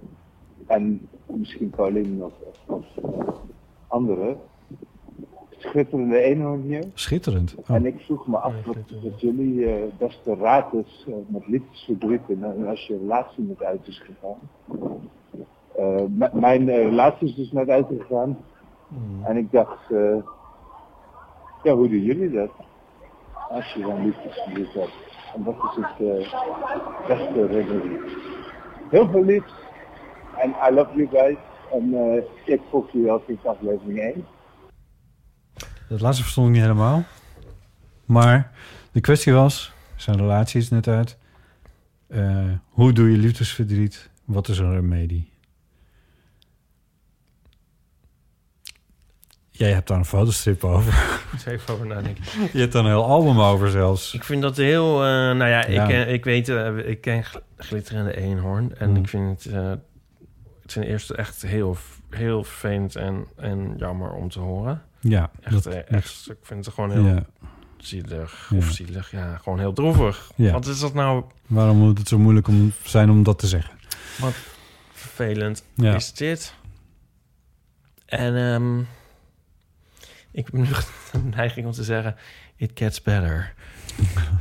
[0.67, 2.33] En misschien Pauline of,
[2.65, 2.85] of
[3.87, 4.37] anderen.
[5.61, 6.83] Schitterende eenhoorn hier.
[6.93, 7.55] Schitterend.
[7.57, 7.75] Oh.
[7.75, 12.21] En ik vroeg me af wat, wat jullie eh, beste raad is eh, met liefdesverdriet
[12.29, 14.39] en als je relatie net uit is gegaan.
[15.75, 16.01] Eh,
[16.31, 18.37] m- mijn relatie is dus net uitgegaan.
[19.23, 20.15] En ik dacht, eh,
[21.63, 22.51] ja, hoe doen jullie dat?
[23.49, 24.93] Als je dan liefdesverdriet hebt.
[25.35, 26.27] En wat is het
[27.07, 27.99] beste remedie?
[28.89, 29.53] Heel veel liefs.
[30.37, 31.37] En I love you guys.
[31.71, 31.93] En
[32.45, 34.25] ik volg jullie al sinds aflevering 1.
[35.91, 37.03] Dat laatste verstond ik niet helemaal.
[38.05, 38.51] Maar
[38.91, 41.17] de kwestie was, zijn relatie is net uit.
[42.07, 44.09] Eh, hoe doe je liefdesverdriet?
[44.25, 45.29] Wat is een remedie?
[49.49, 50.93] Jij hebt daar een fotostrip over.
[50.93, 52.23] Ik moet even over nadenken.
[52.53, 54.13] Je hebt daar een heel album over zelfs.
[54.13, 54.93] Ik vind dat heel...
[54.95, 55.81] eh, nou ja, Ja.
[55.83, 56.49] Ik, ken, ik weet...
[56.49, 58.75] eh, ik ken gl- Glitterende eenhoorn.
[58.77, 58.95] En Mm.
[58.95, 59.53] ik vind het...
[59.53, 59.71] eh,
[60.65, 61.77] ten eerste echt heel,
[62.09, 64.81] heel vervelend en, en jammer om te horen.
[65.01, 67.25] Ja, Echt, dat- eh, echt, ik vind het gewoon heel ja.
[67.77, 68.47] zielig.
[68.49, 68.57] Ja.
[68.57, 69.37] Of zielig, ja.
[69.37, 70.31] Gewoon heel droevig.
[70.35, 70.51] Ja.
[70.51, 73.79] Wat is dat nou Waarom moet het zo moeilijk om zijn om dat te zeggen?
[74.91, 75.95] vervelend Ja.
[75.95, 76.53] is dit?
[78.05, 78.79] En ehm,
[80.31, 80.65] ik heb nu
[81.11, 82.15] de neiging om te zeggen...
[82.55, 83.53] It gets better.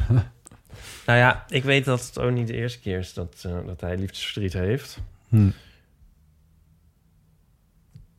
[1.06, 3.12] nou ja, ik weet dat het ook niet de eerste keer is...
[3.14, 4.98] dat, eh, dat hij liefdesverdriet heeft.
[5.28, 5.50] Hm.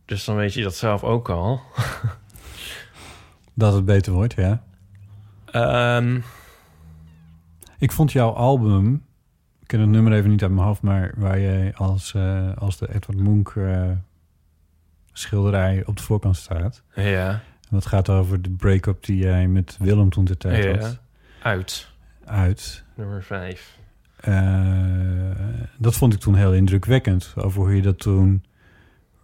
[0.06, 1.62] Dus dan weet je dat zelf ook al.
[3.54, 4.64] Dat het beter wordt, ja.
[5.46, 6.20] Ehm,
[7.78, 9.06] Ik vond jouw album,
[9.60, 12.78] ik ken het nummer even niet uit mijn hoofd, maar waar jij als, eh, als
[12.78, 13.92] de Edward Munch eh,
[15.14, 16.84] schilderij op de voorkant staat.
[16.96, 20.78] ja, En dat gaat over de break-up die jij met Willem toen de tijd ja.
[20.80, 21.00] had.
[21.42, 21.90] Uit.
[22.26, 22.84] Uit.
[22.96, 23.80] Nummer vijf.
[24.16, 25.32] Eh,
[25.78, 27.34] dat vond ik toen heel indrukwekkend.
[27.36, 28.44] Over hoe je dat toen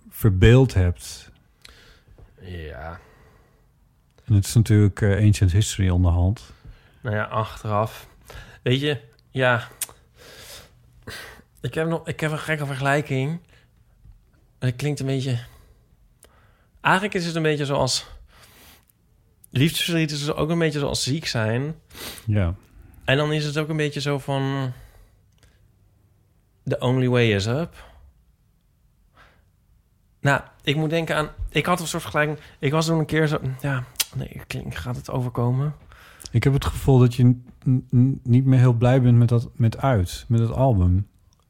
[0.09, 1.31] verbeeld hebt.
[2.41, 2.99] Ja.
[4.27, 6.53] En het is natuurlijk eh, ancient history onderhand.
[7.01, 8.07] Nou ja, achteraf.
[8.61, 9.67] Weet je, ja.
[11.61, 13.39] Ik heb, nog, ik heb een gekke vergelijking.
[14.59, 15.39] Het klinkt een beetje...
[16.81, 18.05] Eigenlijk is het een beetje zoals...
[19.49, 21.75] Liefdesverdriet is ook een beetje zoals ziek zijn.
[22.25, 22.55] Ja.
[23.05, 24.73] En dan is het ook een beetje zo van...
[26.63, 27.85] The only way is up.
[30.21, 31.29] Nou, ik moet denken aan...
[31.49, 32.39] Ik had een soort vergelijking...
[32.59, 33.39] Ik was toen een keer zo...
[33.61, 33.83] Ja,
[34.15, 35.73] nee, klink, gaat het overkomen?
[36.31, 37.35] Ik heb het gevoel dat je
[38.23, 41.07] niet meer heel blij bent met dat met uit, met het album.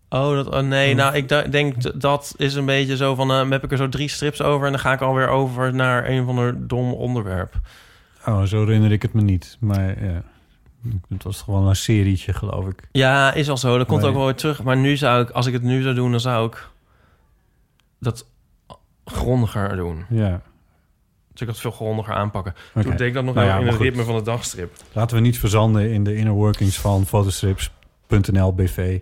[0.10, 3.32] Oh, dat, oh, nee, nou, ik denk dat is een beetje zo van...
[3.32, 4.66] eh, heb ik er zo drie strips over...
[4.66, 7.60] en dan ga ik alweer over naar een van de dom onderwerp.
[8.26, 9.58] Oh, zo herinner ik het me niet.
[9.60, 10.24] Maar ja,
[11.10, 12.88] het was gewoon een serietje, geloof ik.
[12.92, 13.78] Ja, is al zo.
[13.78, 14.64] Dat komt ook wel weer terug.
[14.64, 16.12] Maar nu zou ik, als ik het nu zou doen...
[16.12, 16.70] dan zou ik
[18.00, 18.28] dat
[19.06, 20.06] grondiger doen.
[20.10, 20.42] Ja.
[21.38, 22.54] Dus ik dat veel grondiger aanpakken.
[22.76, 22.88] Oké.
[22.88, 24.76] Toen deed ik dat nog Nou ja, in het ritme van de dagstrip.
[24.92, 29.00] Laten we niet verzanden in de inner workings van fotostrips.nl BV.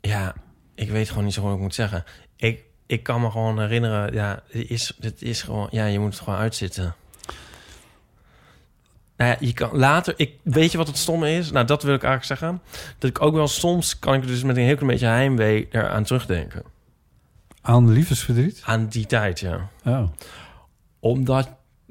[0.00, 0.34] Ja,
[0.74, 2.04] ik weet gewoon niet zo goed wat ik moet zeggen.
[2.36, 4.12] Ik, ik kan me gewoon herinneren...
[4.12, 5.68] Ja, dit is, dit is gewoon...
[5.70, 6.94] Ja, je moet het gewoon uitzitten.
[9.16, 10.14] Nou ja, je kan later...
[10.16, 11.50] Ik, weet je wat het stomme is?
[11.50, 12.62] Nou, dat wil ik eigenlijk zeggen.
[12.98, 13.98] Dat ik ook wel soms...
[13.98, 16.74] kan ik dus met een heel klein beetje heimwee eraan terugdenken.
[17.66, 18.62] Aan liefdesverdriet?
[18.64, 19.68] Aan die tijd, ja.
[19.84, 20.02] Oh.
[21.00, 21.48] Omdat,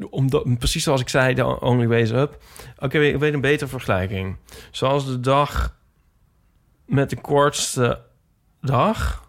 [0.09, 2.43] omdat precies zoals ik zei, de only way is up.
[2.80, 4.38] Oké, ik weet een betere vergelijking.
[4.71, 5.76] Zoals de dag
[6.86, 8.01] met de kortste
[8.61, 9.23] dag.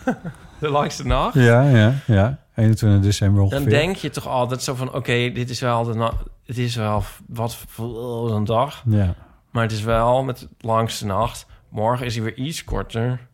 [0.60, 1.34] de langste nacht.
[1.34, 2.38] Ja, ja, ja.
[2.54, 3.60] 21 december ongeveer.
[3.60, 4.94] Dan denk je toch altijd zo van...
[4.94, 8.82] oké, dit is wel de na- dit het is wel wat voor een dag.
[8.86, 9.14] Ja.
[9.50, 11.46] Maar het is wel met langste nacht.
[11.68, 13.28] Morgen is hij weer iets korter.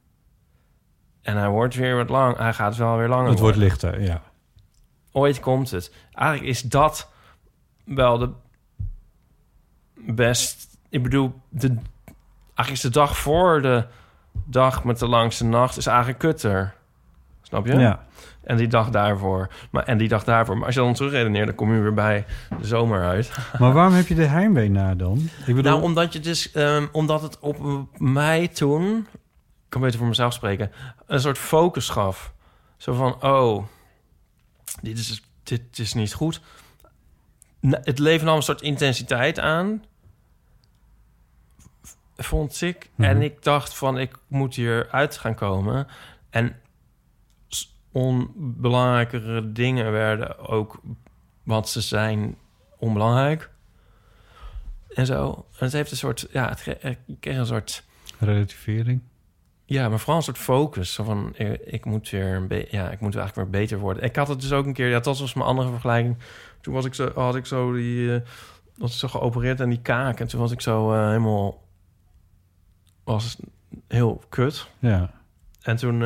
[1.28, 2.36] En hij wordt weer wat lang.
[2.36, 3.72] Hij gaat wel weer langer Het wordt worden.
[3.72, 4.22] lichter, ja.
[5.12, 5.92] Ooit komt het.
[6.12, 7.08] Eigenlijk is dat
[7.84, 8.30] wel de
[9.94, 10.78] best...
[10.88, 11.66] Ik bedoel, de,
[12.44, 13.84] eigenlijk is de dag voor de
[14.44, 15.76] dag met de langste nacht...
[15.76, 16.74] is eigenlijk kutter.
[17.42, 17.76] Snap je?
[17.78, 18.06] Ja.
[18.42, 19.48] En die dag daarvoor.
[19.70, 20.56] Maar, en die dag daarvoor.
[20.56, 22.24] Maar als je dan terugredeneert, dan kom je weer bij
[22.60, 23.30] de zomer uit.
[23.58, 25.18] Maar waarom heb je de heimwee na dan?
[25.46, 29.06] Ik bedoel, Nou, omdat je dus, ehm, omdat het op mij toen,
[29.68, 30.72] kan beter voor mezelf spreken,
[31.06, 32.32] een soort focus gaf.
[32.76, 33.64] Zo van, oh,
[34.82, 36.40] dit is, dit is niet goed.
[37.60, 39.84] Het leven nam een soort intensiteit aan,
[42.16, 42.90] vond ik.
[42.94, 43.08] Mhm.
[43.08, 45.86] En ik dacht van, ik moet hier uit gaan komen.
[46.30, 46.56] En
[47.92, 50.80] onbelangrijkere dingen werden ook,
[51.42, 52.36] wat ze zijn,
[52.78, 53.50] onbelangrijk.
[54.94, 55.46] En zo.
[55.58, 56.62] En het heeft een soort, ja, het
[57.20, 57.84] kreeg een soort,
[58.18, 59.02] relativering.
[59.68, 60.92] Ja, maar vooral een soort focus.
[60.92, 64.02] Zo van, eh, ik moet weer, een ja, ik moet eigenlijk weer beter worden.
[64.02, 66.16] Ik had het dus ook een keer, ja, dat was mijn andere vergelijking.
[66.60, 68.20] Toen was ik zo, had ik zo die, eh,
[68.76, 70.20] was ik zo geopereerd aan die kaak.
[70.20, 71.62] En toen was ik zo eh, helemaal,
[73.04, 73.36] was
[73.88, 74.68] heel kut.
[74.78, 75.10] Ja.
[75.62, 76.00] En toen...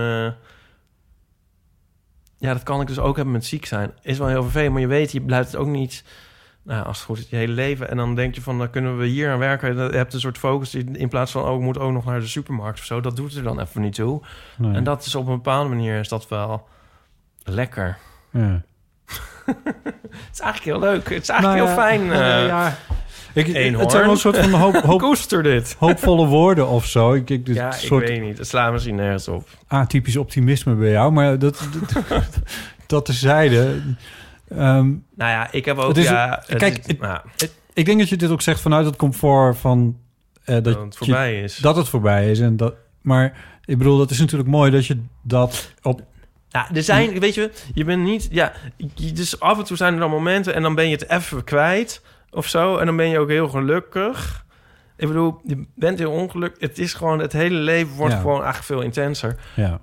[2.39, 3.93] ja, dat kan ik dus ook hebben met ziek zijn.
[4.01, 6.05] Is wel heel vervelend, maar je weet, je blijft het ook niet...
[6.65, 7.91] Nou, als het goed is, je hele leven.
[7.91, 9.77] En dan denk je van, dan kunnen we hier aan werken.
[9.77, 11.45] Je hebt een soort focus in in plaats van...
[11.45, 13.01] oh, ik moet ook nog naar de supermarkt of zo.
[13.01, 14.21] Dat doet er dan even niet toe.
[14.57, 14.75] Nee.
[14.75, 16.69] En dat is op een bepaalde manier is dat wel
[17.45, 17.99] lekker.
[18.31, 18.63] Ja.
[20.03, 21.09] Het is eigenlijk heel leuk.
[21.09, 22.07] Het is eigenlijk Nou heel fijn.
[22.21, 22.77] nou eh, ja.
[23.35, 23.81] Ik, eenhoorn.
[23.81, 25.77] het zijn wel een soort van hoop, hoop, Koester dit.
[25.79, 27.13] hoopvolle woorden of zo.
[27.13, 28.39] Ik, ik, dit Ja, ik soort weet niet.
[28.39, 29.49] Het slaat misschien nergens op.
[29.67, 31.13] atypisch optimisme bij jou.
[31.13, 31.69] Maar dat,
[32.09, 32.29] dat,
[32.87, 33.81] dat terzijde.
[34.57, 35.97] Ehm, Nou ja, ik heb ook...
[35.97, 37.21] Is- ja, kijk, is- nou,
[37.73, 39.99] ik denk dat je dit ook zegt vanuit het comfort van...
[40.45, 41.57] eh, dat, dat het je- voorbij is.
[41.57, 42.41] dat het voorbij is.
[42.41, 46.03] En dat, maar ik bedoel, dat is natuurlijk mooi dat je dat op...
[46.49, 48.53] Ja, er zijn, weet je, je bent niet, ja,
[48.95, 51.45] je- dus af en toe zijn er dan momenten en dan ben je het even
[51.45, 52.77] kwijt of zo.
[52.77, 54.45] En dan ben je ook heel gelukkig.
[54.97, 56.61] Ik bedoel, je bent heel ongelukkig.
[56.69, 58.21] Het is gewoon, het hele leven wordt Ja.
[58.21, 59.37] gewoon eigenlijk veel intenser.
[59.57, 59.81] Ja.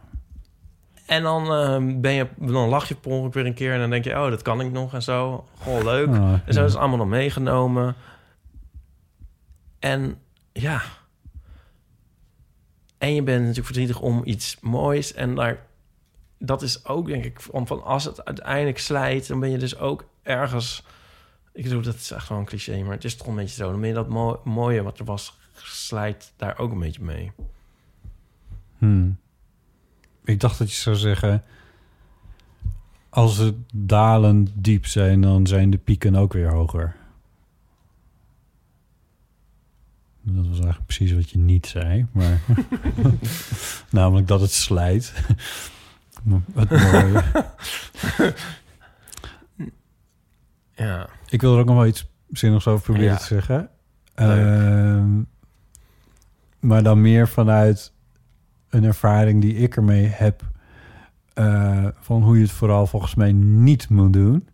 [1.10, 3.89] En dan, ehm, ben je, dan lach je per ongeluk weer een keer en dan
[3.89, 5.47] denk je, oh, dat kan ik nog en zo.
[5.62, 6.07] Gewoon leuk.
[6.07, 7.95] Ah, En zo is het allemaal nog meegenomen.
[9.80, 10.18] En
[10.53, 10.82] ja.
[12.97, 15.14] En je bent natuurlijk verdrietig om iets moois.
[15.14, 15.66] En daar,
[16.39, 19.78] dat is ook, denk ik, van, van als het uiteindelijk slijt, dan ben je dus
[19.78, 20.84] ook ergens.
[21.53, 23.70] Ik bedoel, dat is echt wel een cliché, maar het is toch een beetje zo.
[23.72, 27.32] Dan ben je dat mo- mooie wat er was, slijt daar ook een beetje mee.
[28.78, 29.18] Hmm.
[30.30, 31.43] Ik dacht dat je zou zeggen...
[33.09, 36.95] Als de dalen diep zijn, dan zijn de pieken ook weer hoger.
[40.21, 42.41] Dat was eigenlijk precies wat je niet zei, maar...
[43.91, 45.13] Namelijk dat het slijt.
[46.53, 47.23] Wat mooi.
[50.75, 51.09] Ja.
[51.30, 53.17] Ik wil er ook nog wel iets zinnigs over proberen Ja.
[53.17, 53.69] te zeggen.
[54.15, 55.21] Ehm,
[56.59, 57.93] maar dan meer vanuit
[58.70, 60.41] een ervaring die ik ermee heb...
[61.34, 64.47] eh, van hoe je het vooral volgens mij niet moet doen.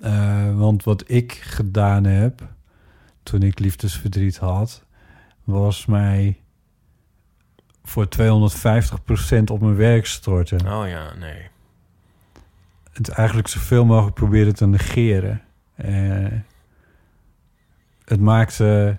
[0.00, 2.42] Eh, want wat ik gedaan heb
[3.22, 4.84] toen ik liefdesverdriet had...
[5.44, 6.40] was mij
[7.84, 11.48] voor 250% op mijn werk storten Oh ja, nee.
[12.92, 15.42] het eigenlijk zoveel mogelijk proberen te negeren.
[15.74, 16.32] Eh,
[18.04, 18.98] het maakte...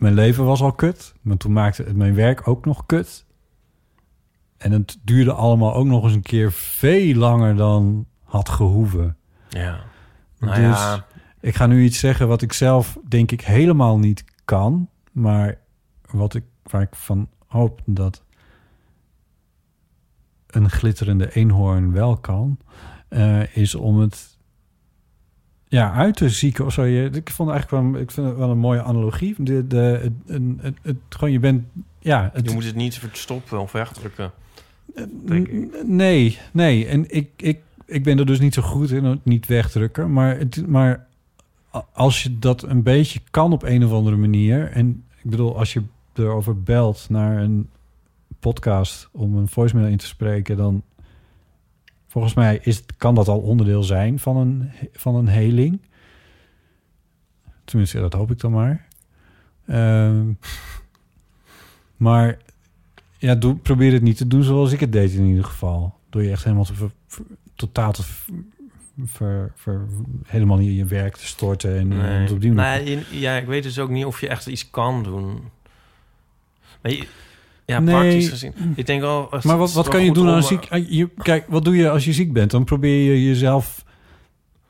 [0.00, 3.26] Mijn leven was al kut, maar toen maakte het mijn werk ook nog kut.
[4.56, 9.16] En het duurde allemaal ook nog eens een keer veel langer dan had gehoeven.
[9.48, 9.80] Ja.
[10.38, 11.06] Nou dus ja.
[11.40, 14.88] ik ga nu iets zeggen wat ik zelf denk ik helemaal niet kan.
[15.12, 15.58] Maar
[16.10, 18.22] wat ik, waar ik van hoop dat
[20.46, 22.58] een glitterende eenhoorn wel kan,
[23.08, 24.29] eh, is om het
[25.70, 26.84] ja, uit te zieken of zo.
[26.84, 29.34] Je, ik vond eigenlijk wel, ik vind het wel een mooie analogie.
[29.38, 29.76] De, de,
[30.26, 31.64] het, het, het, gewoon, je bent,
[31.98, 34.30] ja, het, Je moet het niet verstoppen of wegdrukken.
[35.28, 36.86] N- Nee, nee.
[36.86, 40.12] En ik, ik, ik ben er dus niet zo goed in, het niet wegdrukken.
[40.12, 41.06] Maar, het, maar
[41.92, 44.70] als je dat een beetje kan op een of andere manier...
[44.70, 45.82] en ik bedoel, als je
[46.14, 47.68] erover belt naar een
[48.38, 49.08] podcast...
[49.12, 50.82] om een voicemail in te spreken, dan...
[52.10, 55.80] volgens mij is, het- kan dat al onderdeel zijn van een, van een heling.
[57.64, 58.86] Tenminste, dat hoop ik dan maar.
[59.66, 60.32] Ehm,
[61.96, 62.38] maar
[63.18, 65.94] ja, doe, probeer het niet te doen zoals ik het deed in ieder geval.
[66.08, 68.02] Door je echt helemaal te ver- ver- totaal te
[69.04, 69.52] ver,
[70.26, 71.78] helemaal niet in je werk te storten.
[71.78, 71.98] En, Nee.
[72.00, 72.84] het op die manier.
[72.84, 75.40] Nee, in- ja, ik weet dus ook niet of je echt iets kan doen.
[76.82, 77.08] Maar je-
[77.70, 77.94] ja, Nee.
[77.94, 78.54] praktisch gezien.
[78.76, 79.28] Ik denk wel...
[79.42, 80.66] Maar wat, wat kan je doen om, aan eh, ziek?
[80.70, 82.50] ah, Je, kijk, wat doe je als je ziek bent?
[82.50, 83.84] Dan probeer je jezelf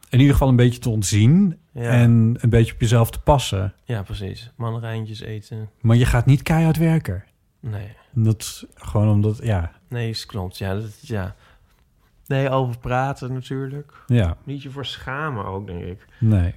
[0.09, 1.59] in ieder geval een beetje te ontzien.
[1.73, 1.91] Ja.
[1.91, 3.75] En een beetje op jezelf te passen.
[3.85, 4.51] Ja, precies.
[4.57, 5.71] Mandarijntjes eten.
[5.81, 7.25] Maar je gaat niet keihard werken.
[7.61, 7.89] Nee.
[8.13, 10.59] Dat is gewoon omdat, ja, Nee, is klopt.
[10.59, 11.35] Ja, dat, ja.
[12.27, 13.93] Nee, over praten natuurlijk.
[14.07, 16.07] ja, Niet je voor schamen ook, denk ik.
[16.19, 16.55] nee,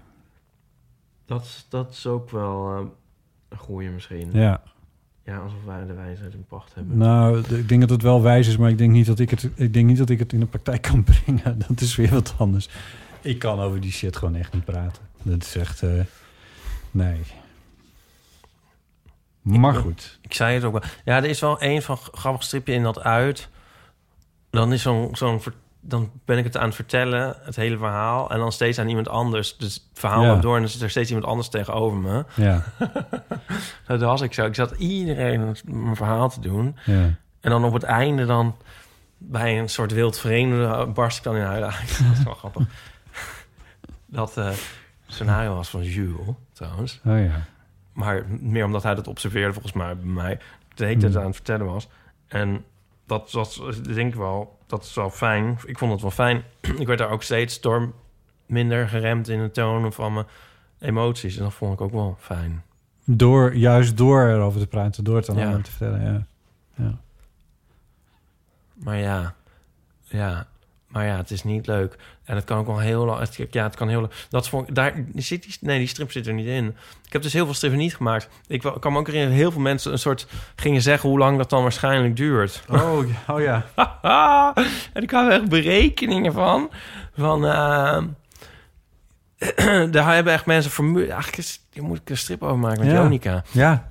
[1.25, 2.85] Dat, dat is ook wel eh,
[3.49, 4.29] een goeie misschien.
[4.31, 4.61] ja.
[5.25, 6.97] Ja, alsof wij de wijsheid in pacht hebben.
[6.97, 9.49] Nou, ik denk dat het wel wijs is, maar ik denk niet dat ik het,
[9.55, 11.59] ik denk niet dat ik het in de praktijk kan brengen.
[11.67, 12.69] Dat is weer wat anders.
[13.21, 15.03] Ik kan over die shit gewoon echt niet praten.
[15.21, 15.89] Dat is echt, eh,
[16.91, 17.21] nee.
[19.41, 20.19] Maar goed.
[20.21, 20.83] Ik zei het ook wel.
[21.05, 23.49] Ja, er is wel een van grappig stripje in dat uit.
[24.49, 25.41] Dan is zo'n zo'n
[25.85, 29.07] dan ben ik het aan het vertellen, het hele verhaal, en dan steeds aan iemand
[29.09, 29.57] anders.
[29.57, 30.35] Dus het verhaal Ja.
[30.35, 32.25] door en dan zit er steeds iemand anders tegenover me.
[32.35, 32.63] Ja,
[33.87, 34.45] Dat was ik zo.
[34.45, 36.77] Ik zat iedereen mijn verhaal te doen.
[36.85, 37.09] ja.
[37.39, 38.55] En dan op het einde dan
[39.17, 41.99] bij een soort wild vreemde barst ik dan in huilen uit.
[42.07, 42.63] Dat is wel grappig.
[44.05, 44.49] Dat eh
[45.07, 46.99] scenario was van Jules, trouwens.
[47.05, 47.45] Oh ja.
[47.93, 50.39] Maar meer omdat hij dat observeerde volgens mij bij mij.
[50.75, 51.19] Hele tijd Hmm.
[51.21, 51.87] aan het vertellen was.
[52.27, 52.65] En
[53.19, 53.61] dat was,
[53.93, 55.57] denk ik wel, dat is wel fijn.
[55.65, 56.43] Ik vond het wel fijn.
[56.81, 57.93] ik werd daar ook steeds door
[58.45, 60.25] minder geremd in de toon van mijn
[60.79, 61.37] emoties.
[61.37, 62.63] En dat vond ik ook wel fijn.
[63.05, 65.61] Door, juist door erover te praten, door het aan Ja.
[65.61, 66.25] te vertellen, ja.
[66.83, 66.97] ja.
[68.73, 69.33] Maar ja,
[70.03, 70.47] ja,
[70.93, 71.95] maar ja, het is niet leuk.
[72.25, 73.19] En het kan ook wel heel lang.
[73.19, 74.09] het- Ja, het kan heel.
[74.29, 76.75] Dat vond ik, daar zit die, nee, die strip zit er niet in.
[77.05, 78.29] Ik heb dus heel veel strippen niet gemaakt.
[78.47, 81.61] Ik me ook dat heel veel mensen een soort gingen zeggen hoe lang dat dan
[81.61, 82.63] waarschijnlijk duurt.
[82.69, 83.65] Oh, ja, oh ja.
[84.93, 86.69] en ik had echt berekeningen van.
[87.17, 87.45] Van.
[87.45, 88.01] eh,
[89.91, 91.05] daar hebben echt mensen formule.
[91.07, 93.01] Eigenlijk is, moet ik een strip over maken met Ja.
[93.01, 93.43] Jonica.
[93.51, 93.89] Ja,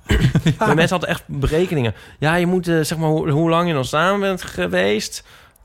[0.59, 1.93] mensen hadden echt berekeningen.
[2.19, 5.23] Ja, je moet eh, zeg maar hoe, hoe lang je dan samen bent geweest.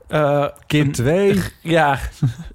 [0.09, 1.41] Eh, kind 2.
[1.61, 1.97] ja,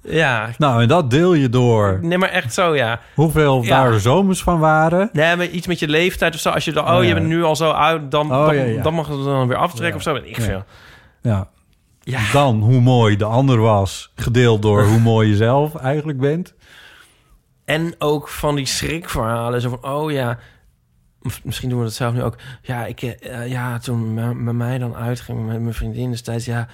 [0.03, 0.49] ja.
[0.57, 1.99] Nou, en dat deel je door.
[2.01, 2.99] Nee, maar echt zo, ja.
[3.13, 3.83] Hoeveel Ja.
[3.83, 5.09] daar zomers van waren.
[5.13, 6.49] Nee, maar iets met je leeftijd of zo.
[6.49, 7.13] Als je dan, oh, je ja.
[7.13, 8.81] bent nu al zo oud, dan, Oh, dan, ja, ja.
[8.81, 10.13] dan mag het dan weer aftrekken of zo.
[10.13, 10.43] Weet ik Ja.
[10.43, 10.63] veel.
[11.21, 11.47] Ja.
[12.01, 12.19] Ja.
[12.31, 16.53] Dan hoe mooi de ander was, gedeeld door hoe mooi je zelf eigenlijk bent.
[17.65, 19.61] En ook van die schrikverhalen.
[19.61, 20.37] Zo van, oh ja,
[21.21, 22.35] m- misschien doen we dat zelf nu ook.
[22.61, 26.67] Ja, ik, eh, ja toen met met mij dan uitging met mijn vriendin destijds, ja,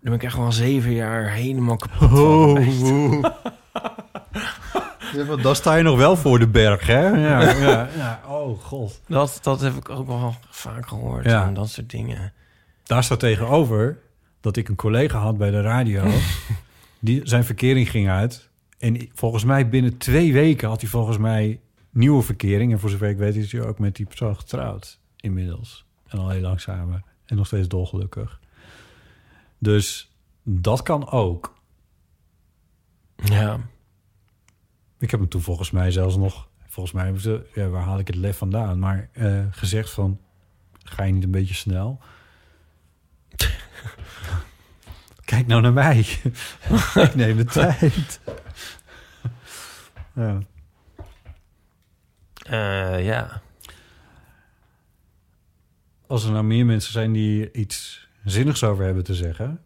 [0.00, 3.32] ben ik echt wel zeven jaar helemaal kapot van Oh, geweest.
[5.12, 7.08] Ja, want dan sta je nog wel voor de berg, hè?
[7.08, 8.20] Ja, ja, ja.
[8.28, 9.00] Oh, god.
[9.06, 11.24] Dat, dat heb ik ook wel vaak gehoord.
[11.24, 11.46] Ja.
[11.46, 12.32] En dat soort dingen.
[12.82, 13.98] Daar staat tegenover
[14.40, 16.04] dat ik een collega had bij de radio.
[17.00, 18.48] die zijn verkering ging uit.
[18.78, 22.72] En volgens mij binnen twee weken had hij volgens mij nieuwe verkering.
[22.72, 25.84] En voor zover ik weet is hij ook met die persoon getrouwd inmiddels.
[26.06, 27.04] En al heel lang samen.
[27.26, 28.39] En nog steeds dolgelukkig.
[29.62, 31.58] Dus dat kan ook.
[33.16, 33.60] Ja.
[34.98, 36.48] Ik heb hem toen volgens mij zelfs nog...
[36.66, 37.46] Volgens mij hebben ze...
[37.54, 38.78] Ja, waar haal ik het lef vandaan?
[38.78, 40.20] Maar eh, gezegd van...
[40.84, 42.00] Ga je niet een beetje snel?
[45.24, 45.98] Kijk nou naar mij.
[47.06, 48.20] ik neem de tijd.
[50.14, 50.38] ja.
[52.42, 53.42] Eh, ja.
[56.06, 59.60] Als er nou meer mensen zijn die iets zinnigs over hebben te zeggen...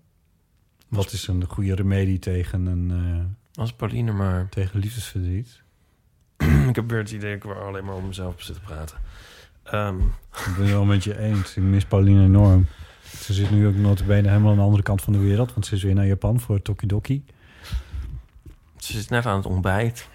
[0.89, 4.49] Wat is een goede remedie tegen, een, eh, Als Pauline maar...
[4.49, 5.63] tegen liefdesverdriet?
[6.69, 8.99] ik heb weer het idee dat ik er alleen maar om mezelf zit te praten.
[9.63, 11.57] Ehm, Ik ben het wel met je eens.
[11.57, 12.67] Ik mis Pauline enorm.
[13.21, 15.53] Ze zit nu ook notabene helemaal aan de andere kant van de wereld.
[15.55, 17.25] Want ze is weer naar Japan voor Tokidoki.
[18.77, 20.09] ze zit net aan het ontbijt.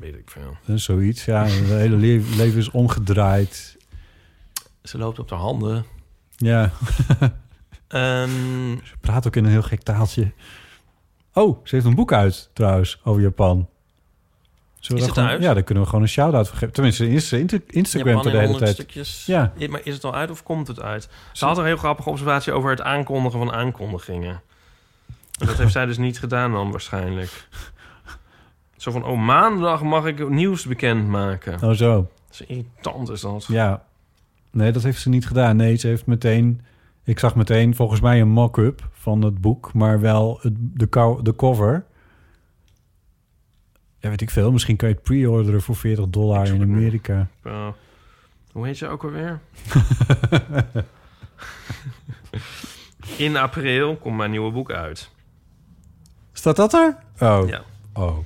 [0.00, 0.56] Weet ik veel.
[0.66, 1.24] En zoiets.
[1.24, 3.76] Ja, het hele le- leven is omgedraaid.
[4.82, 5.84] Ze loopt op de handen.
[6.36, 6.72] Ja,
[7.88, 10.32] Ehm, ze praat ook in een heel gek taaltje.
[11.32, 13.68] Oh, ze heeft een boek uit trouwens over Japan.
[14.80, 15.42] Zullen Is het gewoon- uit?
[15.42, 16.74] Ja, daar kunnen we gewoon een shout-out voor geven.
[16.74, 17.08] Tenminste,
[17.66, 18.74] Instagram Japan de hele 100 tijd.
[18.74, 19.26] stukjes.
[19.26, 19.52] Ja.
[19.68, 21.08] Maar is het al uit of komt het uit?
[21.32, 24.40] Ze had een heel grappige observatie over het aankondigen van aankondigingen.
[25.38, 27.48] En dat heeft zij dus niet gedaan dan waarschijnlijk.
[28.76, 31.62] Zo van, oh, maandag mag ik nieuws bekendmaken.
[31.62, 31.94] Oh zo.
[32.28, 33.44] Dat is irritant is dat.
[33.48, 33.82] Ja.
[34.50, 35.56] Nee, dat heeft ze niet gedaan.
[35.56, 36.60] Nee, ze heeft meteen...
[37.06, 41.34] Ik zag meteen volgens mij een mock-up van het boek, maar wel het, de, de
[41.36, 41.84] cover.
[43.98, 44.52] Ja, weet ik veel.
[44.52, 47.28] Misschien kan je het pre-orderen voor 40 dollar in Amerika.
[47.46, 47.66] Uh,
[48.52, 49.40] hoe heet ze ook alweer?
[53.16, 55.10] In april komt mijn nieuwe boek uit.
[56.32, 56.96] Staat dat er?
[57.18, 57.62] Oh, Ja.
[57.92, 58.16] oh.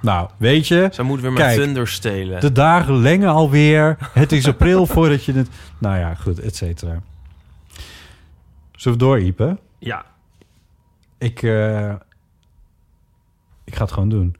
[0.00, 0.88] Nou, weet je...
[0.92, 2.40] Zij moet weer met Kijk, Thunder stelen.
[2.40, 3.96] De dagen lengen alweer.
[4.12, 5.48] Het is april voordat je het...
[5.78, 7.02] Nou ja, goed, et cetera.
[8.76, 9.58] Zullen we door, Ipe?
[9.78, 10.04] Ja.
[11.18, 11.94] Ik, eh,
[13.64, 14.36] ik ga het gewoon doen.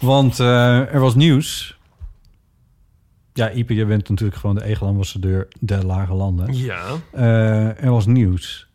[0.00, 1.78] Want eh, er was nieuws.
[3.32, 6.56] Ja, Ipe, je bent natuurlijk gewoon de egelambassadeur der lage landen.
[6.56, 6.84] Ja.
[7.12, 8.66] Eh, er was nieuws.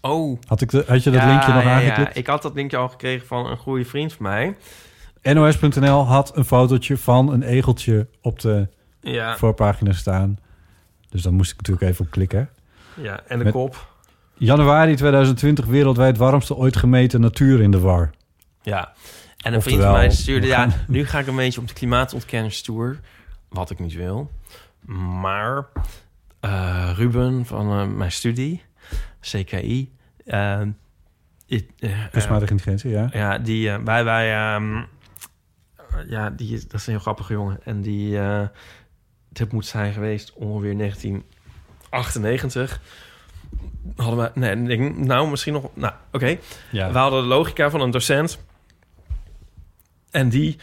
[0.00, 0.40] Oh.
[0.46, 2.14] Had, ik de, had je dat Ja, linkje nog ja, aangeklikt?
[2.14, 4.56] Ja, ik had dat linkje al gekregen van een goede vriend van mij.
[5.22, 8.68] NOS.nl had een fotootje van een egeltje op de
[9.00, 9.36] Ja.
[9.36, 10.38] voorpagina staan.
[11.10, 12.48] Dus daar moest ik natuurlijk even op klikken.
[12.94, 13.96] Ja, en de Met- kop.
[14.34, 18.10] Januari 2020 wereldwijd warmste ooit gemeten natuur in de war.
[18.62, 18.92] Ja.
[19.38, 20.46] En een vriend van mij stuurde...
[20.46, 22.98] Ja, nu ga ik een beetje op de klimaatontkenningstoer.
[23.48, 24.30] Wat ik niet wil.
[25.20, 25.64] Maar
[26.40, 28.62] eh, Ruben van eh, mijn studie,
[29.20, 29.92] CKI...
[31.46, 33.08] ik- eh, Kunstmatige intelligentie, ja.
[33.12, 34.82] Ja, die wij wij ehm,
[36.08, 38.46] ja, die is, dat is een heel grappige jongen en die eh
[39.28, 42.80] dit moet zijn geweest ongeveer 1998.
[43.96, 46.38] Hadden we nee, denk, nou misschien nog nou oké.
[46.70, 46.92] Ja.
[46.92, 48.38] We hadden de logica van een docent
[50.10, 50.58] en die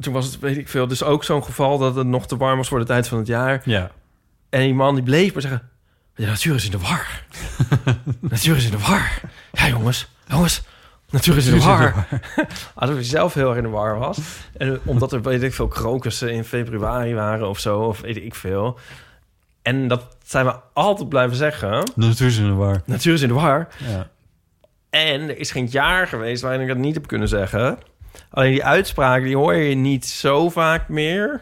[0.00, 2.56] toen was het weet ik veel dus ook zo'n geval dat het nog te warm
[2.56, 3.62] was voor de tijd van het jaar.
[3.64, 3.90] Ja.
[4.48, 5.70] En die man die bleef maar zeggen:
[6.14, 7.24] De natuur is in de war.
[8.20, 9.20] natuur is in de war.
[9.52, 10.62] Ja, jongens, jongens.
[11.10, 12.06] Natuur is in war.
[12.74, 14.18] Alsof hij zelf heel erg in de war was.
[14.56, 18.34] En omdat er, weet ik veel, krokussen in februari waren of zo, of weet ik
[18.34, 18.78] veel.
[19.62, 21.70] En dat zijn we altijd blijven zeggen.
[21.94, 22.82] De natuur is in de war.
[22.86, 23.68] Natuur is in de war.
[23.78, 24.08] Ja.
[24.90, 27.78] En er is geen jaar geweest waarin ik dat niet heb kunnen zeggen.
[28.30, 31.40] Alleen die uitspraken, die hoor je niet zo vaak meer.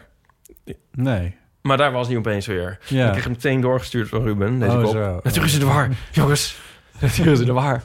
[0.91, 1.35] Nee.
[1.61, 2.79] Maar daar was hij opeens weer.
[2.87, 3.05] Ja.
[3.05, 4.59] Ik kreeg hem meteen doorgestuurd van Ruben.
[4.59, 4.91] Deze Oh, kop.
[4.91, 5.19] zo.
[5.23, 5.89] Natuur is de war.
[6.11, 6.55] Jongens,
[7.01, 7.81] natuur is in de war.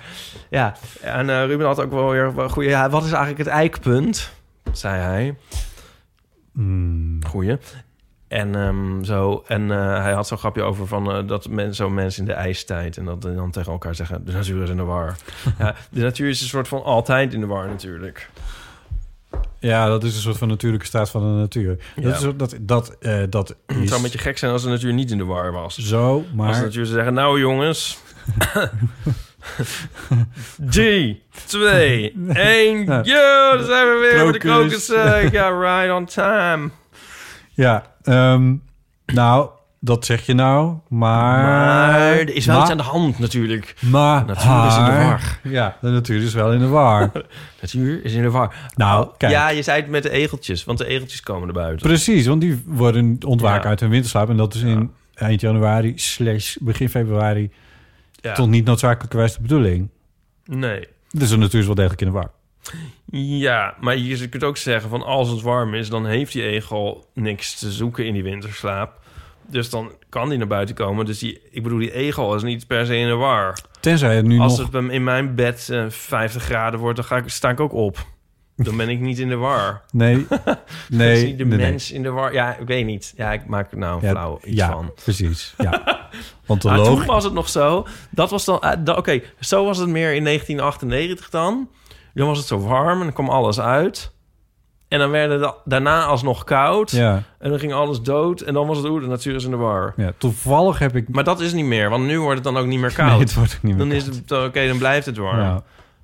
[0.51, 2.69] Ja, en eh, Ruben had ook wel weer wel goeie...
[2.69, 4.33] Ja, wat is eigenlijk het eikpunt?
[4.73, 5.35] Zei hij.
[6.53, 7.25] Hmm.
[7.27, 7.59] Goeie.
[8.29, 9.45] En ehm, zo.
[9.47, 12.35] En eh, hij had zo'n grapje over van eh, dat men, zo mensen in de
[12.35, 15.17] ijstijd en dat dan tegen elkaar zeggen: de natuur is in de war.
[15.59, 18.31] ja, de natuur is een soort van altijd in de war natuurlijk.
[19.59, 21.79] Ja, dat is een soort van natuurlijke staat van de natuur.
[21.97, 22.03] Ja.
[22.03, 22.97] Dat, is, dat, dat,
[23.31, 25.53] dat Het is zou een beetje gek zijn als de natuur niet in de war
[25.53, 25.79] was.
[25.79, 26.51] zo, Als de maar...
[26.51, 27.99] natuur zou zeggen: nou jongens.
[30.71, 32.85] 3, 2, 1.
[32.85, 33.03] Yo,
[33.57, 34.87] daar zijn we weer met de Krokus.
[34.87, 35.31] krokus.
[35.31, 36.71] Ja, right on time.
[37.51, 38.55] Ja, ehm,
[39.07, 39.49] nou,
[39.81, 41.45] dat zeg je nou, maar...
[41.45, 43.75] Maar er is wel maar- iets aan de hand natuurlijk.
[43.81, 44.25] Maar...
[44.27, 45.39] Natuur is in de war.
[45.43, 47.11] Ja, de natuur is wel in de war.
[47.61, 48.55] Natuur is in de war.
[48.75, 49.33] Nou, kijk.
[49.33, 51.87] Ja, je zei het met de egeltjes, want de egeltjes komen er buiten.
[51.87, 53.69] Precies, want die worden ontwaken Ja.
[53.69, 54.29] uit hun winterslaap.
[54.29, 57.51] En dat is in eind januari slash begin februari...
[58.25, 58.35] Ja.
[58.35, 59.89] toch niet noodzakelijkerwijs de bedoeling.
[60.45, 60.89] Nee.
[61.11, 62.31] Dus de natuur is wel degelijk in de war.
[63.21, 67.11] Ja, maar je kunt ook zeggen van als het warm is, dan heeft die egel
[67.15, 69.01] niks te zoeken in die winterslaap.
[69.47, 71.07] Dus dan kan die naar buiten komen.
[71.07, 73.59] Dus die, ik bedoel, die egel is niet per se in de war.
[73.81, 74.73] Tenzij het nu Als nog...
[74.73, 78.07] het in mijn bed eh, 50 graden wordt, dan ga ik, sta ik ook op.
[78.57, 79.83] Dan ben ik niet in de war.
[79.93, 80.15] Nee,
[80.89, 81.71] nee, Is de nee, nee.
[81.71, 82.33] mens in de war?
[82.33, 83.13] Ja, ik weet niet.
[83.17, 84.93] Ja, ik maak er nou een Ja, flauw iets ja, van.
[85.05, 85.55] precies.
[85.59, 85.83] Ja.
[86.47, 87.87] Want de Maar toen was het nog zo.
[88.11, 88.63] Dat was dan...
[88.85, 91.69] da- Oké, zo was het meer in 1998 dan.
[92.15, 94.13] Dan was het zo warm en dan kwam alles uit.
[94.89, 96.91] En dan werden da- daarna alsnog koud.
[96.91, 98.41] Ja, En dan ging alles dood.
[98.41, 98.87] En dan was het...
[98.87, 99.93] Oeh, de natuur is in de war.
[99.97, 101.09] ja, toevallig heb ik...
[101.09, 101.91] Maar dat is niet meer.
[101.91, 103.11] Want nu wordt het dan ook niet meer koud.
[103.11, 104.33] Nee, het wordt ook niet meer dan is het...
[104.33, 105.39] Oké, dan blijft het warm.
[105.41, 105.63] Ja,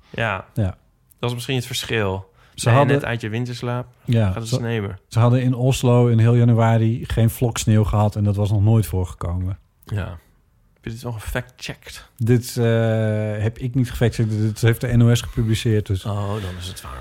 [0.09, 0.45] Ja.
[0.53, 0.75] ja.
[1.19, 2.29] Dat is misschien het verschil.
[2.61, 4.99] Ze hadden- net uit je winterslaap ja gaat het ze, sneeuwen.
[5.07, 8.15] ze hadden in Oslo in heel januari geen vlok sneeuw gehad...
[8.15, 9.57] en dat was nog nooit voorgekomen.
[9.85, 10.17] Ja.
[10.73, 12.09] Heb je dit wel gefact-checked?
[12.17, 12.63] Dit eh,
[13.43, 14.29] heb ik niet gefactcheckt.
[14.31, 16.91] Dit heeft de NOS gepubliceerd, dus Oh, dan is het waar.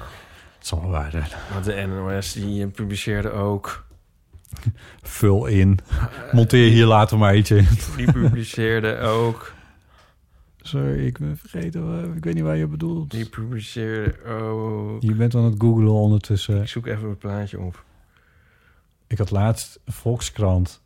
[0.58, 1.26] het zal wel waar zijn.
[1.52, 3.84] Want de NOS die eh, publiceerde ook...
[5.02, 5.78] Vul in.
[6.32, 7.44] Monteer hier later maar in.
[7.96, 9.52] Die publiceerde ook...
[10.70, 12.14] Sorry, ik ben vergeten.
[12.16, 13.10] Ik weet niet waar je bedoelt.
[13.10, 15.02] Die publiceerde ook...
[15.02, 16.60] Je bent aan het googlen ondertussen.
[16.60, 17.84] Ik zoek even het plaatje op.
[19.06, 20.82] Ik had laatst Volkskrant.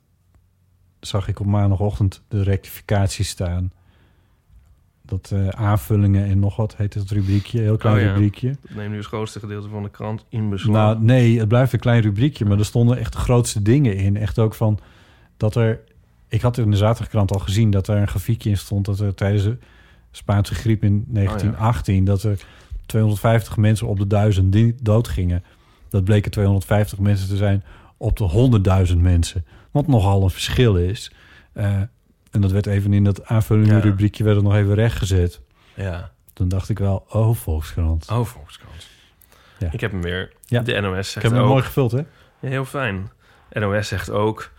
[1.01, 3.73] Zag ik op maandagochtend de rectificatie staan.
[5.02, 7.61] Dat eh, aanvullingen en nog wat heet het rubriekje.
[7.61, 8.09] Heel klein Oh ja.
[8.09, 8.56] rubriekje.
[8.61, 10.74] Dat neemt nu het grootste gedeelte van de krant in beslag.
[10.74, 12.44] Nou, nee, het blijft een klein rubriekje.
[12.44, 14.16] Maar er stonden echt de grootste dingen in.
[14.16, 14.78] Echt ook van
[15.36, 15.81] dat er...
[16.28, 18.85] Ik had in de zaterdagkrant al gezien dat er een grafiekje in stond...
[18.85, 19.59] dat er tijdens de
[20.16, 22.05] Spaanse griep in 1918...
[22.05, 22.39] dat er
[22.86, 25.45] 250 mensen op de duizend doodgingen.
[25.89, 27.65] Dat bleken 250 mensen te zijn
[27.97, 29.45] op de 100.000 mensen.
[29.70, 31.12] Wat nogal een verschil is.
[31.53, 31.81] Eh,
[32.31, 33.81] En dat werd even in dat aanvullende Ja.
[33.81, 35.41] rubriekje werd het nog even rechtgezet.
[35.74, 36.11] Ja.
[36.32, 38.11] Toen dacht ik wel, oh, Volkskrant.
[38.11, 38.86] Oh, Volkskrant.
[39.59, 39.69] Ja.
[39.73, 40.32] Ik heb hem weer.
[40.45, 40.61] Ja.
[40.62, 41.49] De NOS ik zegt heb hem ook...
[41.49, 41.99] mooi gevuld, hè?
[42.41, 43.11] Ja, heel fijn.
[43.53, 44.51] NOS zegt ook...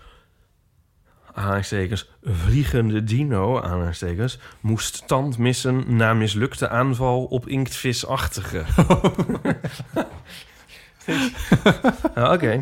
[1.35, 4.39] Aanhalingstekens, vliegende dino, aanhalingstekens...
[4.59, 8.63] moest tand missen na mislukte aanval op inktvisachtige.
[12.15, 12.61] Ja, Oké.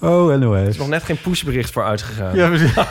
[0.00, 0.68] Oh, Er NOS.
[0.68, 2.36] is nog net geen pushbericht voor uitgegaan.
[2.36, 2.74] Ja, precies.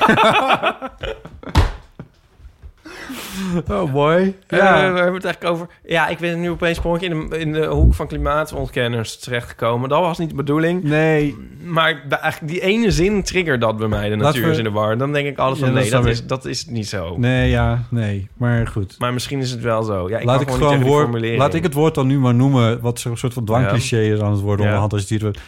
[3.71, 4.35] oh, mooi.
[4.47, 4.91] Ja.
[4.93, 5.67] We hebben het eigenlijk over...
[5.83, 9.89] Ja, ik ben nu opeens sprongje in de, in de hoek van klimaatontkenners terechtgekomen.
[9.89, 10.83] Dat was niet de bedoeling.
[10.83, 14.09] Nee, Maar eigenlijk die ene zin triggert dat bij mij.
[14.09, 14.97] De natuur we- is in de war.
[14.97, 17.17] Dan denk ik alles van Ja, nee, dat is, dat is niet zo.
[17.17, 18.29] nee, ja, nee.
[18.37, 18.95] Maar goed.
[18.99, 20.09] Maar misschien is het wel zo.
[20.09, 22.35] Ja, ik laat, kan ik gewoon gewoon woord, laat ik het woord dan nu maar
[22.35, 22.81] noemen...
[22.81, 24.65] wat zo'n soort van dwangcliché is aan het worden...
[24.65, 24.71] Ja.
[24.71, 25.43] onderhand als je het hier.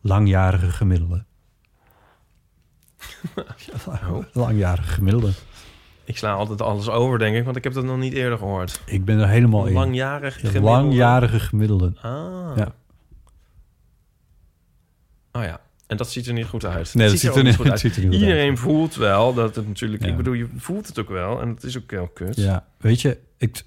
[0.00, 1.24] Langjarige gemiddelde.
[4.32, 5.32] Langjarige gemiddelde.
[6.04, 8.80] Ik sla altijd alles over, denk ik, want ik heb dat nog niet eerder gehoord.
[8.86, 9.72] Ik ben er helemaal in.
[9.72, 10.68] Langjarig Ja, gemiddelde.
[10.76, 11.92] Langjarige gemiddelde.
[12.00, 12.52] Ah.
[12.56, 12.74] Ja.
[15.32, 15.60] Oh ja.
[15.86, 16.94] En dat ziet er niet goed uit.
[16.94, 17.80] Nee, dat ziet er niet- goed uit.
[17.80, 20.02] ziet er niet goed Iedereen voelt wel dat het natuurlijk...
[20.02, 20.08] Ja.
[20.08, 21.40] Ik bedoel, je voelt het ook wel.
[21.40, 22.36] En het is ook heel kut.
[22.36, 23.62] Ja, weet je, ik,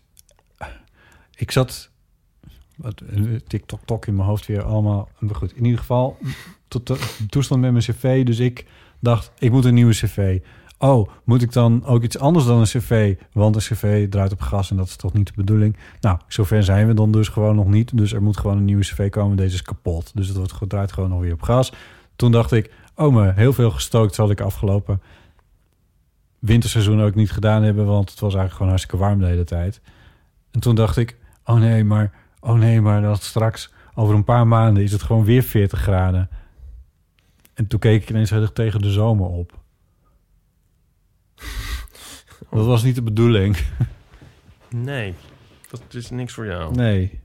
[1.36, 1.90] ik zat...
[2.76, 5.10] Wat, eh, TikTok, tok in mijn hoofd weer allemaal.
[5.20, 6.18] Maar goed, in ieder geval,
[6.68, 6.98] tot de
[7.30, 8.26] toestand met mijn cv.
[8.26, 8.66] Dus ik
[9.00, 10.40] dacht, ik moet een nieuwe cv.
[10.78, 13.16] Oh, moet ik dan ook iets anders dan een cv?
[13.32, 15.78] Want een cv draait op gas en dat is toch niet de bedoeling?
[16.02, 17.98] Nou, zover zijn we dan dus gewoon nog niet.
[17.98, 19.38] Dus er moet gewoon een nieuwe cv komen.
[19.38, 20.12] Deze is kapot.
[20.14, 21.72] Dus het wordt, draait gewoon nog weer op gas.
[22.16, 25.02] Toen dacht ik, oh, me heel veel gestookt zal ik afgelopen
[26.46, 29.82] winterseizoen ook niet gedaan hebben, want het was eigenlijk gewoon hartstikke warm de hele tijd.
[30.52, 34.48] En toen dacht ik, oh nee, maar, oh nee, maar dat straks over een paar
[34.48, 36.30] maanden is het gewoon weer 40 graden.
[37.54, 39.60] En toen keek ik ineens heel erg tegen de zomer op.
[42.52, 43.58] Dat was niet de bedoeling.
[44.70, 45.14] Nee,
[45.70, 46.76] dat is niks voor jou.
[46.76, 47.20] Nee.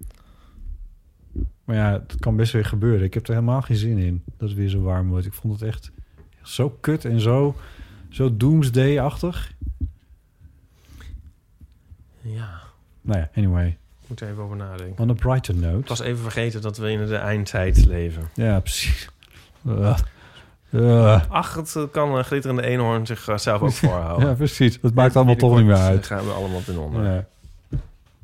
[1.64, 3.04] Maar ja, het kan best weer gebeuren.
[3.06, 5.26] Ik heb er helemaal geen zin in dat het weer zo warm wordt.
[5.26, 5.90] Ik vond het echt
[6.42, 7.56] zo kut en zo,
[8.08, 9.52] zo doomsday-achtig.
[12.20, 12.60] Ja,
[13.00, 13.78] Nou ja, anyway.
[14.06, 15.02] moet even over nadenken.
[15.02, 15.78] On a brighter note.
[15.78, 18.28] Ik was even vergeten dat we in de eindtijd leven.
[18.34, 19.08] Ja, precies.
[19.66, 19.98] Uh,
[20.70, 24.28] uh, Ach, het eh, kan een glitterende eenhoorn zichzelf ook voorhouden.
[24.28, 24.78] ja, precies.
[24.82, 26.06] Het maakt allemaal toch niet meer uit.
[26.06, 27.04] gaan we allemaal ten onder.
[27.04, 27.24] Ja.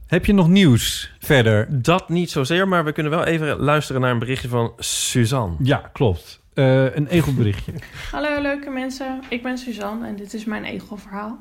[0.07, 1.83] Heb je nog nieuws verder?
[1.83, 5.57] Dat niet zozeer, maar we kunnen wel even luisteren naar een berichtje van Suzanne.
[5.59, 6.41] Ja, klopt.
[6.55, 7.73] Eh, een egelberichtje.
[8.13, 11.39] Hallo leuke mensen, ik ben Suzanne en dit is mijn egelverhaal.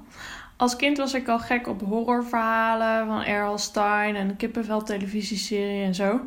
[0.58, 5.96] Als kind was ik al gek op horrorverhalen van Errol Stein en kippenvel televisieserie en
[5.96, 6.20] zo.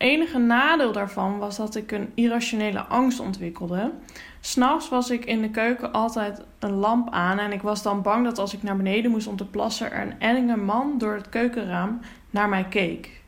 [0.00, 3.92] Enige nadeel daarvan was dat ik een irrationele angst ontwikkelde.
[4.40, 8.24] S'nachts was ik in de keuken altijd een lamp aan en ik was dan bang
[8.24, 11.28] dat als ik naar beneden moest om te plassen er een enge man door het
[11.28, 12.00] keukenraam
[12.30, 13.20] naar mij keek.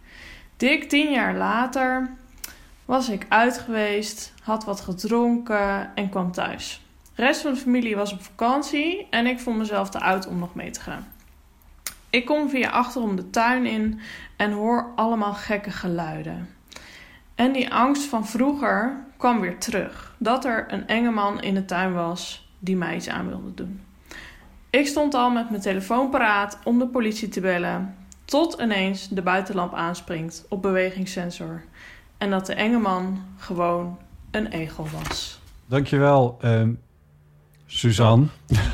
[0.57, 2.11] Dik tien jaar later
[2.85, 6.83] was ik uit geweest, had wat gedronken en kwam thuis.
[7.15, 10.39] De rest van de familie was op vakantie en ik vond mezelf te oud om
[10.39, 11.07] nog mee te gaan.
[12.11, 14.01] Ik kom via achterom de tuin in
[14.37, 16.61] en hoor allemaal gekke geluiden.
[17.43, 20.15] En die angst van vroeger kwam weer terug.
[20.19, 23.81] Dat er een enge man in de tuin was die mij iets aan wilde doen.
[24.71, 27.95] Ik stond al met mijn telefoon paraat om de politie te bellen.
[28.25, 31.63] Tot ineens de buitenlamp aanspringt op bewegingssensor.
[32.19, 33.99] En dat de enge man gewoon
[34.31, 35.41] een egel was.
[35.67, 36.73] Dankjewel, ehm
[37.67, 38.27] Suzanne.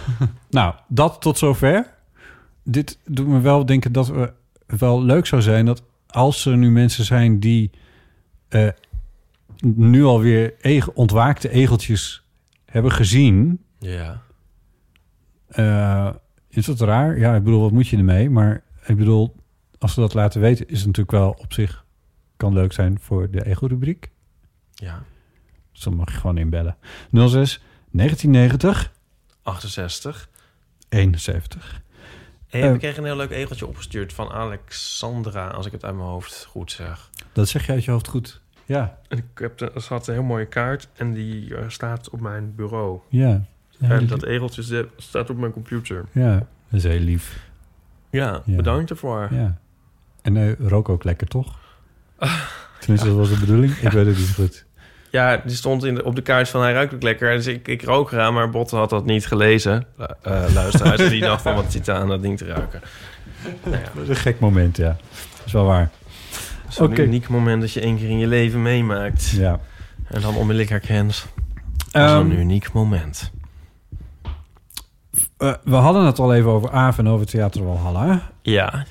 [0.51, 1.95] nou, dat tot zover.
[2.63, 4.33] Dit doet me wel denken dat we
[4.67, 5.65] wel leuk zou zijn...
[5.65, 7.71] dat als er nu mensen zijn die
[8.49, 8.69] eh,
[9.63, 12.23] nu alweer ege- ontwaakte egeltjes
[12.65, 13.65] hebben gezien...
[13.79, 14.23] Ja.
[15.49, 16.11] Eh,
[16.49, 17.19] is dat raar?
[17.19, 18.31] Ja, ik bedoel, wat moet je ermee?
[18.31, 19.37] Maar ik bedoel,
[19.79, 21.85] als we dat laten weten, is het natuurlijk wel op zich
[22.37, 24.11] kan leuk zijn voor de ego-rubriek.
[24.75, 25.03] Ja.
[25.73, 26.77] Dus dan mag je gewoon inbellen.
[27.13, 28.93] 06 1990
[29.43, 30.29] 68.
[30.89, 31.83] 71.
[32.47, 36.09] Hey, we kregen een heel leuk egeltje opgestuurd van Alexandra, als ik het uit mijn
[36.09, 37.11] hoofd goed zeg.
[37.33, 38.41] Dat zeg je uit je hoofd goed.
[38.65, 42.11] Ja, En ik heb de, er zat een heel mooie kaart en die eh, staat
[42.11, 42.99] op mijn bureau.
[43.09, 43.43] ja.
[43.81, 46.05] Ja, en dat egeltje ze- staat op mijn computer.
[46.13, 47.39] ja, dat is heel lief.
[48.11, 48.57] Ja, Ja.
[48.57, 49.29] bedankt ervoor.
[49.31, 49.59] Ja.
[50.23, 51.59] En eh rook ook lekker, toch?
[52.81, 53.73] Tenminste, dat was de bedoeling.
[53.73, 54.65] Ik weet het niet goed.
[55.11, 57.37] Ja, die stond in de, op de kaart van hij ruikt ook lekker.
[57.37, 59.87] Dus ik, ik rook eraan, maar Botte had dat niet gelezen.
[60.23, 61.09] eh luisteraars.
[61.11, 62.81] die dacht van, wat zit aan dat ding te ruiken?
[63.65, 64.97] Nou ja, Dat is een gek moment, ja.
[65.37, 65.91] Dat is wel waar.
[66.69, 69.29] Zo'n uniek moment dat je één keer in je leven meemaakt.
[69.29, 69.61] Ja.
[70.07, 71.27] En dan onmiddellijk herkent.
[71.91, 73.31] Dat is Ehm, een uniek moment.
[75.37, 78.31] Eh, we hadden het al even over Aaf en over Theater Walhalla.
[78.43, 78.87] Ja.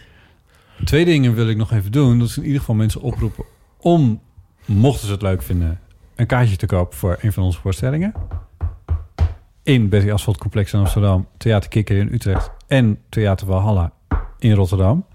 [0.84, 2.20] Twee dingen wil ik nog even doen.
[2.20, 3.44] Dat is in ieder geval mensen oproepen
[3.78, 4.22] om,
[4.66, 5.80] mochten ze het leuk vinden,
[6.16, 8.14] een kaartje te kopen voor een van onze voorstellingen.
[9.64, 13.92] In Betty Asphalt Complex in Amsterdam, Theater Kikker in Utrecht en Theater Walhalla
[14.40, 15.06] in Rotterdam.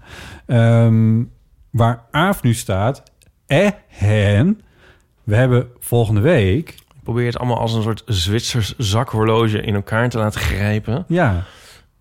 [0.45, 1.23] Ehm,
[1.73, 3.03] waar Aaf nu staat.
[3.47, 4.61] En
[5.23, 6.69] we hebben volgende week.
[6.69, 11.05] Ik probeer het allemaal als een soort Zwitsers zakhorloge in elkaar te laten grijpen.
[11.07, 11.43] Ja.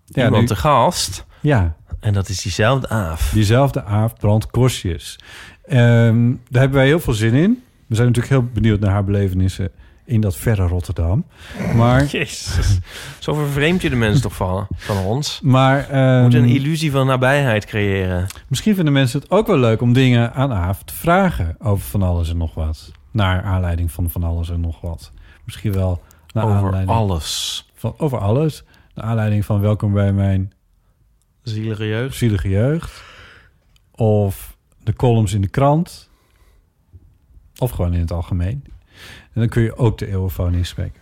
[0.07, 1.25] Ja, Iemand nu- te gast.
[1.41, 1.77] Ja.
[2.01, 3.31] En dat is diezelfde Aaf.
[3.35, 5.19] Diezelfde Aaf Brand Kostjes.
[5.65, 7.63] Ehm, daar hebben wij heel veel zin in.
[7.87, 9.71] We zijn natuurlijk heel benieuwd naar haar belevenissen
[10.05, 11.25] in dat verre Rotterdam.
[11.75, 12.79] Maar, Jezus.
[13.19, 15.41] Zo vervreemd je de mensen toch van, van ons.
[15.41, 18.27] maar We moeten ehm, een illusie van nabijheid creëren.
[18.49, 22.03] misschien vinden mensen het ook wel leuk om dingen aan Aaf te vragen over van
[22.03, 22.91] alles en nog wat.
[23.11, 25.13] Naar aanleiding van van alles en nog wat.
[25.45, 26.03] Misschien wel
[26.33, 27.67] naar Over aanleiding alles.
[27.75, 28.65] Van, over alles.
[28.95, 30.53] Naar aanleiding van welkom bij mijn
[31.43, 32.17] Zielige jeugd.
[32.17, 33.03] zielige jeugd.
[33.91, 36.11] Of de columns in de krant.
[37.59, 38.65] Of gewoon in het algemeen.
[39.33, 41.01] En dan kun je ook de eeuwenfoon inspreken.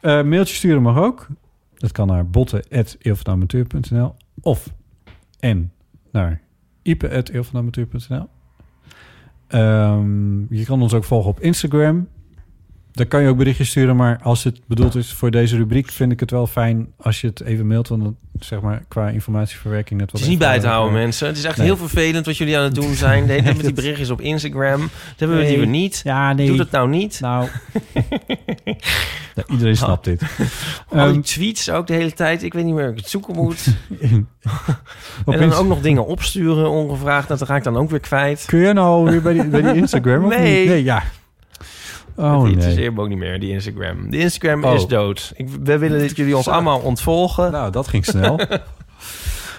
[0.00, 1.26] Eh mailtje sturen mag ook.
[1.74, 4.72] Dat kan naar botten.eeuwvanamateur.nl of
[5.40, 5.72] en
[6.12, 6.40] naar
[6.82, 8.28] ipe.eeuwvanamateur.nl
[9.48, 12.08] Ehm Je kan ons ook volgen op Instagram.
[12.98, 16.12] Daar kan je ook berichtjes sturen, maar als het bedoeld is voor deze rubriek, vind
[16.12, 20.00] ik het wel fijn als je het even mailt, want dan zeg maar qua informatieverwerking
[20.00, 21.26] net wat Het is niet bij te houden, mensen.
[21.26, 21.66] Het is echt Nee.
[21.66, 23.26] heel vervelend wat jullie aan het doen zijn.
[23.26, 24.80] Tijd met die berichtjes op Instagram.
[24.80, 25.50] Dat hebben we Nee.
[25.52, 26.00] liever niet.
[26.04, 26.46] Ja, nee.
[26.46, 27.20] Doe dat nou niet.
[27.20, 27.48] Nou,
[29.34, 30.22] Ja, iedereen snapt dit.
[30.88, 32.42] Al die Ehm, tweets ook de hele tijd.
[32.42, 33.66] Ik weet niet meer hoe ik het zoeken moet.
[34.00, 34.28] en
[35.24, 37.28] dan Inst- ook nog dingen opsturen ongevraagd.
[37.28, 38.44] Dat ga ik dan ook weer kwijt.
[38.46, 40.24] Kun je nou weer bij die, bij die Instagram?
[40.24, 40.58] of Nee.
[40.60, 40.68] niet?
[40.68, 41.02] Nee, ja.
[42.18, 42.52] Oh, het nee.
[42.52, 44.10] interesseert me ook niet meer, die Instagram.
[44.10, 44.74] De Instagram Oh.
[44.74, 45.32] is dood.
[45.36, 47.52] Ik, we willen dat jullie ons allemaal ontvolgen.
[47.52, 48.40] Nou, dat ging snel.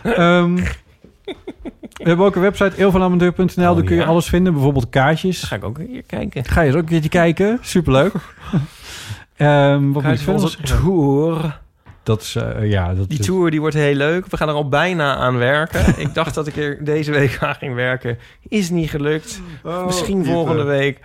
[0.04, 3.70] Ehm, we hebben ook een website, eeuwvanamateur.nl.
[3.70, 4.08] Oh, Daar kun je ja?
[4.08, 4.54] alles vinden.
[4.54, 5.44] Bijvoorbeeld kaartjes.
[5.44, 6.46] Ga ik ook hier kijken.
[6.46, 7.58] Ga je er ook een keertje kijken.
[7.62, 8.14] Superleuk.
[9.36, 11.60] Ehm wat moet verder onze tour.
[12.04, 14.28] Dat is, eh, ja, dat Die is- tour die wordt heel leuk.
[14.28, 15.94] We gaan er al bijna aan werken.
[16.06, 18.18] ik dacht dat ik er deze week aan ging werken.
[18.48, 19.42] Is niet gelukt.
[19.64, 21.00] Oh, Misschien volgende week.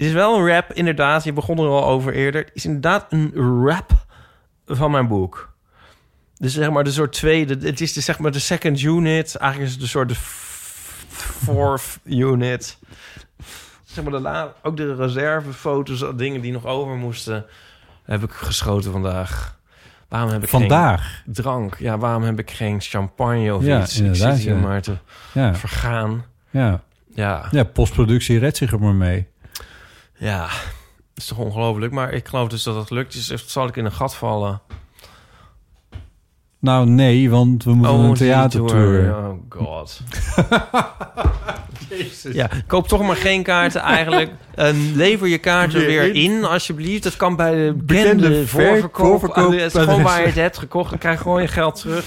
[0.00, 1.24] Het is wel een rap, inderdaad.
[1.24, 2.40] Je begon er al over eerder.
[2.44, 3.32] Het is inderdaad een
[3.64, 4.06] rap
[4.66, 5.52] van mijn boek.
[6.36, 7.66] Dus zeg maar de soort tweede...
[7.66, 9.36] Het is de, zeg maar de second unit.
[9.36, 10.14] Eigenlijk is het de soort de
[11.44, 12.78] fourth unit.
[13.84, 17.44] Zeg maar de la, ook de reservefoto's, dingen die nog over moesten...
[18.04, 19.58] heb ik geschoten vandaag.
[20.08, 21.22] Waarom heb ik Vandaag?
[21.24, 21.76] geen drank?
[21.78, 24.00] Ja, waarom heb ik geen champagne of Ja, iets?
[24.00, 24.60] ik zit hier ja.
[24.60, 24.96] maar te
[25.32, 25.54] Ja.
[25.54, 26.24] vergaan.
[26.50, 26.80] Ja.
[27.14, 27.48] Ja.
[27.50, 29.26] ja, postproductie redt zich er maar mee.
[30.20, 30.48] Ja,
[31.14, 31.92] is toch ongelooflijk.
[31.92, 33.12] Maar ik geloof dus dat het lukt.
[33.28, 34.60] Dus zal ik in een gat vallen.
[36.58, 38.68] Nou, nee, want we moeten een die theatertour.
[39.02, 39.16] tour.
[39.16, 40.00] Oh god.
[42.32, 44.30] Ja, koop toch maar geen kaarten eigenlijk.
[44.54, 46.44] En lever je kaarten Weer in.
[46.44, 47.02] alsjeblieft.
[47.02, 49.06] Dat kan bij de Bekende bekende ver- voorverkoop.
[49.06, 50.90] voorverkoop- Het is gewoon waar je het hebt gekocht.
[50.90, 52.04] Dan krijg je gewoon je geld terug.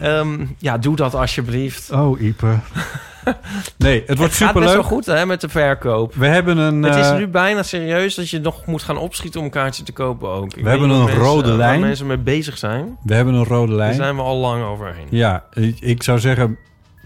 [0.00, 1.90] Ehm, ja, doe dat alsjeblieft.
[1.90, 2.54] Oh, Ipe.
[3.78, 6.14] nee, het wordt Het gaat best wel goed hè, met de verkoop.
[6.14, 6.82] We hebben een...
[6.82, 9.82] Het is eh, nu bijna serieus dat je nog moet gaan opschieten om een kaartje
[9.82, 10.44] te kopen ook.
[10.44, 11.80] Ik weet hebben een mensen- rode waar lijn.
[11.80, 12.98] mensen mee bezig zijn.
[13.02, 13.94] We hebben een rode Daar lijn.
[13.94, 15.06] zijn we al lang overheen.
[15.10, 16.58] Ja, ik, ik zou zeggen,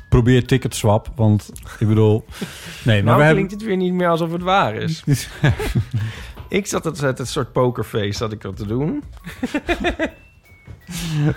[0.08, 1.08] probeer ticketswap.
[1.16, 2.24] Want ik bedoel...
[2.84, 3.68] Nee, maar nou we klinkt hebben...
[3.68, 5.04] het weer niet meer alsof het waar is.
[6.48, 9.02] ik zat het, het, het soort pokerface dat ik had te doen.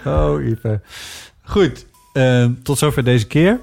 [0.05, 0.81] Oh, Ipe.
[1.43, 3.59] Goed, eh, tot zover deze keer.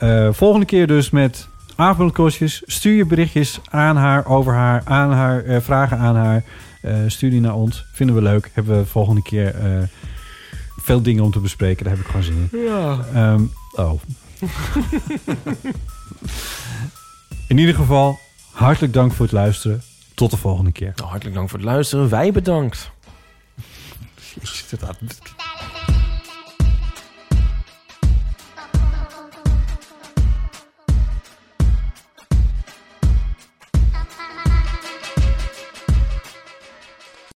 [0.00, 2.62] Eh, volgende keer dus met avondkostjes.
[2.66, 6.44] Stuur je berichtjes aan haar, over haar, aan haar, eh, vragen aan haar.
[6.82, 7.84] Eh, stuur die naar ons.
[7.92, 8.50] Vinden we leuk.
[8.52, 9.82] Hebben we volgende keer eh,
[10.80, 11.84] veel dingen om te bespreken.
[11.84, 12.58] Daar heb ik gewoon zin in.
[12.60, 12.98] Ja.
[13.14, 13.42] Ehm,
[13.74, 14.00] oh.
[17.48, 18.18] in ieder geval,
[18.52, 19.82] hartelijk dank voor het luisteren.
[20.14, 20.92] Tot de volgende keer.
[20.96, 22.08] Nou, hartelijk dank voor het luisteren.
[22.08, 22.90] Wij bedankt.
[24.40, 24.98] Jezus, dit had-